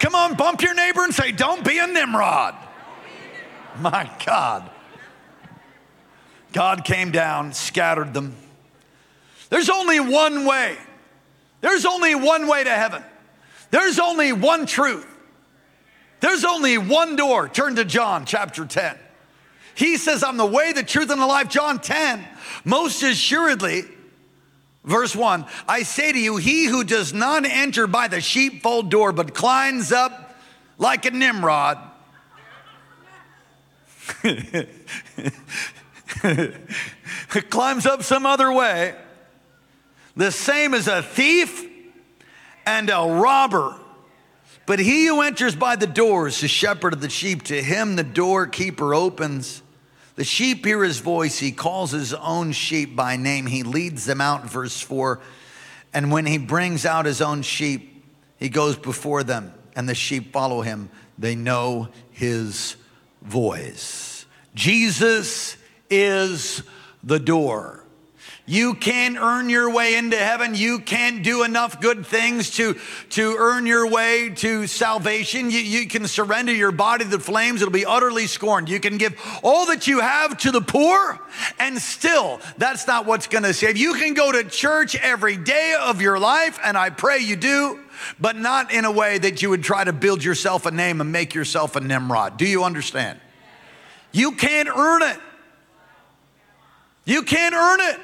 Come 0.00 0.14
on, 0.14 0.34
bump 0.36 0.62
your 0.62 0.74
neighbor 0.74 1.04
and 1.04 1.14
say, 1.14 1.32
Don't 1.32 1.64
be 1.64 1.78
a 1.78 1.86
Nimrod. 1.86 2.54
My 3.78 4.10
God. 4.24 4.70
God 6.56 6.86
came 6.86 7.10
down, 7.10 7.52
scattered 7.52 8.14
them. 8.14 8.34
There's 9.50 9.68
only 9.68 10.00
one 10.00 10.46
way. 10.46 10.78
There's 11.60 11.84
only 11.84 12.14
one 12.14 12.48
way 12.48 12.64
to 12.64 12.70
heaven. 12.70 13.04
There's 13.70 13.98
only 13.98 14.32
one 14.32 14.64
truth. 14.64 15.06
There's 16.20 16.46
only 16.46 16.78
one 16.78 17.14
door. 17.14 17.46
Turn 17.50 17.76
to 17.76 17.84
John 17.84 18.24
chapter 18.24 18.64
10. 18.64 18.96
He 19.74 19.98
says, 19.98 20.24
I'm 20.24 20.38
the 20.38 20.46
way, 20.46 20.72
the 20.72 20.82
truth, 20.82 21.10
and 21.10 21.20
the 21.20 21.26
life. 21.26 21.50
John 21.50 21.78
10, 21.78 22.26
most 22.64 23.02
assuredly, 23.02 23.82
verse 24.82 25.14
1 25.14 25.44
I 25.68 25.82
say 25.82 26.10
to 26.10 26.18
you, 26.18 26.38
he 26.38 26.64
who 26.64 26.84
does 26.84 27.12
not 27.12 27.44
enter 27.44 27.86
by 27.86 28.08
the 28.08 28.22
sheepfold 28.22 28.90
door, 28.90 29.12
but 29.12 29.34
climbs 29.34 29.92
up 29.92 30.38
like 30.78 31.04
a 31.04 31.10
Nimrod. 31.10 31.76
climbs 37.50 37.86
up 37.86 38.02
some 38.02 38.26
other 38.26 38.52
way, 38.52 38.94
the 40.16 40.30
same 40.30 40.74
as 40.74 40.88
a 40.88 41.02
thief 41.02 41.66
and 42.64 42.90
a 42.90 43.06
robber. 43.06 43.76
But 44.66 44.80
he 44.80 45.06
who 45.06 45.22
enters 45.22 45.54
by 45.54 45.76
the 45.76 45.86
door 45.86 46.26
is 46.26 46.40
the 46.40 46.48
shepherd 46.48 46.92
of 46.92 47.00
the 47.00 47.08
sheep. 47.08 47.44
To 47.44 47.62
him 47.62 47.96
the 47.96 48.02
doorkeeper 48.02 48.94
opens. 48.94 49.62
The 50.16 50.24
sheep 50.24 50.64
hear 50.64 50.82
his 50.82 50.98
voice. 50.98 51.38
He 51.38 51.52
calls 51.52 51.92
his 51.92 52.12
own 52.12 52.52
sheep 52.52 52.96
by 52.96 53.16
name. 53.16 53.46
He 53.46 53.62
leads 53.62 54.06
them 54.06 54.20
out, 54.20 54.50
verse 54.50 54.80
4. 54.80 55.20
And 55.94 56.10
when 56.10 56.26
he 56.26 56.38
brings 56.38 56.84
out 56.84 57.06
his 57.06 57.22
own 57.22 57.42
sheep, 57.42 58.04
he 58.38 58.48
goes 58.48 58.76
before 58.76 59.22
them, 59.22 59.54
and 59.74 59.88
the 59.88 59.94
sheep 59.94 60.32
follow 60.32 60.62
him. 60.62 60.90
They 61.18 61.34
know 61.34 61.88
his 62.10 62.76
voice. 63.22 64.26
Jesus 64.54 65.56
is 65.90 66.62
the 67.02 67.18
door. 67.18 67.86
You 68.48 68.74
can't 68.74 69.16
earn 69.18 69.50
your 69.50 69.72
way 69.72 69.96
into 69.96 70.16
heaven. 70.16 70.54
You 70.54 70.78
can't 70.78 71.24
do 71.24 71.42
enough 71.42 71.80
good 71.80 72.06
things 72.06 72.52
to, 72.52 72.78
to 73.10 73.34
earn 73.36 73.66
your 73.66 73.90
way 73.90 74.30
to 74.36 74.68
salvation. 74.68 75.50
You, 75.50 75.58
you 75.58 75.88
can 75.88 76.06
surrender 76.06 76.54
your 76.54 76.70
body 76.70 77.04
to 77.04 77.10
the 77.10 77.18
flames, 77.18 77.60
it'll 77.60 77.72
be 77.72 77.84
utterly 77.84 78.28
scorned. 78.28 78.68
You 78.68 78.78
can 78.78 78.98
give 78.98 79.20
all 79.42 79.66
that 79.66 79.88
you 79.88 79.98
have 79.98 80.38
to 80.38 80.52
the 80.52 80.60
poor, 80.60 81.20
and 81.58 81.76
still, 81.78 82.40
that's 82.56 82.86
not 82.86 83.04
what's 83.04 83.26
gonna 83.26 83.52
save. 83.52 83.76
You 83.76 83.94
can 83.94 84.14
go 84.14 84.30
to 84.30 84.44
church 84.44 84.94
every 84.94 85.36
day 85.36 85.74
of 85.80 86.00
your 86.00 86.18
life, 86.18 86.60
and 86.62 86.78
I 86.78 86.90
pray 86.90 87.18
you 87.18 87.34
do, 87.34 87.80
but 88.20 88.36
not 88.36 88.72
in 88.72 88.84
a 88.84 88.92
way 88.92 89.18
that 89.18 89.42
you 89.42 89.50
would 89.50 89.64
try 89.64 89.82
to 89.82 89.92
build 89.92 90.22
yourself 90.22 90.66
a 90.66 90.70
name 90.70 91.00
and 91.00 91.10
make 91.10 91.34
yourself 91.34 91.74
a 91.74 91.80
Nimrod. 91.80 92.36
Do 92.36 92.46
you 92.46 92.62
understand? 92.62 93.18
You 94.12 94.32
can't 94.32 94.68
earn 94.68 95.02
it. 95.02 95.18
You 97.06 97.22
can't 97.22 97.54
earn 97.54 97.80
it. 97.80 98.00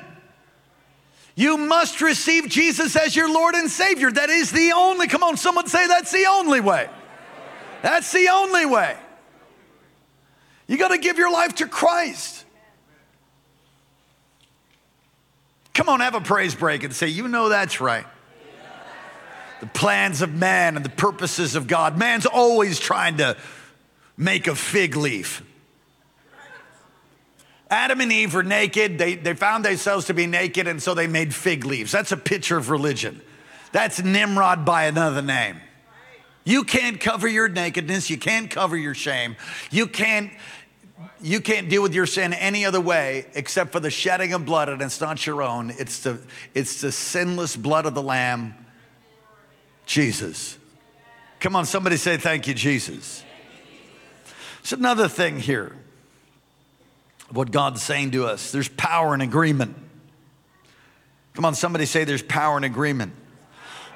You 1.34 1.58
must 1.58 2.00
receive 2.00 2.48
Jesus 2.48 2.94
as 2.96 3.14
your 3.14 3.32
Lord 3.32 3.54
and 3.54 3.70
Savior. 3.70 4.10
That 4.10 4.30
is 4.30 4.52
the 4.52 4.72
only, 4.74 5.08
come 5.08 5.22
on, 5.22 5.36
someone 5.36 5.66
say 5.66 5.86
that's 5.86 6.12
the 6.12 6.26
only 6.26 6.60
way. 6.60 6.88
That's 7.82 8.12
the 8.12 8.28
only 8.28 8.64
way. 8.64 8.96
You 10.68 10.78
got 10.78 10.88
to 10.88 10.98
give 10.98 11.18
your 11.18 11.32
life 11.32 11.56
to 11.56 11.66
Christ. 11.66 12.44
Come 15.74 15.88
on, 15.88 16.00
have 16.00 16.14
a 16.14 16.20
praise 16.20 16.54
break 16.54 16.84
and 16.84 16.94
say, 16.94 17.08
You 17.08 17.28
know 17.28 17.48
that's 17.48 17.80
right. 17.80 18.06
The 19.60 19.66
plans 19.66 20.22
of 20.22 20.34
man 20.34 20.76
and 20.76 20.84
the 20.84 20.90
purposes 20.90 21.54
of 21.54 21.66
God. 21.66 21.98
Man's 21.98 22.26
always 22.26 22.78
trying 22.78 23.18
to 23.18 23.36
make 24.16 24.46
a 24.46 24.54
fig 24.54 24.96
leaf. 24.96 25.42
Adam 27.72 28.02
and 28.02 28.12
Eve 28.12 28.34
were 28.34 28.42
naked. 28.42 28.98
They, 28.98 29.14
they 29.14 29.32
found 29.32 29.64
themselves 29.64 30.04
to 30.06 30.14
be 30.14 30.26
naked, 30.26 30.68
and 30.68 30.80
so 30.80 30.92
they 30.92 31.06
made 31.06 31.34
fig 31.34 31.64
leaves. 31.64 31.90
That's 31.90 32.12
a 32.12 32.18
picture 32.18 32.58
of 32.58 32.68
religion. 32.68 33.22
That's 33.72 34.02
Nimrod 34.02 34.66
by 34.66 34.84
another 34.84 35.22
name. 35.22 35.56
You 36.44 36.64
can't 36.64 37.00
cover 37.00 37.26
your 37.26 37.48
nakedness. 37.48 38.10
You 38.10 38.18
can't 38.18 38.50
cover 38.50 38.76
your 38.76 38.92
shame. 38.92 39.36
You 39.70 39.86
can't, 39.86 40.30
you 41.22 41.40
can't 41.40 41.70
deal 41.70 41.80
with 41.80 41.94
your 41.94 42.04
sin 42.04 42.34
any 42.34 42.66
other 42.66 42.80
way 42.80 43.24
except 43.34 43.72
for 43.72 43.80
the 43.80 43.90
shedding 43.90 44.34
of 44.34 44.44
blood, 44.44 44.68
and 44.68 44.82
it's 44.82 45.00
not 45.00 45.26
your 45.26 45.40
own. 45.42 45.70
It's 45.70 46.00
the, 46.00 46.20
it's 46.52 46.82
the 46.82 46.92
sinless 46.92 47.56
blood 47.56 47.86
of 47.86 47.94
the 47.94 48.02
Lamb, 48.02 48.54
Jesus. 49.86 50.58
Come 51.40 51.56
on, 51.56 51.64
somebody 51.64 51.96
say, 51.96 52.18
Thank 52.18 52.46
you, 52.46 52.52
Jesus. 52.52 53.24
It's 54.60 54.72
another 54.72 55.08
thing 55.08 55.40
here 55.40 55.74
what 57.32 57.50
God's 57.50 57.82
saying 57.82 58.12
to 58.12 58.26
us. 58.26 58.52
There's 58.52 58.68
power 58.68 59.14
in 59.14 59.20
agreement. 59.20 59.76
Come 61.34 61.44
on, 61.44 61.54
somebody 61.54 61.86
say 61.86 62.04
there's 62.04 62.22
power 62.22 62.58
in 62.58 62.64
agreement. 62.64 63.14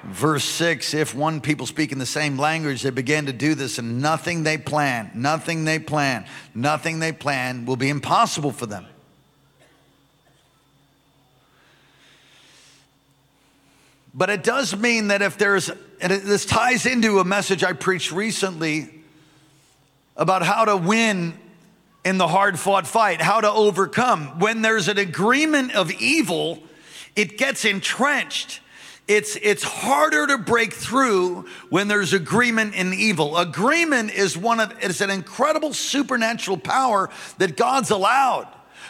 Verse 0.04 0.44
6 0.44 0.94
If 0.94 1.14
one 1.14 1.40
people 1.40 1.66
speak 1.66 1.92
in 1.92 1.98
the 1.98 2.06
same 2.06 2.38
language, 2.38 2.82
they 2.82 2.90
begin 2.90 3.26
to 3.26 3.32
do 3.32 3.54
this, 3.54 3.78
and 3.78 4.00
nothing 4.00 4.42
they 4.42 4.56
plan, 4.56 5.10
nothing 5.14 5.64
they 5.64 5.78
plan, 5.78 6.26
nothing 6.54 7.00
they 7.00 7.12
plan 7.12 7.66
will 7.66 7.76
be 7.76 7.88
impossible 7.88 8.52
for 8.52 8.66
them. 8.66 8.86
But 14.14 14.30
it 14.30 14.42
does 14.42 14.74
mean 14.74 15.08
that 15.08 15.20
if 15.20 15.36
there's, 15.36 15.68
and 16.00 16.10
this 16.10 16.46
ties 16.46 16.86
into 16.86 17.18
a 17.18 17.24
message 17.24 17.62
I 17.62 17.74
preached 17.74 18.12
recently 18.12 18.88
about 20.16 20.42
how 20.42 20.64
to 20.64 20.76
win 20.78 21.38
in 22.06 22.18
the 22.18 22.28
hard 22.28 22.56
fought 22.56 22.86
fight, 22.86 23.20
how 23.20 23.40
to 23.40 23.50
overcome. 23.50 24.38
When 24.38 24.62
there's 24.62 24.86
an 24.86 24.96
agreement 24.96 25.74
of 25.74 25.90
evil, 25.90 26.62
it 27.16 27.36
gets 27.36 27.64
entrenched. 27.64 28.60
It's, 29.08 29.34
it's 29.42 29.64
harder 29.64 30.28
to 30.28 30.38
break 30.38 30.72
through 30.72 31.46
when 31.68 31.88
there's 31.88 32.12
agreement 32.12 32.76
in 32.76 32.94
evil. 32.94 33.36
Agreement 33.36 34.12
is 34.12 34.38
one 34.38 34.60
of, 34.60 34.72
it's 34.80 35.00
an 35.00 35.10
incredible 35.10 35.72
supernatural 35.72 36.58
power 36.58 37.10
that 37.38 37.56
God's 37.56 37.90
allowed. 37.90 38.46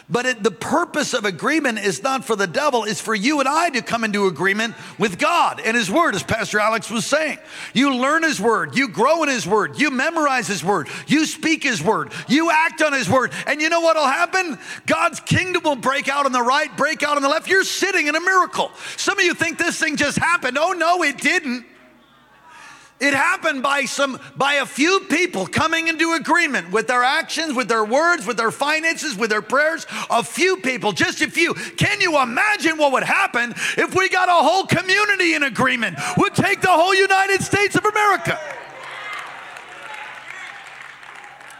But 0.09 0.25
it, 0.25 0.41
the 0.41 0.51
purpose 0.51 1.13
of 1.13 1.25
agreement 1.25 1.79
is 1.79 2.01
not 2.01 2.23
for 2.23 2.37
the 2.37 2.47
devil, 2.47 2.85
it's 2.85 3.01
for 3.01 3.13
you 3.13 3.41
and 3.41 3.49
I 3.49 3.69
to 3.71 3.81
come 3.81 4.05
into 4.05 4.27
agreement 4.27 4.73
with 4.97 5.19
God 5.19 5.59
and 5.59 5.75
His 5.75 5.91
Word, 5.91 6.15
as 6.15 6.23
Pastor 6.23 6.59
Alex 6.59 6.89
was 6.89 7.05
saying. 7.05 7.39
You 7.73 7.93
learn 7.93 8.23
His 8.23 8.39
Word, 8.39 8.77
you 8.77 8.87
grow 8.87 9.23
in 9.23 9.29
His 9.29 9.45
Word, 9.45 9.77
you 9.77 9.91
memorize 9.91 10.47
His 10.47 10.63
Word, 10.63 10.87
you 11.07 11.25
speak 11.25 11.63
His 11.63 11.83
Word, 11.83 12.13
you 12.29 12.49
act 12.49 12.81
on 12.81 12.93
His 12.93 13.09
Word. 13.09 13.33
And 13.47 13.61
you 13.61 13.67
know 13.67 13.81
what 13.81 13.97
will 13.97 14.07
happen? 14.07 14.57
God's 14.85 15.19
kingdom 15.19 15.63
will 15.63 15.75
break 15.75 16.07
out 16.07 16.25
on 16.25 16.31
the 16.31 16.41
right, 16.41 16.75
break 16.77 17.03
out 17.03 17.17
on 17.17 17.21
the 17.21 17.29
left. 17.29 17.49
You're 17.49 17.65
sitting 17.65 18.07
in 18.07 18.15
a 18.15 18.21
miracle. 18.21 18.71
Some 18.95 19.19
of 19.19 19.25
you 19.25 19.33
think 19.33 19.57
this 19.57 19.77
thing 19.77 19.97
just 19.97 20.17
happened. 20.17 20.57
Oh, 20.57 20.71
no, 20.71 21.03
it 21.03 21.17
didn't. 21.17 21.65
It 22.99 23.13
happened 23.13 23.61
by 23.61 23.85
some 23.85 24.19
by 24.35 24.55
a 24.55 24.65
few 24.65 25.01
people 25.01 25.45
coming 25.45 25.87
into 25.87 26.13
agreement 26.13 26.71
with 26.71 26.87
their 26.87 27.03
actions, 27.03 27.53
with 27.53 27.67
their 27.67 27.85
words, 27.85 28.25
with 28.25 28.37
their 28.37 28.49
finances, 28.49 29.15
with 29.15 29.29
their 29.29 29.43
prayers. 29.43 29.85
A 30.09 30.23
few 30.23 30.57
people, 30.57 30.93
just 30.93 31.21
a 31.21 31.29
few. 31.29 31.53
Can 31.53 32.01
you 32.01 32.19
imagine 32.19 32.77
what 32.77 32.91
would 32.93 33.03
happen 33.03 33.51
if 33.77 33.93
we 33.93 34.09
got 34.09 34.29
a 34.29 34.31
whole 34.31 34.65
community 34.65 35.35
in 35.35 35.43
agreement? 35.43 35.95
Would 36.17 36.33
take 36.33 36.61
the 36.61 36.71
whole 36.71 36.95
United 36.95 37.43
States 37.43 37.75
of 37.75 37.85
America. 37.85 38.39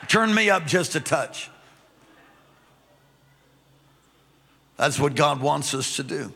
Turn 0.07 0.33
me 0.33 0.49
up 0.49 0.65
just 0.65 0.95
a 0.95 0.99
touch. 0.99 1.51
That's 4.77 4.99
what 4.99 5.13
God 5.13 5.39
wants 5.39 5.75
us 5.75 5.97
to 5.97 6.03
do. 6.03 6.33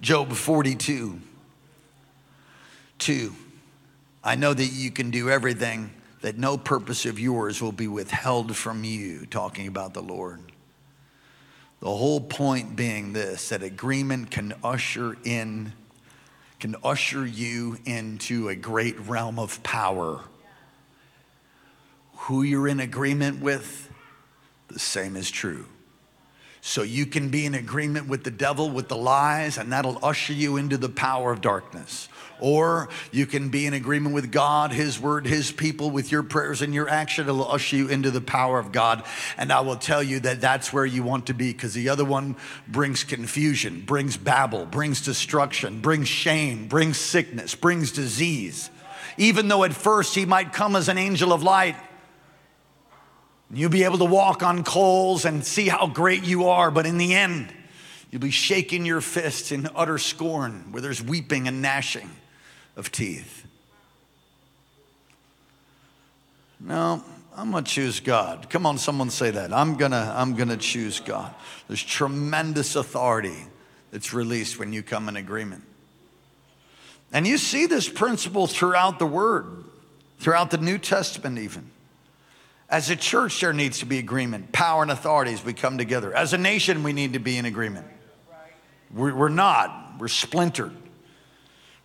Job 0.00 0.32
42, 0.32 1.20
2. 2.98 3.32
I 4.26 4.34
know 4.34 4.52
that 4.52 4.66
you 4.66 4.90
can 4.90 5.12
do 5.12 5.30
everything, 5.30 5.92
that 6.20 6.36
no 6.36 6.58
purpose 6.58 7.06
of 7.06 7.20
yours 7.20 7.62
will 7.62 7.70
be 7.70 7.86
withheld 7.86 8.56
from 8.56 8.82
you, 8.82 9.24
talking 9.26 9.68
about 9.68 9.94
the 9.94 10.02
Lord. 10.02 10.40
The 11.78 11.86
whole 11.86 12.20
point 12.20 12.74
being 12.74 13.12
this 13.12 13.50
that 13.50 13.62
agreement 13.62 14.32
can 14.32 14.52
usher 14.64 15.16
in, 15.22 15.74
can 16.58 16.74
usher 16.82 17.24
you 17.24 17.78
into 17.84 18.48
a 18.48 18.56
great 18.56 18.98
realm 19.06 19.38
of 19.38 19.62
power. 19.62 20.22
Who 22.16 22.42
you're 22.42 22.66
in 22.66 22.80
agreement 22.80 23.40
with, 23.40 23.88
the 24.66 24.80
same 24.80 25.14
is 25.14 25.30
true. 25.30 25.66
So 26.66 26.82
you 26.82 27.06
can 27.06 27.28
be 27.28 27.46
in 27.46 27.54
agreement 27.54 28.08
with 28.08 28.24
the 28.24 28.30
devil, 28.32 28.68
with 28.68 28.88
the 28.88 28.96
lies, 28.96 29.56
and 29.56 29.72
that'll 29.72 30.04
usher 30.04 30.32
you 30.32 30.56
into 30.56 30.76
the 30.76 30.88
power 30.88 31.30
of 31.30 31.40
darkness. 31.40 32.08
Or 32.40 32.88
you 33.12 33.24
can 33.24 33.50
be 33.50 33.66
in 33.66 33.72
agreement 33.72 34.16
with 34.16 34.32
God, 34.32 34.72
His 34.72 34.98
word, 34.98 35.28
His 35.28 35.52
people, 35.52 35.90
with 35.90 36.10
your 36.10 36.24
prayers 36.24 36.62
and 36.62 36.74
your 36.74 36.88
action. 36.88 37.28
It'll 37.28 37.48
usher 37.48 37.76
you 37.76 37.88
into 37.88 38.10
the 38.10 38.20
power 38.20 38.58
of 38.58 38.72
God. 38.72 39.04
And 39.38 39.52
I 39.52 39.60
will 39.60 39.76
tell 39.76 40.02
you 40.02 40.18
that 40.20 40.40
that's 40.40 40.72
where 40.72 40.84
you 40.84 41.04
want 41.04 41.28
to 41.28 41.34
be 41.34 41.52
because 41.52 41.72
the 41.72 41.88
other 41.88 42.04
one 42.04 42.34
brings 42.66 43.04
confusion, 43.04 43.82
brings 43.82 44.16
babble, 44.16 44.66
brings 44.66 45.00
destruction, 45.00 45.80
brings 45.80 46.08
shame, 46.08 46.66
brings 46.66 46.98
sickness, 46.98 47.54
brings 47.54 47.92
disease. 47.92 48.70
Even 49.16 49.46
though 49.46 49.62
at 49.62 49.72
first 49.72 50.16
He 50.16 50.26
might 50.26 50.52
come 50.52 50.74
as 50.74 50.88
an 50.88 50.98
angel 50.98 51.32
of 51.32 51.44
light, 51.44 51.76
You'll 53.52 53.70
be 53.70 53.84
able 53.84 53.98
to 53.98 54.04
walk 54.04 54.42
on 54.42 54.64
coals 54.64 55.24
and 55.24 55.44
see 55.44 55.68
how 55.68 55.86
great 55.86 56.24
you 56.24 56.48
are, 56.48 56.70
but 56.70 56.84
in 56.84 56.98
the 56.98 57.14
end, 57.14 57.52
you'll 58.10 58.20
be 58.22 58.30
shaking 58.30 58.84
your 58.84 59.00
fists 59.00 59.52
in 59.52 59.68
utter 59.74 59.98
scorn 59.98 60.72
where 60.72 60.82
there's 60.82 61.02
weeping 61.02 61.46
and 61.46 61.62
gnashing 61.62 62.10
of 62.76 62.90
teeth. 62.90 63.46
No, 66.58 67.04
I'm 67.36 67.52
gonna 67.52 67.64
choose 67.64 68.00
God. 68.00 68.50
Come 68.50 68.66
on, 68.66 68.78
someone 68.78 69.10
say 69.10 69.30
that. 69.30 69.52
I'm 69.52 69.76
gonna, 69.76 70.12
I'm 70.16 70.34
gonna 70.34 70.56
choose 70.56 70.98
God. 70.98 71.32
There's 71.68 71.82
tremendous 71.82 72.74
authority 72.74 73.44
that's 73.92 74.12
released 74.12 74.58
when 74.58 74.72
you 74.72 74.82
come 74.82 75.08
in 75.08 75.16
agreement. 75.16 75.62
And 77.12 77.26
you 77.26 77.38
see 77.38 77.66
this 77.66 77.88
principle 77.88 78.48
throughout 78.48 78.98
the 78.98 79.06
Word, 79.06 79.64
throughout 80.18 80.50
the 80.50 80.58
New 80.58 80.78
Testament, 80.78 81.38
even. 81.38 81.70
As 82.68 82.90
a 82.90 82.96
church, 82.96 83.40
there 83.40 83.52
needs 83.52 83.78
to 83.78 83.86
be 83.86 83.98
agreement. 83.98 84.50
Power 84.52 84.82
and 84.82 84.90
authorities, 84.90 85.44
we 85.44 85.52
come 85.52 85.78
together. 85.78 86.14
As 86.14 86.32
a 86.32 86.38
nation, 86.38 86.82
we 86.82 86.92
need 86.92 87.12
to 87.12 87.20
be 87.20 87.36
in 87.38 87.44
agreement. 87.44 87.86
We're 88.92 89.28
not, 89.28 89.94
we're 89.98 90.08
splintered 90.08 90.72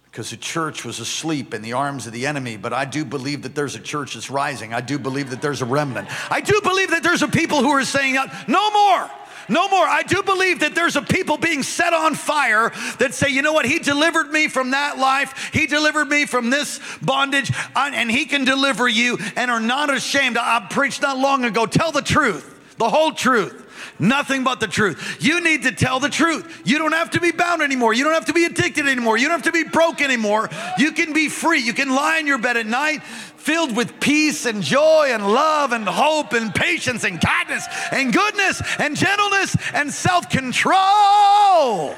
because 0.06 0.32
the 0.32 0.38
church 0.38 0.84
was 0.84 1.00
asleep 1.00 1.54
in 1.54 1.62
the 1.62 1.74
arms 1.74 2.06
of 2.06 2.13
the 2.13 2.28
enemy. 2.28 2.58
But 2.58 2.74
I 2.74 2.86
do 2.86 3.06
believe 3.06 3.44
that 3.44 3.56
there's 3.56 3.76
a 3.76 3.80
church 3.80 4.15
that's 4.15 4.30
rising. 4.30 4.74
I 4.74 4.82
do 4.82 5.00
believe 5.00 5.30
that 5.30 5.41
there's 5.41 5.62
a 5.62 5.65
remnant. 5.65 6.10
I 6.32 6.41
do 6.41 6.60
believe 6.62 6.89
that 6.89 7.02
there's 7.02 7.22
a 7.22 7.28
people 7.28 7.62
who 7.62 7.70
are 7.70 7.86
saying, 7.86 8.17
no 8.48 8.72
more. 8.72 9.10
No 9.50 9.68
more. 9.70 9.86
I 9.86 10.04
do 10.04 10.24
believe 10.24 10.60
that 10.60 10.76
there's 10.76 10.96
a 10.96 11.02
people 11.02 11.38
being 11.38 11.64
set 11.64 11.94
on 11.94 12.16
fire 12.16 12.72
that 13.00 13.14
say, 13.14 13.30
you 13.30 13.42
know 13.42 13.54
what? 13.54 13.66
He 13.66 13.80
delivered 13.80 14.32
me 14.32 14.48
from 14.48 14.72
that 14.72 14.98
life. 14.98 15.52
He 15.54 15.68
delivered 15.68 16.06
me 16.06 16.26
from 16.26 16.50
this 16.50 16.80
bondage, 17.02 17.52
and 17.76 18.10
He 18.10 18.26
can 18.26 18.46
deliver 18.46 18.88
you 18.88 19.18
and 19.36 19.52
are 19.52 19.60
not 19.60 19.94
ashamed. 19.94 20.38
I 20.38 20.66
preached 20.70 21.02
not 21.02 21.18
long 21.18 21.46
ago. 21.46 21.66
Tell 21.66 21.92
the 21.92 22.02
truth, 22.02 22.76
the 22.78 22.90
whole 22.90 23.12
truth. 23.12 23.58
Nothing 24.00 24.44
but 24.44 24.60
the 24.60 24.68
truth. 24.68 25.18
You 25.20 25.42
need 25.42 25.64
to 25.64 25.72
tell 25.72 26.00
the 26.00 26.10
truth. 26.10 26.64
You 26.66 26.80
don't 26.80 26.94
have 26.94 27.12
to 27.12 27.20
be 27.20 27.32
bound 27.32 27.62
anymore. 27.62 27.94
You 27.94 28.04
don't 28.04 28.14
have 28.14 28.26
to 28.26 28.34
be 28.34 28.46
addicted 28.46 28.88
anymore. 28.88 29.16
You 29.18 29.28
don't 29.28 29.44
have 29.44 29.54
to 29.54 29.64
be 29.64 29.64
broke 29.64 30.02
anymore. 30.02 30.50
You 30.80 30.92
can 30.92 31.14
be 31.14 31.30
free. 31.30 31.60
You 31.60 31.74
can 31.74 31.94
lie 31.94 32.18
in 32.18 32.26
your 32.26 32.40
bed 32.40 32.58
at 32.58 32.66
night 32.66 33.02
filled 33.42 33.76
with 33.76 34.00
peace 34.00 34.46
and 34.46 34.62
joy 34.62 35.10
and 35.10 35.28
love 35.28 35.72
and 35.72 35.88
hope 35.88 36.34
and 36.34 36.54
patience 36.54 37.04
and 37.04 37.20
kindness 37.20 37.66
and 37.92 38.14
goodness 38.14 38.62
and 38.80 38.96
gentleness 38.96 39.56
and 39.74 39.92
self 39.92 40.30
control. 40.30 41.96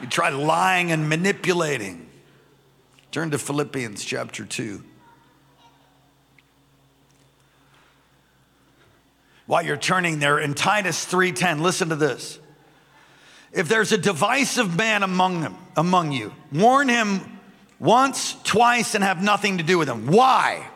You 0.00 0.06
try 0.08 0.30
lying 0.30 0.92
and 0.92 1.08
manipulating. 1.08 2.08
Turn 3.10 3.30
to 3.30 3.38
Philippians 3.38 4.04
chapter 4.04 4.44
2. 4.44 4.82
While 9.46 9.62
you're 9.62 9.76
turning 9.76 10.18
there 10.18 10.38
in 10.38 10.54
Titus 10.54 11.04
3:10, 11.04 11.62
listen 11.62 11.90
to 11.90 11.96
this. 11.96 12.38
If 13.52 13.68
there's 13.68 13.92
a 13.92 13.98
divisive 13.98 14.76
man 14.76 15.04
among 15.04 15.42
them, 15.42 15.56
among 15.76 16.10
you, 16.10 16.34
warn 16.50 16.88
him 16.88 17.33
once, 17.78 18.36
twice, 18.44 18.94
and 18.94 19.04
have 19.04 19.22
nothing 19.22 19.58
to 19.58 19.64
do 19.64 19.78
with 19.78 19.88
them. 19.88 20.06
Why? 20.06 20.66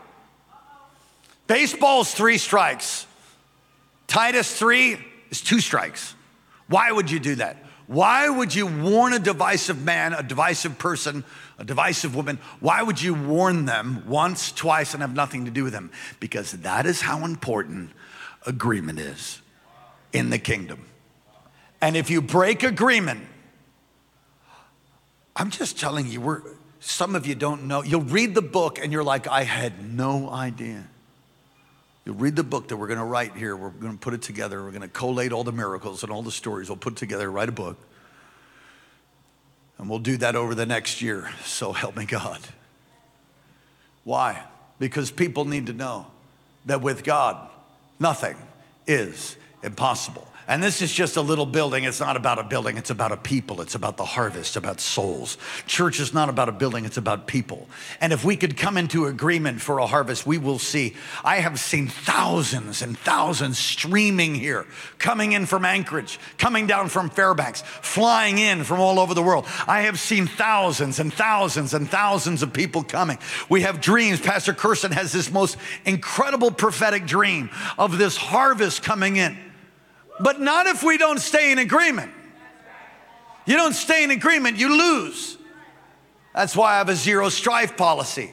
Baseball's 1.47 2.13
three 2.13 2.39
strikes. 2.39 3.07
Titus 4.07 4.57
3 4.59 4.99
is 5.31 5.41
two 5.41 5.61
strikes. 5.61 6.15
Why 6.69 6.91
would 6.91 7.11
you 7.11 7.19
do 7.19 7.37
that? 7.37 7.57
Why 7.87 8.29
would 8.29 8.55
you 8.55 8.67
warn 8.67 9.15
a 9.15 9.19
divisive 9.19 9.83
man, 9.83 10.13
a 10.13 10.23
divisive 10.23 10.79
person, 10.79 11.25
a 11.59 11.65
divisive 11.65 12.15
woman? 12.15 12.39
Why 12.61 12.83
would 12.83 13.01
you 13.01 13.15
warn 13.15 13.65
them 13.65 14.05
once, 14.07 14.53
twice, 14.53 14.93
and 14.93 15.01
have 15.01 15.15
nothing 15.15 15.47
to 15.47 15.51
do 15.51 15.65
with 15.65 15.73
them? 15.73 15.91
Because 16.21 16.53
that 16.53 16.85
is 16.85 17.01
how 17.01 17.25
important 17.25 17.91
agreement 18.45 18.99
is 18.99 19.41
in 20.13 20.29
the 20.29 20.39
kingdom. 20.39 20.85
And 21.81 21.97
if 21.97 22.11
you 22.11 22.21
break 22.21 22.63
agreement, 22.63 23.23
I'm 25.35 25.51
just 25.51 25.79
telling 25.79 26.07
you, 26.07 26.21
we're 26.21 26.43
some 26.89 27.15
of 27.15 27.27
you 27.27 27.35
don't 27.35 27.65
know. 27.65 27.83
You'll 27.83 28.01
read 28.01 28.35
the 28.35 28.41
book 28.41 28.79
and 28.83 28.91
you're 28.91 29.05
like, 29.05 29.29
I 29.29 29.43
had 29.43 29.93
no 29.95 30.31
idea. 30.31 30.85
You'll 32.07 32.15
read 32.15 32.35
the 32.35 32.43
book 32.43 32.69
that 32.69 32.79
we're 32.79 32.87
going 32.87 32.99
to 32.99 33.05
write 33.05 33.37
here. 33.37 33.55
We're 33.55 33.69
going 33.69 33.93
to 33.93 33.99
put 33.99 34.15
it 34.15 34.23
together. 34.23 34.65
We're 34.65 34.71
going 34.71 34.81
to 34.81 34.89
collate 34.89 35.31
all 35.31 35.45
the 35.45 35.53
miracles 35.53 36.03
and 36.03 36.11
all 36.11 36.23
the 36.23 36.33
stories. 36.33 36.71
We'll 36.71 36.79
put 36.79 36.97
together, 36.97 37.31
write 37.31 37.51
a 37.51 37.53
book. 37.53 37.77
And 39.77 39.91
we'll 39.91 39.99
do 39.99 40.17
that 40.17 40.35
over 40.35 40.55
the 40.55 40.65
next 40.65 41.03
year. 41.03 41.31
So 41.45 41.73
help 41.73 41.95
me 41.95 42.07
God. 42.07 42.41
Why? 44.05 44.43
Because 44.79 45.11
people 45.11 45.45
need 45.45 45.67
to 45.67 45.75
know 45.75 46.07
that 46.65 46.81
with 46.81 47.05
God, 47.05 47.51
nothing 48.01 48.37
is 48.87 49.37
impossible. 49.63 50.29
And 50.49 50.63
this 50.63 50.81
is 50.81 50.91
just 50.91 51.17
a 51.17 51.21
little 51.21 51.45
building. 51.45 51.85
It's 51.85 52.01
not 52.01 52.17
about 52.17 52.39
a 52.39 52.43
building, 52.43 52.79
it's 52.79 52.89
about 52.89 53.13
a 53.13 53.19
people. 53.19 53.61
It's 53.61 53.75
about 53.75 53.99
the 53.99 54.05
harvest, 54.07 54.57
about 54.57 54.81
souls. 54.81 55.37
Church 55.67 56.01
is 56.01 56.15
not 56.15 56.31
about 56.31 56.49
a 56.49 56.53
building, 56.53 56.87
it's 56.87 56.97
about 56.97 57.27
people. 57.27 57.69
And 58.01 58.15
if 58.15 58.25
we 58.25 58.35
could 58.35 58.57
come 58.57 58.79
into 58.79 59.05
agreement 59.05 59.61
for 59.61 59.79
a 59.79 59.87
harvest, 59.87 60.27
we 60.27 60.39
will 60.39 60.59
see. 60.59 60.97
I 61.23 61.41
have 61.41 61.61
seen 61.61 61.89
thousands 61.89 62.81
and 62.81 62.99
thousands 62.99 63.59
streaming 63.59 64.35
here, 64.37 64.65
coming 64.99 65.33
in 65.33 65.45
from 65.45 65.67
Anchorage, 65.67 66.19
coming 66.39 66.67
down 66.67 66.89
from 66.89 67.11
Fairbanks, 67.11 67.61
flying 67.83 68.39
in 68.39 68.65
from 68.65 68.81
all 68.81 68.99
over 68.99 69.13
the 69.13 69.23
world. 69.23 69.45
I 69.67 69.83
have 69.83 70.01
seen 70.01 70.27
thousands 70.27 70.99
and 70.99 71.13
thousands 71.13 71.75
and 71.75 71.91
thousands 71.91 72.43
of 72.43 72.55
people 72.55 72.83
coming. 72.85 73.19
We 73.51 73.63
have 73.63 73.83
dreams. 73.83 74.19
Pastor 74.19 74.55
Kirsten 74.55 74.93
has 74.93 75.13
this 75.13 75.31
most 75.31 75.59
incredible 75.85 76.53
prophetic 76.53 77.05
dream 77.05 77.51
of 77.77 77.99
this 77.99 78.17
harvest 78.17 78.83
coming 78.83 79.17
in 79.17 79.37
but 80.21 80.41
not 80.41 80.67
if 80.67 80.83
we 80.83 80.99
don't 80.99 81.21
stay 81.21 81.53
in 81.53 81.59
agreement. 81.59 82.13
You 83.47 83.57
don't 83.57 83.73
stay 83.73 84.05
in 84.05 84.11
agreement, 84.11 84.59
you 84.59 84.77
lose. 84.77 85.39
That's 86.35 86.55
why 86.55 86.75
I 86.75 86.79
have 86.79 86.89
a 86.89 86.95
zero 86.95 87.31
strife 87.31 87.77
policy. 87.77 88.33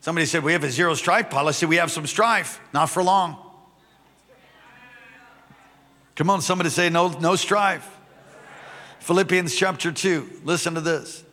Somebody 0.00 0.26
said, 0.26 0.42
We 0.42 0.52
have 0.52 0.64
a 0.64 0.70
zero 0.70 0.94
strife 0.94 1.28
policy. 1.28 1.66
We 1.66 1.76
have 1.76 1.90
some 1.90 2.06
strife, 2.06 2.60
not 2.72 2.86
for 2.86 3.02
long. 3.02 3.36
Come 6.16 6.30
on, 6.30 6.40
somebody 6.40 6.70
say, 6.70 6.88
No, 6.88 7.08
no 7.08 7.36
strife. 7.36 7.86
Philippians 9.00 9.54
chapter 9.54 9.92
2. 9.92 10.40
Listen 10.44 10.74
to 10.74 10.80
this. 10.80 11.24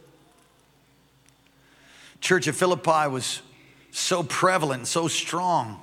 Church 2.22 2.48
of 2.48 2.56
Philippi 2.56 3.08
was 3.10 3.42
so 3.92 4.24
prevalent, 4.24 4.88
so 4.88 5.08
strong, 5.08 5.82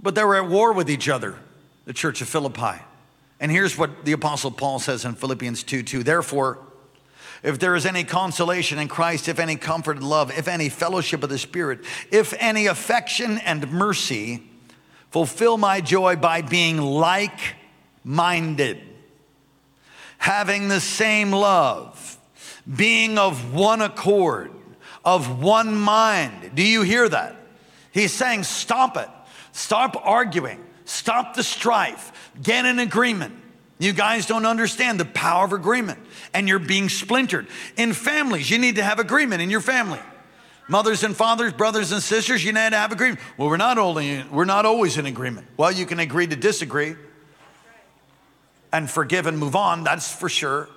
but 0.00 0.14
they 0.14 0.24
were 0.24 0.36
at 0.36 0.48
war 0.48 0.72
with 0.72 0.90
each 0.90 1.08
other 1.08 1.38
the 1.84 1.92
church 1.92 2.20
of 2.20 2.28
Philippi. 2.28 2.82
And 3.40 3.50
here's 3.50 3.76
what 3.76 4.04
the 4.04 4.12
Apostle 4.12 4.50
Paul 4.50 4.78
says 4.78 5.04
in 5.04 5.14
Philippians 5.14 5.62
2 5.64 5.82
2. 5.82 6.02
Therefore, 6.02 6.58
if 7.42 7.58
there 7.58 7.74
is 7.74 7.86
any 7.86 8.04
consolation 8.04 8.78
in 8.78 8.86
Christ, 8.86 9.28
if 9.28 9.38
any 9.38 9.56
comfort 9.56 9.96
and 9.96 10.08
love, 10.08 10.30
if 10.30 10.46
any 10.46 10.68
fellowship 10.68 11.24
of 11.24 11.28
the 11.28 11.38
Spirit, 11.38 11.80
if 12.10 12.34
any 12.38 12.66
affection 12.66 13.38
and 13.38 13.70
mercy, 13.72 14.44
fulfill 15.10 15.58
my 15.58 15.80
joy 15.80 16.14
by 16.14 16.42
being 16.42 16.78
like 16.78 17.56
minded, 18.04 18.80
having 20.18 20.68
the 20.68 20.80
same 20.80 21.32
love, 21.32 22.16
being 22.76 23.18
of 23.18 23.52
one 23.52 23.82
accord, 23.82 24.52
of 25.04 25.42
one 25.42 25.74
mind. 25.74 26.52
Do 26.54 26.62
you 26.62 26.82
hear 26.82 27.08
that? 27.08 27.36
He's 27.90 28.12
saying, 28.12 28.44
stop 28.44 28.96
it. 28.96 29.08
Stop 29.50 30.00
arguing. 30.06 30.64
Stop 30.84 31.34
the 31.34 31.42
strife. 31.42 32.30
Get 32.42 32.66
an 32.66 32.78
agreement. 32.78 33.34
You 33.78 33.92
guys 33.92 34.26
don't 34.26 34.46
understand 34.46 35.00
the 35.00 35.04
power 35.04 35.44
of 35.44 35.52
agreement, 35.52 35.98
and 36.32 36.46
you're 36.46 36.60
being 36.60 36.88
splintered. 36.88 37.48
In 37.76 37.92
families, 37.92 38.48
you 38.50 38.58
need 38.58 38.76
to 38.76 38.84
have 38.84 38.98
agreement 38.98 39.42
in 39.42 39.50
your 39.50 39.60
family. 39.60 39.98
Mothers 40.68 41.02
and 41.02 41.16
fathers, 41.16 41.52
brothers 41.52 41.90
and 41.90 42.00
sisters, 42.00 42.44
you 42.44 42.52
need 42.52 42.70
to 42.70 42.76
have 42.76 42.92
agreement. 42.92 43.20
Well, 43.36 43.48
we're 43.48 43.56
not 43.56 43.78
only 43.78 44.22
we're 44.30 44.44
not 44.44 44.66
always 44.66 44.96
in 44.96 45.06
agreement. 45.06 45.48
Well, 45.56 45.72
you 45.72 45.86
can 45.86 45.98
agree 45.98 46.26
to 46.28 46.36
disagree 46.36 46.94
and 48.72 48.90
forgive 48.90 49.26
and 49.26 49.38
move 49.38 49.54
on, 49.54 49.84
that's 49.84 50.14
for 50.14 50.28
sure. 50.28 50.68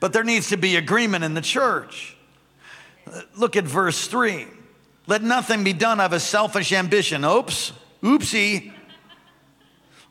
But 0.00 0.12
there 0.12 0.24
needs 0.24 0.48
to 0.50 0.56
be 0.56 0.76
agreement 0.76 1.24
in 1.24 1.34
the 1.34 1.40
church. 1.40 2.16
Look 3.36 3.56
at 3.56 3.64
verse 3.64 4.06
3. 4.06 4.46
Let 5.06 5.22
nothing 5.22 5.64
be 5.64 5.72
done 5.72 5.98
of 6.00 6.12
a 6.12 6.20
selfish 6.20 6.72
ambition. 6.72 7.24
Oops, 7.24 7.72
oopsie, 8.02 8.72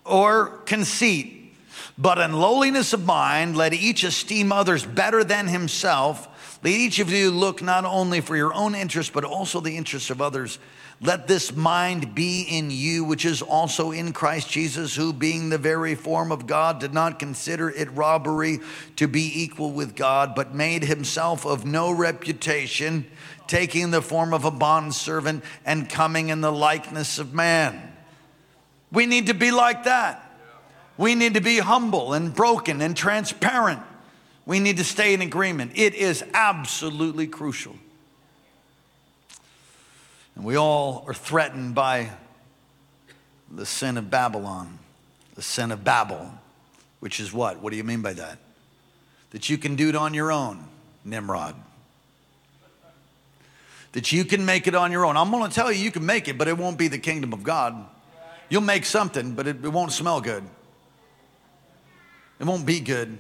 or 0.05 0.47
conceit. 0.65 1.53
But 1.97 2.19
in 2.19 2.33
lowliness 2.33 2.93
of 2.93 3.05
mind, 3.05 3.57
let 3.57 3.73
each 3.73 4.03
esteem 4.03 4.51
others 4.51 4.85
better 4.85 5.23
than 5.23 5.47
himself. 5.47 6.59
Let 6.63 6.73
each 6.73 6.99
of 6.99 7.11
you 7.11 7.31
look 7.31 7.61
not 7.61 7.85
only 7.85 8.21
for 8.21 8.35
your 8.35 8.53
own 8.53 8.75
interest, 8.75 9.13
but 9.13 9.23
also 9.23 9.59
the 9.59 9.75
interests 9.75 10.09
of 10.09 10.21
others. 10.21 10.59
Let 10.99 11.27
this 11.27 11.55
mind 11.55 12.15
be 12.15 12.41
in 12.41 12.71
you, 12.71 13.03
which 13.03 13.23
is 13.23 13.43
also 13.43 13.91
in 13.91 14.13
Christ 14.13 14.49
Jesus, 14.49 14.95
who, 14.95 15.13
being 15.13 15.49
the 15.49 15.59
very 15.59 15.93
form 15.93 16.31
of 16.31 16.47
God, 16.47 16.79
did 16.79 16.91
not 16.93 17.19
consider 17.19 17.69
it 17.69 17.91
robbery 17.91 18.59
to 18.95 19.07
be 19.07 19.43
equal 19.43 19.71
with 19.71 19.95
God, 19.95 20.33
but 20.33 20.55
made 20.55 20.83
himself 20.83 21.45
of 21.45 21.65
no 21.65 21.91
reputation, 21.91 23.05
taking 23.47 23.91
the 23.91 24.01
form 24.01 24.33
of 24.33 24.45
a 24.45 24.51
bondservant 24.51 25.43
and 25.65 25.89
coming 25.89 26.29
in 26.29 26.41
the 26.41 26.51
likeness 26.51 27.19
of 27.19 27.33
man. 27.33 27.93
We 28.91 29.05
need 29.05 29.27
to 29.27 29.33
be 29.33 29.51
like 29.51 29.83
that. 29.83 30.23
We 30.97 31.15
need 31.15 31.35
to 31.35 31.41
be 31.41 31.59
humble 31.59 32.13
and 32.13 32.33
broken 32.33 32.81
and 32.81 32.95
transparent. 32.95 33.81
We 34.45 34.59
need 34.59 34.77
to 34.77 34.83
stay 34.83 35.13
in 35.13 35.21
agreement. 35.21 35.73
It 35.75 35.93
is 35.93 36.23
absolutely 36.33 37.27
crucial. 37.27 37.75
And 40.35 40.45
we 40.45 40.55
all 40.55 41.03
are 41.07 41.13
threatened 41.13 41.75
by 41.75 42.11
the 43.51 43.65
sin 43.65 43.97
of 43.97 44.09
Babylon, 44.09 44.79
the 45.35 45.41
sin 45.41 45.71
of 45.71 45.83
Babel, 45.83 46.31
which 46.99 47.19
is 47.19 47.31
what? 47.33 47.61
What 47.61 47.71
do 47.71 47.77
you 47.77 47.83
mean 47.83 48.01
by 48.01 48.13
that? 48.13 48.39
That 49.31 49.49
you 49.49 49.57
can 49.57 49.75
do 49.75 49.89
it 49.89 49.95
on 49.95 50.13
your 50.13 50.31
own, 50.31 50.63
Nimrod. 51.03 51.55
That 53.97 54.11
you 54.11 54.25
can 54.25 54.45
make 54.45 54.67
it 54.67 54.75
on 54.75 54.91
your 54.91 55.07
own. 55.07 55.17
I'm 55.17 55.31
going 55.31 55.49
to 55.49 55.51
tell 55.51 55.71
you, 55.71 55.83
you 55.83 55.89
can 55.89 56.05
make 56.05 56.27
it, 56.27 56.37
but 56.37 56.47
it 56.47 56.55
won't 56.55 56.77
be 56.77 56.87
the 56.87 56.99
kingdom 56.99 57.33
of 57.33 57.41
God. 57.41 57.83
You'll 58.47 58.61
make 58.61 58.85
something, 58.85 59.33
but 59.33 59.47
it, 59.47 59.65
it 59.65 59.69
won't 59.69 59.91
smell 59.91 60.21
good. 60.21 60.43
It 62.39 62.45
won't 62.45 62.63
be 62.63 62.79
good. 62.79 63.17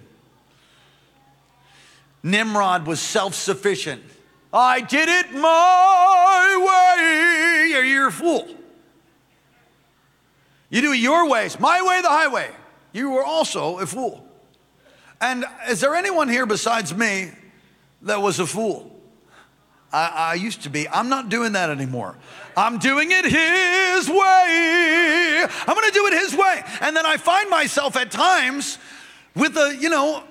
Nimrod 2.21 2.85
was 2.85 2.99
self 2.99 3.33
sufficient. 3.33 4.03
I 4.53 4.81
did 4.81 5.09
it 5.09 5.31
my 5.33 6.93
way. 7.73 7.87
You're 7.89 8.09
a 8.09 8.11
fool. 8.11 8.47
You 10.69 10.81
do 10.81 10.91
it 10.91 10.99
your 10.99 11.27
ways, 11.27 11.59
my 11.59 11.81
way, 11.81 12.03
the 12.03 12.09
highway. 12.09 12.51
You 12.93 13.09
were 13.09 13.23
also 13.23 13.79
a 13.79 13.87
fool. 13.87 14.23
And 15.19 15.43
is 15.67 15.81
there 15.81 15.95
anyone 15.95 16.29
here 16.29 16.45
besides 16.45 16.93
me 16.93 17.31
that 18.03 18.21
was 18.21 18.37
a 18.37 18.45
fool? 18.45 18.93
I, 19.91 20.31
I, 20.31 20.33
used 20.35 20.63
to 20.63 20.69
be. 20.69 20.87
I'm 20.89 21.09
not 21.09 21.29
doing 21.29 21.53
that 21.53 21.69
anymore. 21.69 22.15
I'm 22.55 22.77
doing 22.77 23.09
it 23.11 23.23
His 23.23 24.09
way. 24.09 25.45
I'm 25.67 25.75
going 25.75 25.87
to 25.87 25.93
do 25.93 26.07
it 26.07 26.13
His 26.13 26.35
way. 26.35 26.63
And 26.81 26.95
then 26.95 27.05
I 27.05 27.17
find 27.17 27.49
myself 27.49 27.95
at 27.95 28.11
times 28.11 28.77
with 29.35 29.55
a, 29.55 29.77
you 29.79 29.89
know, 29.89 30.23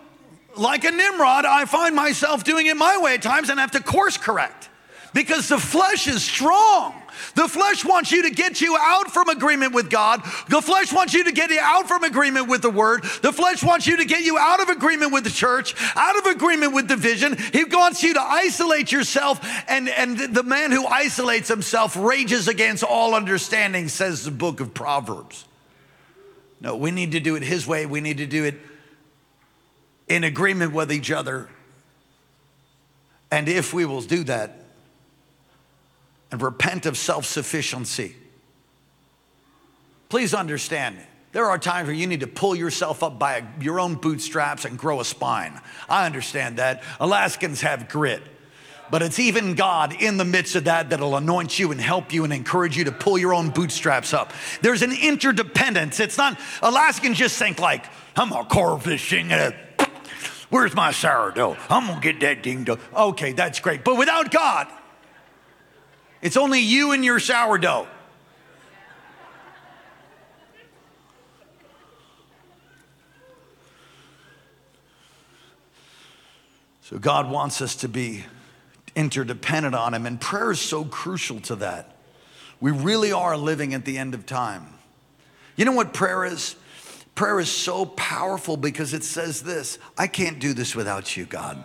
like 0.57 0.85
a 0.85 0.91
Nimrod, 0.91 1.45
I 1.45 1.65
find 1.65 1.95
myself 1.95 2.45
doing 2.45 2.67
it 2.67 2.77
my 2.77 2.99
way 2.99 3.15
at 3.15 3.23
times 3.23 3.49
and 3.51 3.61
have 3.61 3.73
to 3.73 3.83
course 3.83 4.17
correct 4.17 4.69
because 5.15 5.49
the 5.49 5.59
flesh 5.59 6.07
is 6.07 6.23
strong. 6.23 6.95
The 7.35 7.49
flesh 7.49 7.85
wants 7.85 8.13
you 8.13 8.23
to 8.23 8.31
get 8.31 8.61
you 8.61 8.77
out 8.79 9.11
from 9.13 9.29
agreement 9.29 9.75
with 9.75 9.91
God. 9.91 10.23
The 10.49 10.63
flesh 10.63 10.93
wants 10.93 11.15
you 11.15 11.25
to 11.25 11.33
get 11.33 11.51
you 11.51 11.61
out 11.61 11.89
from 11.89 12.05
agreement 12.05 12.49
with 12.49 12.63
the 12.63 12.71
word. 12.71 13.05
The 13.23 13.33
flesh 13.33 13.63
wants 13.63 13.87
you 13.87 13.97
to 13.99 14.05
get 14.05 14.23
you 14.23 14.39
out 14.39 14.61
of 14.61 14.69
agreement 14.69 15.13
with 15.13 15.25
the 15.25 15.31
church, 15.31 15.75
out 15.97 16.19
of 16.19 16.27
agreement 16.27 16.75
with 16.75 16.89
the 16.89 16.97
vision. 16.97 17.37
He 17.53 17.65
wants 17.65 18.03
you 18.03 18.15
to 18.15 18.23
isolate 18.23 18.93
yourself. 18.93 19.41
And, 19.69 19.89
and 19.89 20.19
the 20.19 20.43
man 20.43 20.73
who 20.73 20.87
isolates 20.87 21.49
himself 21.49 21.97
rages 21.97 22.49
against 22.49 22.83
all 22.83 23.15
understanding, 23.15 23.89
says 23.89 24.25
the 24.25 24.31
book 24.31 24.61
of 24.61 24.75
Proverbs. 24.75 25.45
No, 26.61 26.77
we 26.77 26.91
need 26.91 27.13
to 27.13 27.21
do 27.21 27.37
it 27.37 27.43
his 27.43 27.67
way. 27.67 27.87
We 27.87 28.01
need 28.01 28.19
to 28.19 28.27
do 28.27 28.45
it 28.45 28.57
in 30.09 30.25
agreement 30.25 30.73
with 30.73 30.93
each 30.93 31.11
other. 31.11 31.49
And 33.31 33.49
if 33.49 33.75
we 33.75 33.85
will 33.85 34.03
do 34.03 34.25
that 34.25 34.66
and 36.37 36.43
repent 36.43 36.85
of 36.85 36.99
self 36.99 37.25
sufficiency, 37.25 38.15
please 40.11 40.35
understand 40.35 40.99
there 41.33 41.47
are 41.47 41.59
times 41.59 41.87
where 41.87 41.97
you 41.97 42.07
need 42.07 42.21
to 42.21 42.27
pull 42.27 42.55
yourself 42.55 43.03
up 43.03 43.19
by 43.19 43.43
your 43.59 43.81
own 43.81 43.95
bootstraps 43.95 44.67
and 44.67 44.79
grow 44.79 45.01
a 45.01 45.05
spine. 45.05 45.59
I 45.89 46.05
understand 46.05 46.59
that. 46.59 46.83
Alaskans 47.01 47.63
have 47.63 47.89
grit. 47.89 48.23
But 48.91 49.03
it's 49.03 49.19
even 49.19 49.55
God 49.55 50.01
in 50.01 50.17
the 50.17 50.25
midst 50.25 50.55
of 50.57 50.65
that 50.65 50.91
that'll 50.91 51.17
anoint 51.17 51.59
you 51.59 51.73
and 51.73 51.81
help 51.81 52.13
you 52.13 52.23
and 52.23 52.33
encourage 52.33 52.77
you 52.77 52.85
to 52.85 52.93
pull 52.93 53.19
your 53.19 53.35
own 53.35 53.51
bootstraps 53.51 54.13
up. 54.15 54.33
There's 54.61 54.83
an 54.83 54.93
interdependence. 54.93 56.01
It's 56.01 56.17
not, 56.19 56.39
Alaskans 56.63 57.19
just 57.19 57.39
think 57.39 57.59
like, 57.59 57.85
I'm 58.15 58.33
a 58.33 58.45
car 58.45 58.79
fishing 58.79 59.33
Where's 60.51 60.75
my 60.75 60.93
sourdough? 60.93 61.57
I'm 61.69 61.87
gonna 61.89 62.01
get 62.01 62.21
that 62.21 62.43
ding 62.43 62.65
dong. 62.65 62.79
Okay, 62.95 63.33
that's 63.33 63.59
great. 63.59 63.83
But 63.83 63.99
without 63.99 64.31
God, 64.31 64.69
it's 66.23 66.37
only 66.37 66.61
you 66.61 66.93
and 66.93 67.05
your 67.05 67.21
sourdough. 67.21 67.87
So 76.83 76.99
God 76.99 77.29
wants 77.29 77.61
us 77.61 77.75
to 77.77 77.89
be 77.89 78.25
interdependent 78.95 79.75
on 79.75 79.93
Him, 79.93 80.07
and 80.07 80.21
prayer 80.21 80.53
is 80.53 80.61
so 80.61 80.85
crucial 80.85 81.41
to 81.41 81.57
that. 81.57 81.97
We 82.61 82.71
really 82.71 83.11
are 83.11 83.37
living 83.37 83.75
at 83.75 83.85
the 83.85 83.99
end 83.99 84.15
of 84.15 84.25
time. 84.25 84.67
You 85.57 85.65
know 85.65 85.73
what 85.73 85.93
prayer 85.93 86.25
is? 86.25 86.55
Prayer 87.17 87.41
is 87.41 87.51
so 87.51 87.87
powerful 87.87 88.57
because 88.57 88.95
it 88.95 89.03
says 89.03 89.43
this 89.43 89.79
I 89.99 90.07
can't 90.07 90.39
do 90.39 90.53
this 90.53 90.77
without 90.77 91.17
you, 91.17 91.25
God. 91.25 91.65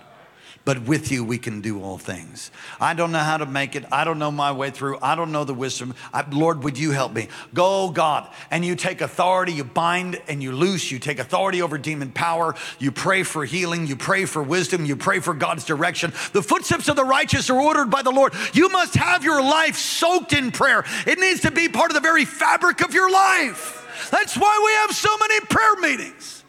But 0.63 0.83
with 0.83 1.11
you, 1.11 1.23
we 1.23 1.39
can 1.39 1.61
do 1.61 1.81
all 1.81 1.97
things. 1.97 2.51
I 2.79 2.93
don't 2.93 3.11
know 3.11 3.19
how 3.19 3.37
to 3.37 3.47
make 3.47 3.75
it. 3.75 3.83
I 3.91 4.03
don't 4.03 4.19
know 4.19 4.29
my 4.29 4.51
way 4.51 4.69
through. 4.69 4.99
I 5.01 5.15
don't 5.15 5.31
know 5.31 5.43
the 5.43 5.55
wisdom. 5.55 5.95
I, 6.13 6.23
Lord, 6.29 6.63
would 6.63 6.77
you 6.77 6.91
help 6.91 7.13
me? 7.13 7.29
Go, 7.53 7.89
God. 7.89 8.29
And 8.51 8.63
you 8.63 8.75
take 8.75 9.01
authority, 9.01 9.53
you 9.53 9.63
bind 9.63 10.21
and 10.27 10.43
you 10.43 10.51
loose. 10.51 10.91
You 10.91 10.99
take 10.99 11.17
authority 11.17 11.63
over 11.63 11.79
demon 11.79 12.11
power. 12.11 12.53
You 12.77 12.91
pray 12.91 13.23
for 13.23 13.43
healing. 13.43 13.87
You 13.87 13.95
pray 13.95 14.25
for 14.25 14.43
wisdom. 14.43 14.85
You 14.85 14.95
pray 14.95 15.19
for 15.19 15.33
God's 15.33 15.65
direction. 15.65 16.11
The 16.33 16.43
footsteps 16.43 16.87
of 16.87 16.95
the 16.95 17.05
righteous 17.05 17.49
are 17.49 17.59
ordered 17.59 17.89
by 17.89 18.03
the 18.03 18.11
Lord. 18.11 18.33
You 18.53 18.69
must 18.69 18.93
have 18.95 19.23
your 19.23 19.41
life 19.41 19.77
soaked 19.77 20.33
in 20.33 20.51
prayer, 20.51 20.85
it 21.07 21.19
needs 21.19 21.41
to 21.41 21.51
be 21.51 21.69
part 21.69 21.89
of 21.91 21.95
the 21.95 22.01
very 22.01 22.25
fabric 22.25 22.81
of 22.81 22.93
your 22.93 23.11
life. 23.11 24.09
That's 24.11 24.37
why 24.37 24.61
we 24.63 24.71
have 24.81 24.95
so 24.95 25.15
many 25.17 25.39
prayer 25.41 25.75
meetings. 25.77 26.40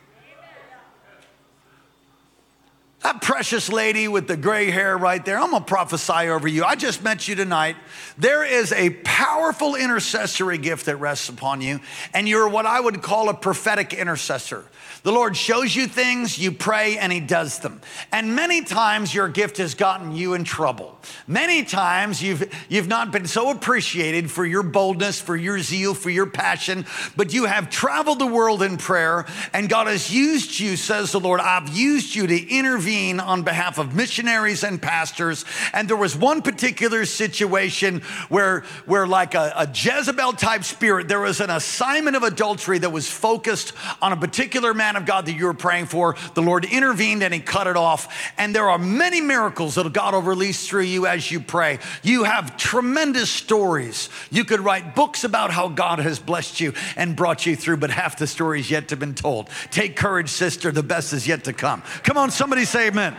That 3.03 3.21
precious 3.21 3.69
lady 3.69 4.07
with 4.07 4.29
the 4.29 4.37
gray 4.37 4.71
hair 4.71 4.97
right 4.97 5.25
there, 5.25 5.37
I'm 5.39 5.51
gonna 5.51 5.65
prophesy 5.65 6.29
over 6.29 6.47
you. 6.47 6.63
I 6.63 6.77
just 6.77 7.03
met 7.03 7.27
you 7.27 7.35
tonight. 7.35 7.77
There 8.17 8.45
is 8.45 8.71
a 8.73 8.91
powerful 8.91 9.75
intercessory 9.75 10.59
gift 10.59 10.87
that 10.87 10.97
rests 10.97 11.29
upon 11.29 11.63
you, 11.63 11.81
and 12.15 12.29
you're 12.29 12.49
what 12.49 12.65
I 12.65 12.79
would 12.79 13.03
call 13.03 13.29
a 13.29 13.35
prophetic 13.35 13.93
intercessor. 13.93 14.65
The 15.05 15.11
Lord 15.11 15.37
shows 15.37 15.75
you 15.75 15.89
things, 15.89 16.39
you 16.39 16.53
pray, 16.53 16.97
and 16.97 17.13
He 17.13 17.19
does 17.19 17.59
them. 17.59 17.81
And 18.13 18.37
many 18.37 18.63
times 18.63 19.13
your 19.13 19.29
gift 19.29 19.57
has 19.57 19.75
gotten 19.75 20.15
you 20.15 20.35
in 20.35 20.45
trouble. 20.45 20.97
Many 21.27 21.65
times 21.65 22.23
you've, 22.23 22.49
you've 22.69 22.87
not 22.87 23.11
been 23.11 23.27
so 23.27 23.51
appreciated 23.51 24.31
for 24.31 24.47
your 24.47 24.63
boldness, 24.63 25.21
for 25.21 25.35
your 25.35 25.59
zeal, 25.59 25.95
for 25.95 26.11
your 26.11 26.27
passion, 26.27 26.87
but 27.17 27.35
you 27.35 27.47
have 27.47 27.69
traveled 27.69 28.21
the 28.21 28.27
world 28.27 28.63
in 28.63 28.77
prayer, 28.77 29.27
and 29.53 29.69
God 29.69 29.89
has 29.89 30.15
used 30.15 30.61
you, 30.61 30.77
says 30.77 31.11
the 31.11 31.19
Lord. 31.19 31.41
I've 31.41 31.69
used 31.71 32.15
you 32.15 32.29
to 32.29 32.49
intervene 32.49 33.19
on 33.19 33.43
behalf 33.43 33.79
of 33.79 33.97
missionaries 33.97 34.63
and 34.63 34.81
pastors. 34.81 35.45
And 35.73 35.89
there 35.89 35.97
was 35.97 36.17
one 36.17 36.43
particular 36.43 37.07
situation 37.07 38.03
where, 38.29 38.61
where 38.87 39.09
like 39.09 39.35
a, 39.35 39.53
a 39.57 39.67
Jezebel 39.67 40.35
type 40.35 40.63
spirit, 40.63 41.09
there 41.09 41.21
was 41.21 41.41
an 41.41 41.51
assignment 41.51 42.15
of 42.15 42.23
adultery 42.23 42.79
that 42.79 42.91
was 42.91 43.11
focused 43.11 43.73
on 44.01 44.13
a 44.13 44.17
particular 44.17 44.73
man 44.73 44.92
of 44.97 45.07
God 45.07 45.27
that 45.27 45.33
you 45.33 45.47
were 45.47 45.55
praying 45.55 45.87
for. 45.87 46.17
The 46.35 46.43
Lord 46.43 46.65
intervened 46.65 47.23
and 47.23 47.33
he 47.33 47.41
cut 47.41 47.67
it 47.67 47.77
off. 47.77 48.33
And 48.39 48.55
there 48.55 48.69
are 48.69 48.79
many 48.79 49.21
miracles 49.21 49.75
that 49.77 49.93
God 49.93 50.15
will 50.15 50.23
release 50.23 50.67
through 50.67 50.83
you 50.83 51.07
as 51.07 51.31
you 51.31 51.41
pray. 51.41 51.79
You 52.03 52.25
have 52.25 52.57
tremendous 52.57 53.31
stories. 53.31 54.09
You 54.31 54.45
could 54.45 54.61
write 54.61 54.95
books 54.95 55.25
about 55.25 55.51
how 55.51 55.69
God 55.69 55.99
has 55.99 56.19
blessed 56.19 56.61
you 56.61 56.75
and 56.97 57.17
brought 57.17 57.47
you 57.47 57.57
through, 57.57 57.79
but 57.79 57.91
half 57.91 58.19
the 58.19 58.27
story 58.27 58.61
is 58.61 58.71
yet 58.71 58.89
to 58.89 58.97
be 58.97 59.13
told. 59.13 59.49
Take 59.71 59.97
courage, 59.97 60.29
sister. 60.29 60.71
The 60.71 60.83
best 60.83 61.13
is 61.13 61.27
yet 61.27 61.45
to 61.45 61.53
come. 61.53 61.83
Come 62.03 62.17
on, 62.17 62.31
somebody 62.31 62.65
say 62.65 62.89
amen. 62.89 63.15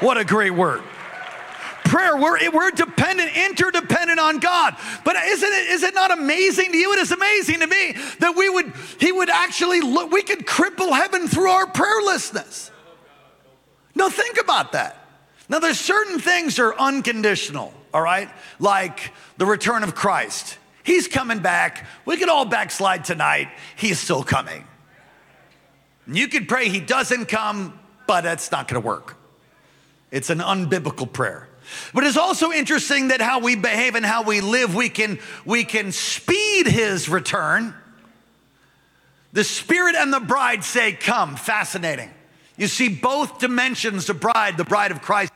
What 0.00 0.16
a 0.16 0.24
great 0.24 0.52
word 0.52 0.82
prayer. 1.84 2.16
We're, 2.16 2.50
we're 2.50 2.70
dependent, 2.70 3.36
interdependent 3.36 4.18
on 4.18 4.38
God. 4.38 4.76
But 5.04 5.16
isn't 5.16 5.52
it, 5.52 5.70
is 5.70 5.82
it 5.82 5.94
not 5.94 6.10
amazing 6.10 6.72
to 6.72 6.76
you? 6.76 6.92
It 6.92 6.98
is 7.00 7.12
amazing 7.12 7.60
to 7.60 7.66
me 7.66 7.92
that 8.20 8.34
we 8.36 8.48
would, 8.48 8.72
He 8.98 9.12
would 9.12 9.30
actually 9.30 9.80
look, 9.80 10.10
we 10.10 10.22
could 10.22 10.46
cripple 10.46 10.92
heaven 10.92 11.28
through 11.28 11.50
our 11.50 11.66
prayerlessness. 11.66 12.70
Now, 13.94 14.08
think 14.08 14.40
about 14.40 14.72
that. 14.72 14.98
Now, 15.48 15.58
there's 15.58 15.78
certain 15.78 16.18
things 16.18 16.58
are 16.58 16.74
unconditional, 16.78 17.74
all 17.92 18.00
right? 18.00 18.30
Like 18.58 19.12
the 19.36 19.46
return 19.46 19.82
of 19.82 19.94
Christ. 19.94 20.58
He's 20.82 21.08
coming 21.08 21.40
back. 21.40 21.86
We 22.04 22.16
could 22.16 22.28
all 22.28 22.44
backslide 22.44 23.04
tonight. 23.04 23.48
He's 23.76 23.98
still 23.98 24.24
coming. 24.24 24.64
You 26.06 26.26
could 26.28 26.48
pray 26.48 26.68
he 26.68 26.80
doesn't 26.80 27.26
come, 27.26 27.78
but 28.06 28.22
that's 28.22 28.50
not 28.50 28.66
going 28.66 28.82
to 28.82 28.86
work. 28.86 29.16
It's 30.10 30.30
an 30.30 30.38
unbiblical 30.38 31.10
prayer. 31.10 31.48
But 31.94 32.04
it's 32.04 32.16
also 32.16 32.52
interesting 32.52 33.08
that 33.08 33.20
how 33.20 33.40
we 33.40 33.56
behave 33.56 33.94
and 33.94 34.04
how 34.04 34.22
we 34.22 34.40
live, 34.40 34.74
we 34.74 34.88
can, 34.88 35.18
we 35.44 35.64
can 35.64 35.92
speed 35.92 36.66
his 36.66 37.08
return. 37.08 37.74
The 39.32 39.44
spirit 39.44 39.94
and 39.96 40.12
the 40.12 40.20
bride 40.20 40.64
say, 40.64 40.92
Come. 40.92 41.36
Fascinating. 41.36 42.10
You 42.56 42.66
see 42.66 42.88
both 42.88 43.38
dimensions 43.38 44.06
the 44.06 44.14
bride, 44.14 44.56
the 44.56 44.64
bride 44.64 44.90
of 44.90 45.02
Christ. 45.02 45.32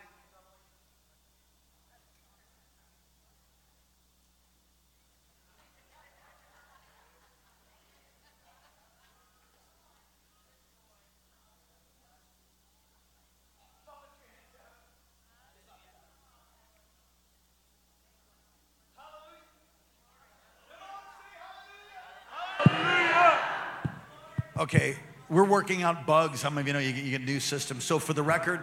Okay, 24.67 24.97
we're 25.29 25.45
working 25.45 25.85
out 25.85 26.07
bugs. 26.07 26.43
How 26.43 26.51
many 26.51 26.62
of 26.62 26.67
you 26.67 26.73
know 26.73 26.81
you, 26.81 26.93
you 26.93 27.19
do 27.21 27.39
systems? 27.39 27.85
So 27.85 28.01
for 28.01 28.14
the 28.14 28.23
record, 28.25 28.59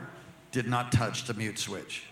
did 0.51 0.67
not 0.67 0.91
touch 0.91 1.23
the 1.23 1.33
mute 1.33 1.57
switch. 1.57 2.03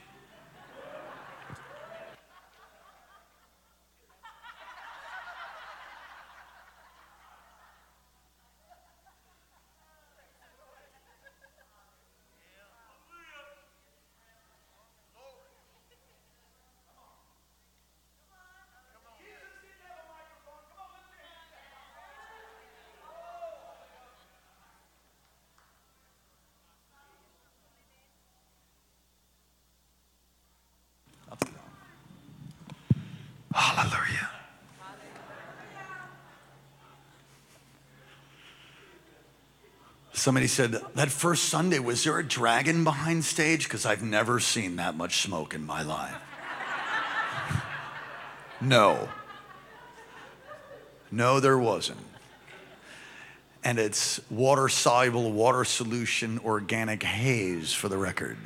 Somebody 40.22 40.46
said, 40.46 40.74
that 40.94 41.10
first 41.10 41.46
Sunday, 41.46 41.80
was 41.80 42.04
there 42.04 42.20
a 42.20 42.24
dragon 42.24 42.84
behind 42.84 43.26
stage? 43.26 43.64
Because 43.64 43.88
I've 43.88 44.04
never 44.04 44.40
seen 44.40 44.76
that 44.76 44.96
much 44.96 45.24
smoke 45.24 45.56
in 45.56 45.66
my 45.66 45.82
life. 45.82 46.14
no. 48.62 49.10
No, 51.12 51.40
there 51.40 51.58
wasn't. 51.58 52.06
And 53.64 53.80
it's 53.80 54.22
water 54.30 54.70
soluble, 54.70 55.32
water 55.32 55.64
solution, 55.66 56.38
organic 56.46 57.02
haze 57.02 57.74
for 57.74 57.90
the 57.90 57.98
record. 57.98 58.38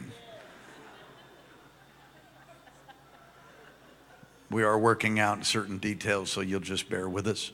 We 4.50 4.64
are 4.64 4.80
working 4.80 5.20
out 5.20 5.46
certain 5.46 5.80
details, 5.80 6.30
so 6.30 6.40
you'll 6.40 6.62
just 6.62 6.90
bear 6.90 7.10
with 7.10 7.28
us. 7.28 7.52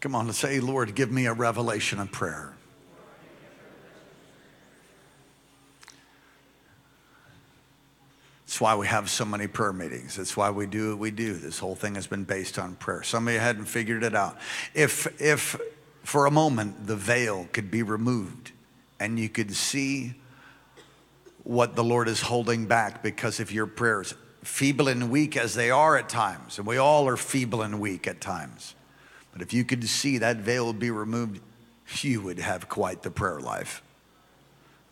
Come 0.00 0.14
on, 0.14 0.26
let's 0.26 0.38
say, 0.38 0.60
Lord, 0.60 0.94
give 0.94 1.10
me 1.10 1.26
a 1.26 1.34
revelation 1.34 2.00
of 2.00 2.10
prayer. 2.10 2.54
That's 8.46 8.60
why 8.60 8.74
we 8.74 8.86
have 8.86 9.08
so 9.08 9.24
many 9.24 9.46
prayer 9.46 9.72
meetings. 9.72 10.16
That's 10.16 10.36
why 10.36 10.50
we 10.50 10.66
do 10.66 10.90
what 10.90 10.98
we 10.98 11.10
do. 11.10 11.34
This 11.34 11.58
whole 11.58 11.76
thing 11.76 11.94
has 11.94 12.06
been 12.06 12.24
based 12.24 12.58
on 12.58 12.74
prayer. 12.76 13.02
Somebody 13.02 13.36
hadn't 13.36 13.66
figured 13.66 14.02
it 14.02 14.14
out. 14.14 14.38
If, 14.74 15.20
if 15.20 15.60
for 16.02 16.26
a 16.26 16.30
moment 16.30 16.86
the 16.86 16.96
veil 16.96 17.46
could 17.52 17.70
be 17.70 17.82
removed 17.82 18.52
and 18.98 19.20
you 19.20 19.28
could 19.28 19.54
see 19.54 20.14
what 21.44 21.76
the 21.76 21.84
Lord 21.84 22.08
is 22.08 22.22
holding 22.22 22.66
back 22.66 23.02
because 23.02 23.38
of 23.38 23.52
your 23.52 23.66
prayers, 23.66 24.14
feeble 24.42 24.88
and 24.88 25.10
weak 25.10 25.36
as 25.36 25.54
they 25.54 25.70
are 25.70 25.96
at 25.96 26.08
times, 26.08 26.58
and 26.58 26.66
we 26.66 26.76
all 26.76 27.06
are 27.06 27.16
feeble 27.16 27.62
and 27.62 27.80
weak 27.80 28.06
at 28.06 28.20
times. 28.20 28.74
But 29.40 29.46
if 29.46 29.54
you 29.54 29.64
could 29.64 29.88
see 29.88 30.18
that 30.18 30.36
veil 30.36 30.70
be 30.74 30.90
removed, 30.90 31.40
you 32.02 32.20
would 32.20 32.38
have 32.38 32.68
quite 32.68 33.02
the 33.02 33.10
prayer 33.10 33.40
life. 33.40 33.82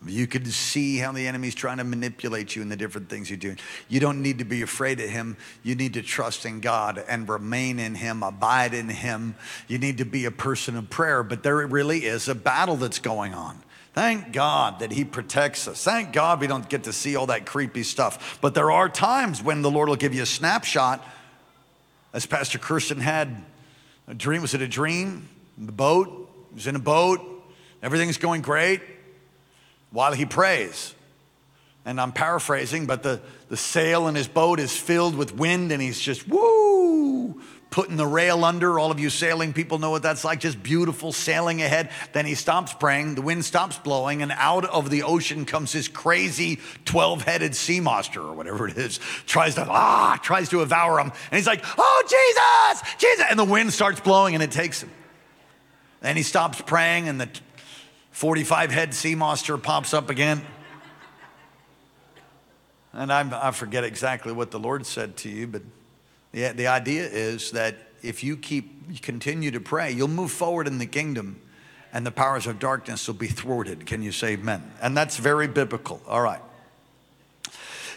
You 0.03 0.25
could 0.25 0.47
see 0.47 0.97
how 0.97 1.11
the 1.11 1.27
enemy's 1.27 1.53
trying 1.53 1.77
to 1.77 1.83
manipulate 1.83 2.55
you 2.55 2.63
in 2.63 2.69
the 2.69 2.75
different 2.75 3.09
things 3.09 3.29
you're 3.29 3.37
doing. 3.37 3.59
You 3.89 3.99
don't 3.99 4.23
need 4.23 4.39
to 4.39 4.45
be 4.45 4.63
afraid 4.63 4.99
of 5.01 5.07
him. 5.07 5.37
You 5.61 5.75
need 5.75 5.93
to 5.93 6.01
trust 6.01 6.47
in 6.47 6.61
God 6.61 6.97
and 7.07 7.29
remain 7.29 7.77
in 7.77 7.93
him, 7.93 8.23
abide 8.23 8.73
in 8.73 8.89
him. 8.89 9.35
You 9.67 9.77
need 9.77 9.99
to 9.99 10.03
be 10.03 10.25
a 10.25 10.31
person 10.31 10.75
of 10.75 10.89
prayer, 10.89 11.21
but 11.21 11.43
there 11.43 11.57
really 11.67 12.05
is 12.05 12.27
a 12.27 12.33
battle 12.33 12.75
that's 12.75 12.97
going 12.97 13.35
on. 13.35 13.61
Thank 13.93 14.33
God 14.33 14.79
that 14.79 14.91
He 14.91 15.05
protects 15.05 15.67
us. 15.67 15.83
Thank 15.83 16.11
God 16.11 16.41
we 16.41 16.47
don't 16.47 16.67
get 16.67 16.85
to 16.85 16.93
see 16.93 17.15
all 17.15 17.27
that 17.27 17.45
creepy 17.45 17.83
stuff. 17.83 18.39
But 18.41 18.55
there 18.55 18.71
are 18.71 18.89
times 18.89 19.43
when 19.43 19.61
the 19.61 19.69
Lord 19.69 19.89
will 19.89 19.95
give 19.95 20.15
you 20.15 20.23
a 20.23 20.27
snapshot, 20.27 21.05
as 22.13 22.25
Pastor 22.25 22.57
Kirsten 22.57 22.99
had 22.99 23.45
a 24.09 24.13
dream. 24.13 24.41
Was 24.41 24.53
it 24.53 24.61
a 24.61 24.67
dream? 24.67 25.29
The 25.57 25.71
boat, 25.71 26.07
he 26.49 26.55
was 26.55 26.67
in 26.67 26.75
a 26.75 26.79
boat, 26.79 27.21
everything's 27.81 28.17
going 28.17 28.41
great 28.41 28.81
while 29.91 30.11
he 30.11 30.25
prays. 30.25 30.93
And 31.85 32.01
I'm 32.01 32.11
paraphrasing, 32.11 32.85
but 32.85 33.03
the, 33.03 33.21
the 33.47 33.55
sail 33.55 34.07
in 34.07 34.15
his 34.15 34.27
boat 34.27 34.59
is 34.59 34.75
filled 34.75 35.15
with 35.15 35.33
wind 35.33 35.71
and 35.71 35.81
he's 35.81 35.99
just 35.99 36.27
woo 36.27 37.41
putting 37.69 37.97
the 37.97 38.07
rail 38.07 38.43
under. 38.43 38.79
All 38.79 38.91
of 38.91 38.99
you 38.99 39.09
sailing 39.09 39.53
people 39.53 39.79
know 39.79 39.91
what 39.91 40.01
that's 40.01 40.23
like, 40.23 40.39
just 40.39 40.61
beautiful 40.61 41.11
sailing 41.11 41.61
ahead. 41.61 41.91
Then 42.13 42.25
he 42.25 42.35
stops 42.35 42.73
praying, 42.73 43.15
the 43.15 43.21
wind 43.21 43.45
stops 43.45 43.77
blowing, 43.77 44.21
and 44.21 44.31
out 44.31 44.65
of 44.65 44.89
the 44.89 45.03
ocean 45.03 45.45
comes 45.45 45.73
this 45.73 45.87
crazy 45.87 46.59
12 46.85 47.23
headed 47.23 47.55
sea 47.55 47.79
monster 47.79 48.21
or 48.21 48.33
whatever 48.33 48.67
it 48.67 48.77
is, 48.77 48.99
tries 49.25 49.55
to, 49.55 49.65
ah, 49.67 50.19
tries 50.21 50.49
to 50.49 50.59
devour 50.59 50.99
him. 50.99 51.11
And 51.31 51.37
he's 51.37 51.47
like, 51.47 51.63
oh, 51.77 52.03
Jesus, 52.09 52.95
Jesus. 52.97 53.25
And 53.29 53.37
the 53.37 53.45
wind 53.45 53.71
starts 53.73 53.99
blowing 53.99 54.33
and 54.33 54.43
it 54.43 54.51
takes 54.51 54.81
him. 54.81 54.91
Then 56.01 56.15
he 56.15 56.23
stops 56.23 56.61
praying, 56.61 57.09
and 57.09 57.19
the 57.19 57.29
45 58.11 58.71
head 58.71 58.93
sea 58.93 59.15
monster 59.15 59.57
pops 59.57 59.93
up 59.93 60.09
again. 60.09 60.41
And 62.93 63.13
I'm, 63.13 63.33
I 63.33 63.51
forget 63.51 63.83
exactly 63.83 64.31
what 64.31 64.51
the 64.51 64.59
Lord 64.59 64.85
said 64.85 65.17
to 65.17 65.29
you, 65.29 65.45
but 65.45 65.61
the, 66.31 66.53
the 66.55 66.67
idea 66.67 67.03
is 67.03 67.51
that 67.51 67.75
if 68.01 68.23
you 68.23 68.37
keep 68.37 69.01
continue 69.01 69.51
to 69.51 69.59
pray, 69.59 69.91
you'll 69.91 70.07
move 70.07 70.31
forward 70.31 70.67
in 70.67 70.79
the 70.79 70.87
kingdom 70.87 71.39
and 71.93 72.05
the 72.05 72.11
powers 72.11 72.47
of 72.47 72.59
darkness 72.59 73.07
will 73.07 73.15
be 73.15 73.27
thwarted. 73.27 73.85
Can 73.85 74.01
you 74.01 74.11
say 74.11 74.33
amen? 74.33 74.63
And 74.81 74.97
that's 74.97 75.17
very 75.17 75.47
biblical. 75.47 76.01
All 76.07 76.21
right. 76.21 76.41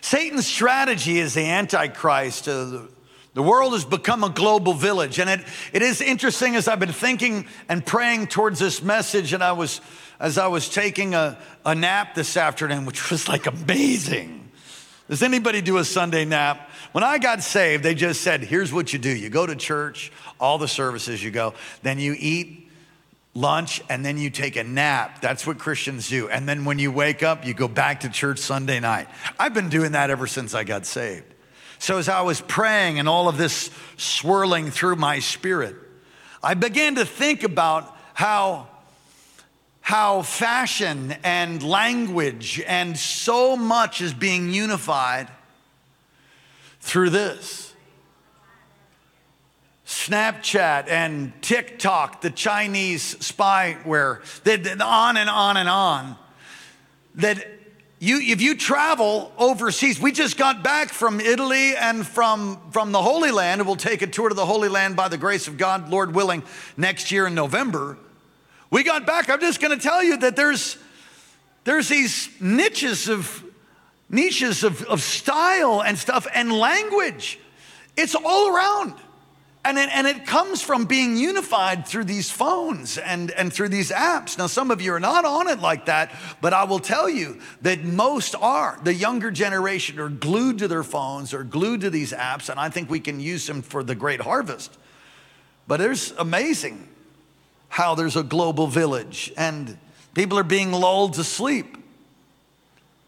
Satan's 0.01 0.47
strategy 0.47 1.19
is 1.19 1.35
the 1.35 1.47
Antichrist. 1.47 2.49
Uh, 2.49 2.89
The 3.35 3.43
world 3.43 3.73
has 3.73 3.87
become 3.87 4.25
a 4.25 4.29
global 4.29 4.75
village. 4.75 5.19
And 5.19 5.31
it, 5.31 5.41
it 5.73 5.81
is 5.81 6.03
interesting 6.03 6.57
as 6.57 6.69
I've 6.69 6.81
been 6.81 6.93
thinking 6.93 7.47
and 7.69 7.85
praying 7.85 8.27
towards 8.27 8.59
this 8.59 8.83
message, 8.83 9.33
and 9.33 9.43
I 9.43 9.53
was, 9.53 9.81
as 10.21 10.37
I 10.37 10.49
was 10.49 10.69
taking 10.69 11.15
a, 11.15 11.39
a 11.65 11.75
nap 11.75 12.15
this 12.15 12.37
afternoon, 12.37 12.85
which 12.85 13.11
was 13.11 13.29
like 13.29 13.47
amazing. 13.47 14.51
Does 15.09 15.23
anybody 15.23 15.63
do 15.63 15.79
a 15.79 15.85
Sunday 15.85 16.27
nap? 16.27 16.69
When 16.93 17.05
I 17.05 17.19
got 17.19 17.43
saved, 17.43 17.83
they 17.83 17.95
just 17.95 18.21
said, 18.21 18.43
here's 18.43 18.73
what 18.73 18.93
you 18.93 18.99
do 18.99 19.11
you 19.11 19.31
go 19.31 19.47
to 19.47 19.57
church, 19.57 20.13
all 20.39 20.59
the 20.59 20.69
services 20.69 21.23
you 21.23 21.31
go, 21.31 21.55
then 21.83 21.99
you 21.99 22.15
eat 22.19 22.71
lunch, 23.35 23.83
and 23.89 24.05
then 24.05 24.19
you 24.19 24.29
take 24.29 24.57
a 24.57 24.65
nap. 24.65 25.23
That's 25.23 25.47
what 25.47 25.59
Christians 25.59 26.09
do. 26.09 26.29
And 26.29 26.47
then 26.47 26.67
when 26.67 26.79
you 26.79 26.93
wake 26.93 27.23
up, 27.23 27.47
you 27.47 27.55
go 27.55 27.67
back 27.67 28.01
to 28.01 28.11
church 28.11 28.39
Sunday 28.39 28.79
night. 28.79 29.09
I've 29.39 29.55
been 29.55 29.71
doing 29.71 29.93
that 29.93 30.11
ever 30.11 30.27
since 30.27 30.55
I 30.55 30.65
got 30.65 30.85
saved. 30.85 31.25
So 31.79 31.99
as 31.99 32.09
I 32.09 32.21
was 32.21 32.41
praying 32.43 32.99
and 32.99 33.09
all 33.09 33.29
of 33.29 33.39
this 33.39 33.71
swirling 33.97 34.71
through 34.71 34.97
my 34.97 35.19
spirit, 35.19 35.77
I 36.43 36.55
began 36.55 36.97
to 36.97 37.05
think 37.05 37.43
about 37.43 37.97
how 38.15 38.69
how 39.81 40.23
fashion 40.23 41.13
and 41.25 41.61
language 41.61 42.63
and 42.69 42.97
so 42.97 43.57
much 43.57 44.01
is 44.01 44.15
being 44.15 44.53
unified 44.55 45.29
through 46.83 47.11
this. 47.11 47.73
Snapchat 49.87 50.89
and 50.89 51.33
TikTok, 51.43 52.21
the 52.21 52.31
Chinese 52.31 53.15
spyware, 53.17 54.21
that 54.43 54.81
on 54.81 55.17
and 55.17 55.31
on 55.31 55.57
and 55.57 55.69
on, 55.69 56.17
that 57.17 57.47
you, 57.99 58.21
if 58.21 58.41
you 58.41 58.57
travel 58.57 59.33
overseas, 59.39 60.01
we 60.01 60.11
just 60.11 60.37
got 60.37 60.65
back 60.65 60.89
from 60.89 61.21
Italy 61.21 61.77
and 61.77 62.05
from, 62.05 62.59
from 62.73 62.91
the 62.91 63.01
Holy 63.01 63.31
Land. 63.31 63.65
We'll 63.65 63.77
take 63.77 64.03
a 64.03 64.09
tour 64.09 64.29
to 64.29 64.35
the 64.35 64.47
Holy 64.47 64.69
Land 64.69 64.97
by 64.97 65.09
the 65.09 65.19
grace 65.19 65.47
of 65.47 65.57
God, 65.57 65.89
Lord 65.89 66.15
willing, 66.15 66.43
next 66.77 67.13
year 67.13 67.29
in 67.29 67.35
November. 67.35 67.97
We 68.71 68.83
got 68.83 69.07
back. 69.07 69.31
I'm 69.31 69.41
just 69.41 69.61
going 69.61 69.79
to 69.79 69.83
tell 69.83 70.03
you 70.03 70.17
that 70.17 70.35
there's, 70.35 70.79
there's 71.65 71.89
these 71.89 72.29
niches 72.41 73.09
of 73.09 73.45
niches 74.13 74.63
of, 74.63 74.83
of 74.85 75.03
style 75.03 75.83
and 75.83 75.99
stuff 75.99 76.29
and 76.33 76.53
language. 76.53 77.41
It's 77.97 78.15
all 78.15 78.55
around. 78.55 78.95
And 79.65 79.79
it, 79.79 79.91
and 79.93 80.09
it 80.09 80.27
comes 80.27 80.61
from 80.61 80.87
being 80.87 81.17
unified 81.17 81.87
through 81.87 82.05
these 82.05 82.31
phones 82.31 82.99
and, 82.99 83.31
and 83.31 83.53
through 83.53 83.69
these 83.69 83.93
apps. 83.93 84.37
Now, 84.37 84.49
some 84.49 84.73
of 84.73 84.81
you 84.81 84.93
are 84.93 85.01
not 85.01 85.25
on 85.25 85.49
it 85.49 85.61
like 85.61 85.87
that, 85.87 86.13
but 86.41 86.53
I 86.53 86.65
will 86.65 86.81
tell 86.81 87.09
you 87.09 87.41
that 87.63 87.85
most 87.85 88.35
are. 88.35 88.81
The 88.83 88.93
younger 88.93 89.31
generation 89.31 90.01
are 90.01 90.09
glued 90.09 90.59
to 90.59 90.69
their 90.69 90.83
phones 90.83 91.33
or 91.33 91.45
glued 91.45 91.83
to 91.83 91.91
these 91.91 92.13
apps, 92.13 92.49
and 92.49 92.59
I 92.59 92.71
think 92.71 92.91
we 92.91 92.99
can 92.99 93.21
use 93.21 93.47
them 93.47 93.63
for 93.63 93.85
the 93.85 93.95
great 93.95 94.21
harvest. 94.21 94.77
But 95.69 95.81
it's 95.81 96.11
amazing 96.19 96.89
how 97.69 97.95
there's 97.95 98.17
a 98.17 98.25
global 98.25 98.67
village 98.67 99.33
and 99.37 99.79
people 100.13 100.39
are 100.39 100.45
being 100.45 100.73
lulled 100.73 101.15
to 101.15 101.25
sleep. 101.25 101.79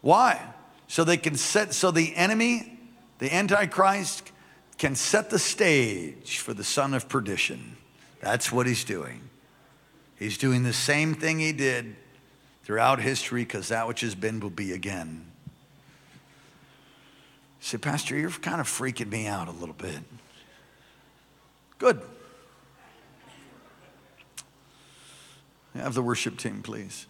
Why? 0.01 0.41
So 0.87 1.03
they 1.03 1.17
can 1.17 1.35
set, 1.35 1.73
so 1.73 1.91
the 1.91 2.15
enemy, 2.15 2.79
the 3.19 3.33
Antichrist, 3.33 4.31
can 4.77 4.95
set 4.95 5.29
the 5.29 5.39
stage 5.39 6.39
for 6.39 6.53
the 6.53 6.63
son 6.63 6.93
of 6.93 7.09
perdition. 7.09 7.77
That's 8.21 8.51
what 8.51 8.67
he's 8.67 8.83
doing. 8.83 9.21
He's 10.17 10.37
doing 10.37 10.63
the 10.63 10.73
same 10.73 11.13
thing 11.13 11.39
he 11.39 11.51
did 11.51 11.95
throughout 12.63 12.99
history 12.99 13.43
because 13.43 13.69
that 13.69 13.87
which 13.87 14.01
has 14.01 14.15
been 14.15 14.39
will 14.39 14.49
be 14.49 14.73
again. 14.73 15.25
Say, 17.59 17.77
Pastor, 17.77 18.15
you're 18.15 18.29
kind 18.29 18.61
of 18.61 18.67
freaking 18.67 19.09
me 19.09 19.27
out 19.27 19.47
a 19.47 19.51
little 19.51 19.75
bit. 19.75 19.99
Good. 21.79 22.01
Have 25.73 25.93
the 25.93 26.01
worship 26.01 26.37
team, 26.37 26.61
please. 26.61 27.07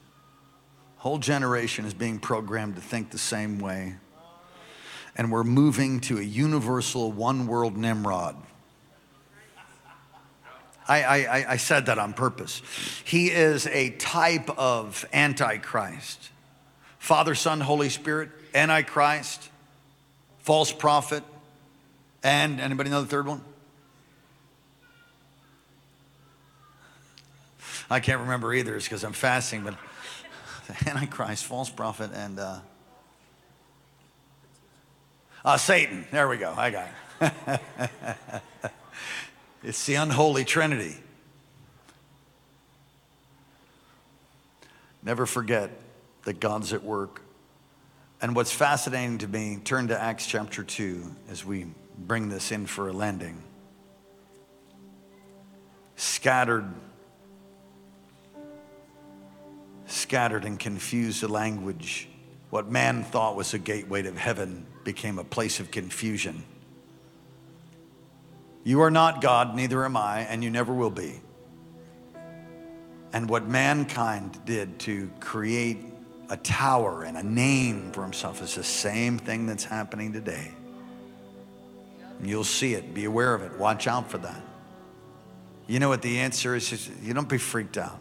Whole 1.05 1.19
generation 1.19 1.85
is 1.85 1.93
being 1.93 2.17
programmed 2.17 2.77
to 2.77 2.81
think 2.81 3.11
the 3.11 3.19
same 3.19 3.59
way 3.59 3.97
and 5.15 5.31
we're 5.31 5.43
moving 5.43 5.99
to 5.99 6.17
a 6.17 6.23
universal 6.23 7.11
one 7.11 7.45
world 7.45 7.77
Nimrod. 7.77 8.35
I, 10.87 11.03
I, 11.03 11.51
I, 11.51 11.57
said 11.57 11.85
that 11.85 11.99
on 11.99 12.13
purpose. 12.13 12.63
He 13.03 13.29
is 13.29 13.67
a 13.67 13.91
type 13.91 14.49
of 14.57 15.05
Antichrist. 15.13 16.31
Father, 16.97 17.35
Son, 17.35 17.61
Holy 17.61 17.89
Spirit, 17.89 18.29
Antichrist, 18.55 19.51
false 20.39 20.71
prophet, 20.71 21.23
and 22.23 22.59
anybody 22.59 22.89
know 22.89 23.01
the 23.01 23.07
third 23.07 23.27
one? 23.27 23.43
I 27.91 27.99
can't 27.99 28.21
remember 28.21 28.55
either, 28.55 28.75
it's 28.75 28.85
because 28.85 29.03
I'm 29.03 29.13
fasting, 29.13 29.61
but 29.63 29.75
Antichrist, 30.87 31.45
false 31.45 31.69
prophet, 31.69 32.11
and 32.13 32.39
uh, 32.39 32.59
uh, 35.43 35.57
Satan. 35.57 36.05
There 36.11 36.27
we 36.27 36.37
go. 36.37 36.53
I 36.55 36.71
got 36.71 36.87
it. 37.21 37.61
it's 39.63 39.85
the 39.85 39.95
unholy 39.95 40.43
trinity. 40.43 40.95
Never 45.03 45.25
forget 45.27 45.69
that 46.23 46.39
God's 46.39 46.73
at 46.73 46.83
work. 46.83 47.21
And 48.21 48.35
what's 48.35 48.51
fascinating 48.51 49.19
to 49.19 49.27
me, 49.27 49.59
turn 49.63 49.89
to 49.89 50.01
Acts 50.01 50.25
chapter 50.25 50.63
2 50.63 51.15
as 51.29 51.45
we 51.45 51.67
bring 51.97 52.29
this 52.29 52.51
in 52.51 52.65
for 52.65 52.89
a 52.89 52.93
landing. 52.93 53.41
Scattered, 55.95 56.65
scattered 59.95 60.45
and 60.45 60.59
confused 60.59 61.21
the 61.21 61.27
language. 61.27 62.07
What 62.49 62.69
man 62.69 63.03
thought 63.03 63.35
was 63.35 63.53
a 63.53 63.59
gateway 63.59 64.01
to 64.03 64.11
heaven 64.11 64.65
became 64.83 65.19
a 65.19 65.23
place 65.23 65.59
of 65.59 65.71
confusion. 65.71 66.43
You 68.63 68.81
are 68.81 68.91
not 68.91 69.21
God, 69.21 69.55
neither 69.55 69.83
am 69.85 69.95
I, 69.95 70.21
and 70.21 70.43
you 70.43 70.49
never 70.49 70.73
will 70.73 70.89
be. 70.89 71.21
And 73.13 73.29
what 73.29 73.47
mankind 73.47 74.43
did 74.45 74.79
to 74.79 75.09
create 75.19 75.77
a 76.29 76.37
tower 76.37 77.03
and 77.03 77.15
a 77.17 77.23
name 77.23 77.91
for 77.91 78.01
himself 78.01 78.41
is 78.41 78.55
the 78.55 78.63
same 78.63 79.17
thing 79.17 79.45
that's 79.45 79.63
happening 79.63 80.11
today. 80.11 80.51
You'll 82.21 82.43
see 82.43 82.73
it. 82.73 82.93
Be 82.93 83.05
aware 83.05 83.33
of 83.33 83.41
it. 83.41 83.57
Watch 83.57 83.87
out 83.87 84.09
for 84.09 84.17
that. 84.19 84.41
You 85.67 85.79
know 85.79 85.89
what 85.89 86.01
the 86.01 86.19
answer 86.19 86.55
is? 86.55 86.89
You 87.01 87.13
don't 87.13 87.29
be 87.29 87.37
freaked 87.37 87.77
out. 87.77 87.99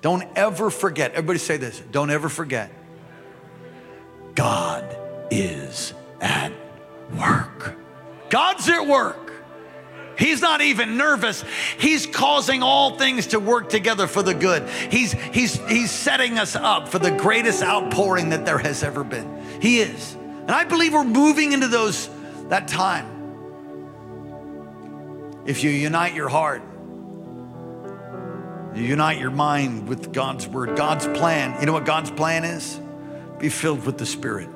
Don't 0.00 0.24
ever 0.36 0.70
forget. 0.70 1.12
Everybody 1.12 1.38
say 1.38 1.56
this. 1.56 1.80
Don't 1.90 2.10
ever 2.10 2.28
forget. 2.28 2.70
God 4.34 4.96
is 5.30 5.92
at 6.20 6.52
work. 7.18 7.76
God's 8.30 8.68
at 8.68 8.86
work. 8.86 9.30
He's 10.18 10.42
not 10.42 10.60
even 10.60 10.98
nervous. 10.98 11.44
He's 11.78 12.06
causing 12.06 12.62
all 12.62 12.98
things 12.98 13.28
to 13.28 13.40
work 13.40 13.70
together 13.70 14.06
for 14.06 14.22
the 14.22 14.34
good. 14.34 14.68
He's, 14.90 15.12
he's, 15.12 15.54
he's 15.66 15.90
setting 15.90 16.38
us 16.38 16.54
up 16.54 16.88
for 16.88 16.98
the 16.98 17.10
greatest 17.10 17.62
outpouring 17.62 18.28
that 18.30 18.44
there 18.44 18.58
has 18.58 18.82
ever 18.82 19.02
been. 19.02 19.42
He 19.62 19.80
is. 19.80 20.14
And 20.14 20.50
I 20.50 20.64
believe 20.64 20.92
we're 20.92 21.04
moving 21.04 21.52
into 21.52 21.68
those, 21.68 22.10
that 22.48 22.68
time. 22.68 23.06
If 25.46 25.64
you 25.64 25.70
unite 25.70 26.14
your 26.14 26.28
heart, 26.28 26.62
you 28.74 28.84
unite 28.84 29.18
your 29.18 29.30
mind 29.30 29.88
with 29.88 30.12
God's 30.12 30.46
word, 30.46 30.76
God's 30.76 31.06
plan. 31.06 31.58
You 31.60 31.66
know 31.66 31.72
what 31.72 31.84
God's 31.84 32.10
plan 32.10 32.44
is? 32.44 32.80
Be 33.38 33.48
filled 33.48 33.84
with 33.84 33.98
the 33.98 34.06
Spirit. 34.06 34.48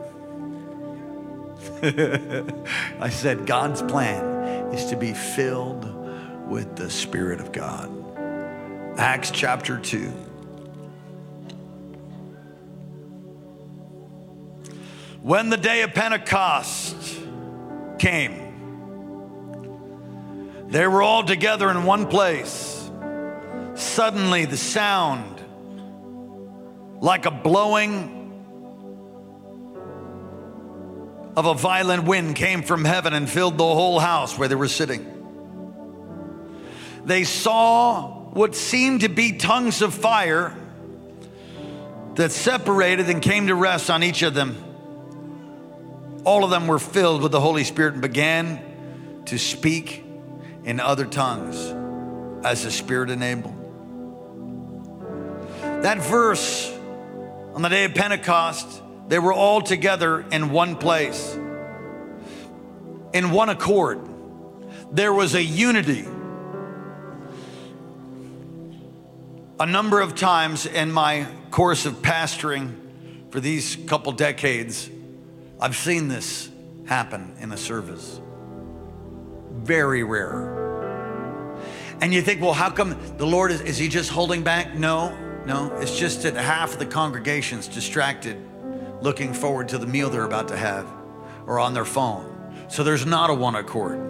I 3.01 3.11
said, 3.11 3.47
God's 3.47 3.83
plan 3.83 4.25
is 4.73 4.87
to 4.87 4.97
be 4.97 5.13
filled 5.13 5.85
with 6.49 6.77
the 6.77 6.91
Spirit 6.91 7.41
of 7.41 7.53
God. 7.53 7.91
Acts 8.99 9.31
chapter 9.31 9.79
2. 9.79 10.13
When 15.23 15.49
the 15.49 15.57
day 15.57 15.83
of 15.83 15.95
Pentecost 15.95 16.97
came, 17.99 18.45
they 20.69 20.87
were 20.87 21.03
all 21.03 21.25
together 21.25 21.71
in 21.71 21.85
one 21.85 22.07
place. 22.07 22.84
Suddenly, 23.75 24.45
the 24.45 24.57
sound 24.57 25.41
like 27.01 27.27
a 27.27 27.31
blowing 27.31 28.23
of 31.37 31.47
a 31.47 31.55
violent 31.55 32.05
wind 32.05 32.37
came 32.37 32.63
from 32.63 32.85
heaven 32.85 33.13
and 33.13 33.29
filled 33.29 33.59
the 33.59 33.65
whole 33.65 33.99
house 33.99 34.39
where 34.39 34.49
they 34.49 34.55
were 34.55 34.69
sitting. 34.69 35.11
They 37.05 37.25
saw 37.25 38.31
what 38.31 38.55
seemed 38.55 39.01
to 39.01 39.09
be 39.09 39.33
tongues 39.33 39.83
of 39.83 39.93
fire 39.93 40.57
that 42.15 42.31
separated 42.31 43.11
and 43.11 43.21
came 43.21 43.49
to 43.49 43.55
rest 43.55 43.91
on 43.91 44.03
each 44.03 44.23
of 44.23 44.35
them. 44.35 44.57
All 46.25 46.45
of 46.45 46.51
them 46.51 46.67
were 46.67 46.79
filled 46.79 47.23
with 47.23 47.33
the 47.33 47.41
Holy 47.41 47.65
Spirit 47.65 47.95
and 47.95 48.03
began 48.03 49.23
to 49.27 49.39
speak 49.39 50.05
in 50.65 50.81
other 50.81 51.05
tongues 51.05 51.57
as 52.47 52.63
the 52.63 52.71
Spirit 52.71 53.11
enabled. 53.11 53.64
That 55.85 55.99
verse 55.99 56.75
on 57.53 57.61
the 57.61 57.69
day 57.69 57.85
of 57.85 57.93
Pentecost, 57.95 58.83
they 59.07 59.19
were 59.19 59.35
all 59.35 59.61
together 59.61 60.25
in 60.33 60.51
one 60.51 60.77
place, 60.77 61.35
in 63.13 63.31
one 63.31 63.51
accord. 63.51 64.01
There 64.93 65.13
was 65.13 65.35
a 65.35 65.43
unity. 65.43 66.07
A 69.61 69.67
number 69.67 70.01
of 70.01 70.15
times 70.15 70.65
in 70.65 70.91
my 70.91 71.27
course 71.51 71.85
of 71.85 71.97
pastoring 71.97 73.31
for 73.31 73.41
these 73.41 73.77
couple 73.77 74.13
decades, 74.13 74.89
I've 75.61 75.77
seen 75.77 76.09
this 76.09 76.49
happen 76.87 77.37
in 77.41 77.53
a 77.53 77.59
service. 77.59 78.23
Very 79.53 80.03
rare. 80.03 81.59
And 82.01 82.15
you 82.15 82.23
think, 82.23 82.41
well, 82.41 82.55
how 82.55 82.71
come 82.71 82.97
the 83.19 83.27
Lord 83.27 83.53
is, 83.53 83.61
is 83.61 83.77
he 83.77 83.89
just 83.89 84.09
holding 84.09 84.43
back? 84.43 84.75
No, 84.75 85.15
no. 85.47 85.75
It's 85.77 85.97
just 85.97 86.23
that 86.23 86.35
half 86.35 86.75
of 86.75 86.79
the 86.79 86.87
congregation's 86.87 87.69
distracted 87.69 88.37
looking 89.03 89.35
forward 89.35 89.69
to 89.69 89.79
the 89.79 89.87
meal 89.87 90.11
they're 90.11 90.25
about 90.25 90.49
to 90.49 90.57
have 90.57 90.87
or 91.47 91.59
on 91.59 91.75
their 91.75 91.85
phone. 91.85 92.31
So 92.69 92.83
there's 92.83 93.05
not 93.05 93.31
a 93.31 93.35
one 93.35 93.55
accord. 93.55 94.01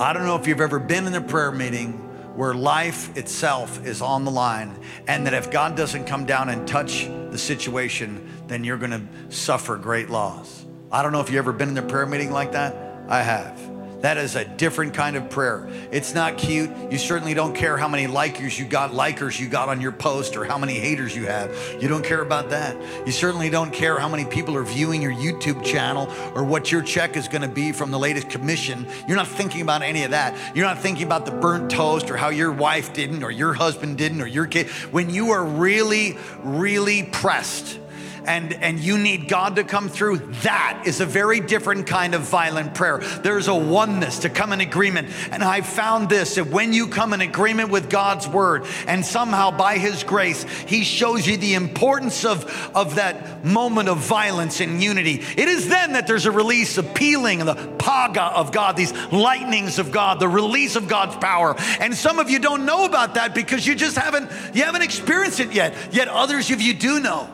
I 0.00 0.12
don't 0.12 0.24
know 0.24 0.36
if 0.36 0.46
you've 0.46 0.60
ever 0.60 0.78
been 0.78 1.06
in 1.06 1.14
a 1.14 1.20
prayer 1.20 1.52
meeting 1.52 1.92
where 2.36 2.54
life 2.54 3.16
itself 3.16 3.84
is 3.86 4.02
on 4.02 4.24
the 4.24 4.30
line, 4.30 4.76
and 5.06 5.26
that 5.26 5.34
if 5.34 5.52
God 5.52 5.76
doesn't 5.76 6.04
come 6.04 6.26
down 6.26 6.48
and 6.48 6.66
touch 6.66 7.06
the 7.06 7.38
situation, 7.38 8.28
then 8.48 8.64
you're 8.64 8.76
gonna 8.76 9.06
suffer 9.28 9.76
great 9.76 10.10
loss. 10.10 10.64
I 10.90 11.02
don't 11.02 11.12
know 11.12 11.20
if 11.20 11.28
you've 11.28 11.38
ever 11.38 11.52
been 11.52 11.70
in 11.70 11.78
a 11.78 11.82
prayer 11.82 12.06
meeting 12.06 12.32
like 12.32 12.52
that. 12.52 12.76
I 13.08 13.22
have. 13.22 13.73
That 14.04 14.18
is 14.18 14.36
a 14.36 14.44
different 14.44 14.92
kind 14.92 15.16
of 15.16 15.30
prayer. 15.30 15.66
It's 15.90 16.12
not 16.12 16.36
cute. 16.36 16.70
You 16.92 16.98
certainly 16.98 17.32
don't 17.32 17.54
care 17.54 17.78
how 17.78 17.88
many 17.88 18.06
likers 18.06 18.58
you 18.58 18.66
got, 18.66 18.90
likers 18.90 19.40
you 19.40 19.48
got 19.48 19.70
on 19.70 19.80
your 19.80 19.92
post, 19.92 20.36
or 20.36 20.44
how 20.44 20.58
many 20.58 20.74
haters 20.74 21.16
you 21.16 21.24
have. 21.24 21.50
You 21.80 21.88
don't 21.88 22.04
care 22.04 22.20
about 22.20 22.50
that. 22.50 22.76
You 23.06 23.12
certainly 23.12 23.48
don't 23.48 23.72
care 23.72 23.98
how 23.98 24.10
many 24.10 24.26
people 24.26 24.58
are 24.58 24.62
viewing 24.62 25.00
your 25.00 25.14
YouTube 25.14 25.64
channel 25.64 26.12
or 26.34 26.44
what 26.44 26.70
your 26.70 26.82
check 26.82 27.16
is 27.16 27.28
going 27.28 27.40
to 27.40 27.48
be 27.48 27.72
from 27.72 27.90
the 27.90 27.98
latest 27.98 28.28
commission. 28.28 28.86
You're 29.08 29.16
not 29.16 29.26
thinking 29.26 29.62
about 29.62 29.80
any 29.80 30.02
of 30.02 30.10
that. 30.10 30.36
You're 30.54 30.66
not 30.66 30.80
thinking 30.80 31.06
about 31.06 31.24
the 31.24 31.32
burnt 31.32 31.70
toast 31.70 32.10
or 32.10 32.18
how 32.18 32.28
your 32.28 32.52
wife 32.52 32.92
didn't 32.92 33.22
or 33.22 33.30
your 33.30 33.54
husband 33.54 33.96
didn't 33.96 34.20
or 34.20 34.26
your 34.26 34.46
kid. 34.46 34.68
When 34.90 35.08
you 35.08 35.30
are 35.30 35.42
really, 35.42 36.18
really 36.42 37.04
pressed, 37.04 37.78
and, 38.26 38.52
and 38.52 38.78
you 38.78 38.98
need 38.98 39.28
God 39.28 39.56
to 39.56 39.64
come 39.64 39.88
through, 39.88 40.18
that 40.42 40.84
is 40.86 41.00
a 41.00 41.06
very 41.06 41.40
different 41.40 41.86
kind 41.86 42.14
of 42.14 42.22
violent 42.22 42.74
prayer. 42.74 42.98
There's 42.98 43.48
a 43.48 43.54
oneness 43.54 44.20
to 44.20 44.30
come 44.30 44.52
in 44.52 44.60
agreement. 44.60 45.08
And 45.30 45.42
I 45.42 45.60
found 45.60 46.08
this 46.08 46.34
that 46.36 46.48
when 46.48 46.72
you 46.72 46.88
come 46.88 47.12
in 47.12 47.20
agreement 47.20 47.70
with 47.70 47.90
God's 47.90 48.26
word, 48.26 48.64
and 48.86 49.04
somehow 49.04 49.50
by 49.50 49.78
his 49.78 50.04
grace, 50.04 50.44
he 50.66 50.84
shows 50.84 51.26
you 51.26 51.36
the 51.36 51.54
importance 51.54 52.24
of, 52.24 52.44
of 52.74 52.96
that 52.96 53.44
moment 53.44 53.88
of 53.88 53.98
violence 53.98 54.60
and 54.60 54.82
unity, 54.82 55.22
it 55.36 55.48
is 55.48 55.68
then 55.68 55.92
that 55.92 56.06
there's 56.06 56.26
a 56.26 56.32
release 56.32 56.78
of 56.78 56.94
peeling, 56.94 57.40
the 57.40 57.54
paga 57.78 58.22
of 58.22 58.52
God, 58.52 58.76
these 58.76 58.92
lightnings 59.12 59.78
of 59.78 59.92
God, 59.92 60.20
the 60.20 60.28
release 60.28 60.76
of 60.76 60.88
God's 60.88 61.16
power. 61.16 61.54
And 61.80 61.94
some 61.94 62.18
of 62.18 62.30
you 62.30 62.38
don't 62.38 62.64
know 62.64 62.84
about 62.84 63.14
that 63.14 63.34
because 63.34 63.66
you 63.66 63.74
just 63.74 63.96
haven't 63.96 64.30
you 64.54 64.62
haven't 64.62 64.82
experienced 64.82 65.40
it 65.40 65.52
yet. 65.52 65.74
Yet 65.92 66.08
others 66.08 66.50
of 66.50 66.60
you 66.60 66.74
do 66.74 67.00
know. 67.00 67.33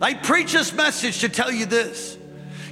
I 0.00 0.14
preach 0.14 0.52
this 0.52 0.72
message 0.72 1.20
to 1.20 1.28
tell 1.28 1.50
you 1.50 1.66
this. 1.66 2.15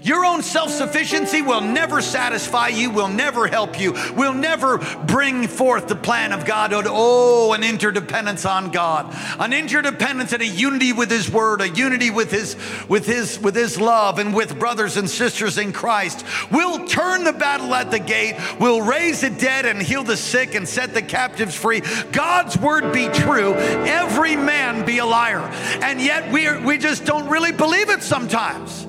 Your 0.04 0.26
own 0.26 0.42
self 0.42 0.70
sufficiency 0.70 1.40
will 1.40 1.62
never 1.62 2.02
satisfy 2.02 2.68
you, 2.68 2.90
will 2.90 3.08
never 3.08 3.46
help 3.46 3.80
you, 3.80 3.92
will 4.14 4.34
never 4.34 4.76
bring 5.06 5.48
forth 5.48 5.88
the 5.88 5.96
plan 5.96 6.34
of 6.34 6.44
God. 6.44 6.74
Oh, 6.74 6.82
oh, 6.86 7.52
an 7.54 7.64
interdependence 7.64 8.44
on 8.44 8.70
God, 8.70 9.16
an 9.40 9.54
interdependence 9.54 10.34
and 10.34 10.42
a 10.42 10.46
unity 10.46 10.92
with 10.92 11.10
His 11.10 11.30
Word, 11.30 11.62
a 11.62 11.70
unity 11.70 12.10
with 12.10 12.30
His, 12.30 12.54
with 12.86 13.06
His, 13.06 13.40
with 13.40 13.54
His 13.54 13.80
love, 13.80 14.18
and 14.18 14.34
with 14.34 14.58
brothers 14.58 14.98
and 14.98 15.08
sisters 15.08 15.56
in 15.56 15.72
Christ. 15.72 16.22
We'll 16.50 16.86
turn 16.86 17.24
the 17.24 17.32
battle 17.32 17.74
at 17.74 17.90
the 17.90 17.98
gate, 17.98 18.36
we'll 18.60 18.82
raise 18.82 19.22
the 19.22 19.30
dead 19.30 19.64
and 19.64 19.80
heal 19.80 20.04
the 20.04 20.18
sick 20.18 20.54
and 20.54 20.68
set 20.68 20.92
the 20.92 21.00
captives 21.00 21.54
free. 21.54 21.80
God's 22.12 22.58
Word 22.58 22.92
be 22.92 23.08
true, 23.08 23.54
every 23.54 24.36
man 24.36 24.84
be 24.84 24.98
a 24.98 25.06
liar. 25.06 25.40
And 25.80 25.98
yet 25.98 26.30
we, 26.30 26.46
are, 26.46 26.60
we 26.60 26.76
just 26.76 27.06
don't 27.06 27.30
really 27.30 27.52
believe 27.52 27.88
it 27.88 28.02
sometimes. 28.02 28.86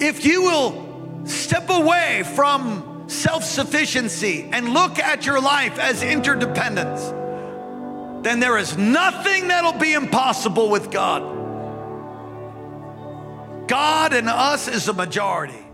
If 0.00 0.24
you 0.24 0.42
will 0.42 1.26
step 1.26 1.70
away 1.70 2.22
from 2.34 3.04
self 3.08 3.42
sufficiency 3.42 4.48
and 4.52 4.72
look 4.72 4.98
at 4.98 5.26
your 5.26 5.40
life 5.40 5.78
as 5.78 6.02
interdependence, 6.02 7.02
then 8.24 8.38
there 8.38 8.58
is 8.58 8.76
nothing 8.76 9.48
that'll 9.48 9.78
be 9.78 9.94
impossible 9.94 10.70
with 10.70 10.90
God. 10.90 11.36
God 13.66 14.12
and 14.12 14.28
us 14.28 14.68
is 14.68 14.88
a 14.88 14.92
majority. 14.92 15.64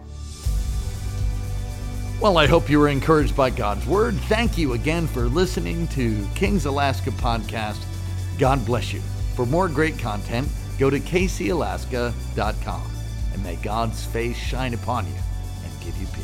Well, 2.20 2.38
I 2.38 2.46
hope 2.46 2.70
you 2.70 2.78
were 2.78 2.88
encouraged 2.88 3.36
by 3.36 3.50
God's 3.50 3.86
word. 3.86 4.14
Thank 4.28 4.56
you 4.56 4.72
again 4.72 5.06
for 5.06 5.26
listening 5.26 5.86
to 5.88 6.26
King's 6.34 6.64
Alaska 6.64 7.10
podcast. 7.10 7.84
God 8.38 8.64
bless 8.64 8.92
you. 8.92 9.00
For 9.34 9.44
more 9.44 9.68
great 9.68 9.98
content, 9.98 10.48
go 10.78 10.88
to 10.90 10.98
kcalaska.com 10.98 12.93
and 13.34 13.42
may 13.42 13.56
God's 13.56 14.04
face 14.06 14.36
shine 14.36 14.72
upon 14.72 15.06
you 15.06 15.12
and 15.64 15.80
give 15.80 15.96
you 15.98 16.06
peace. 16.06 16.23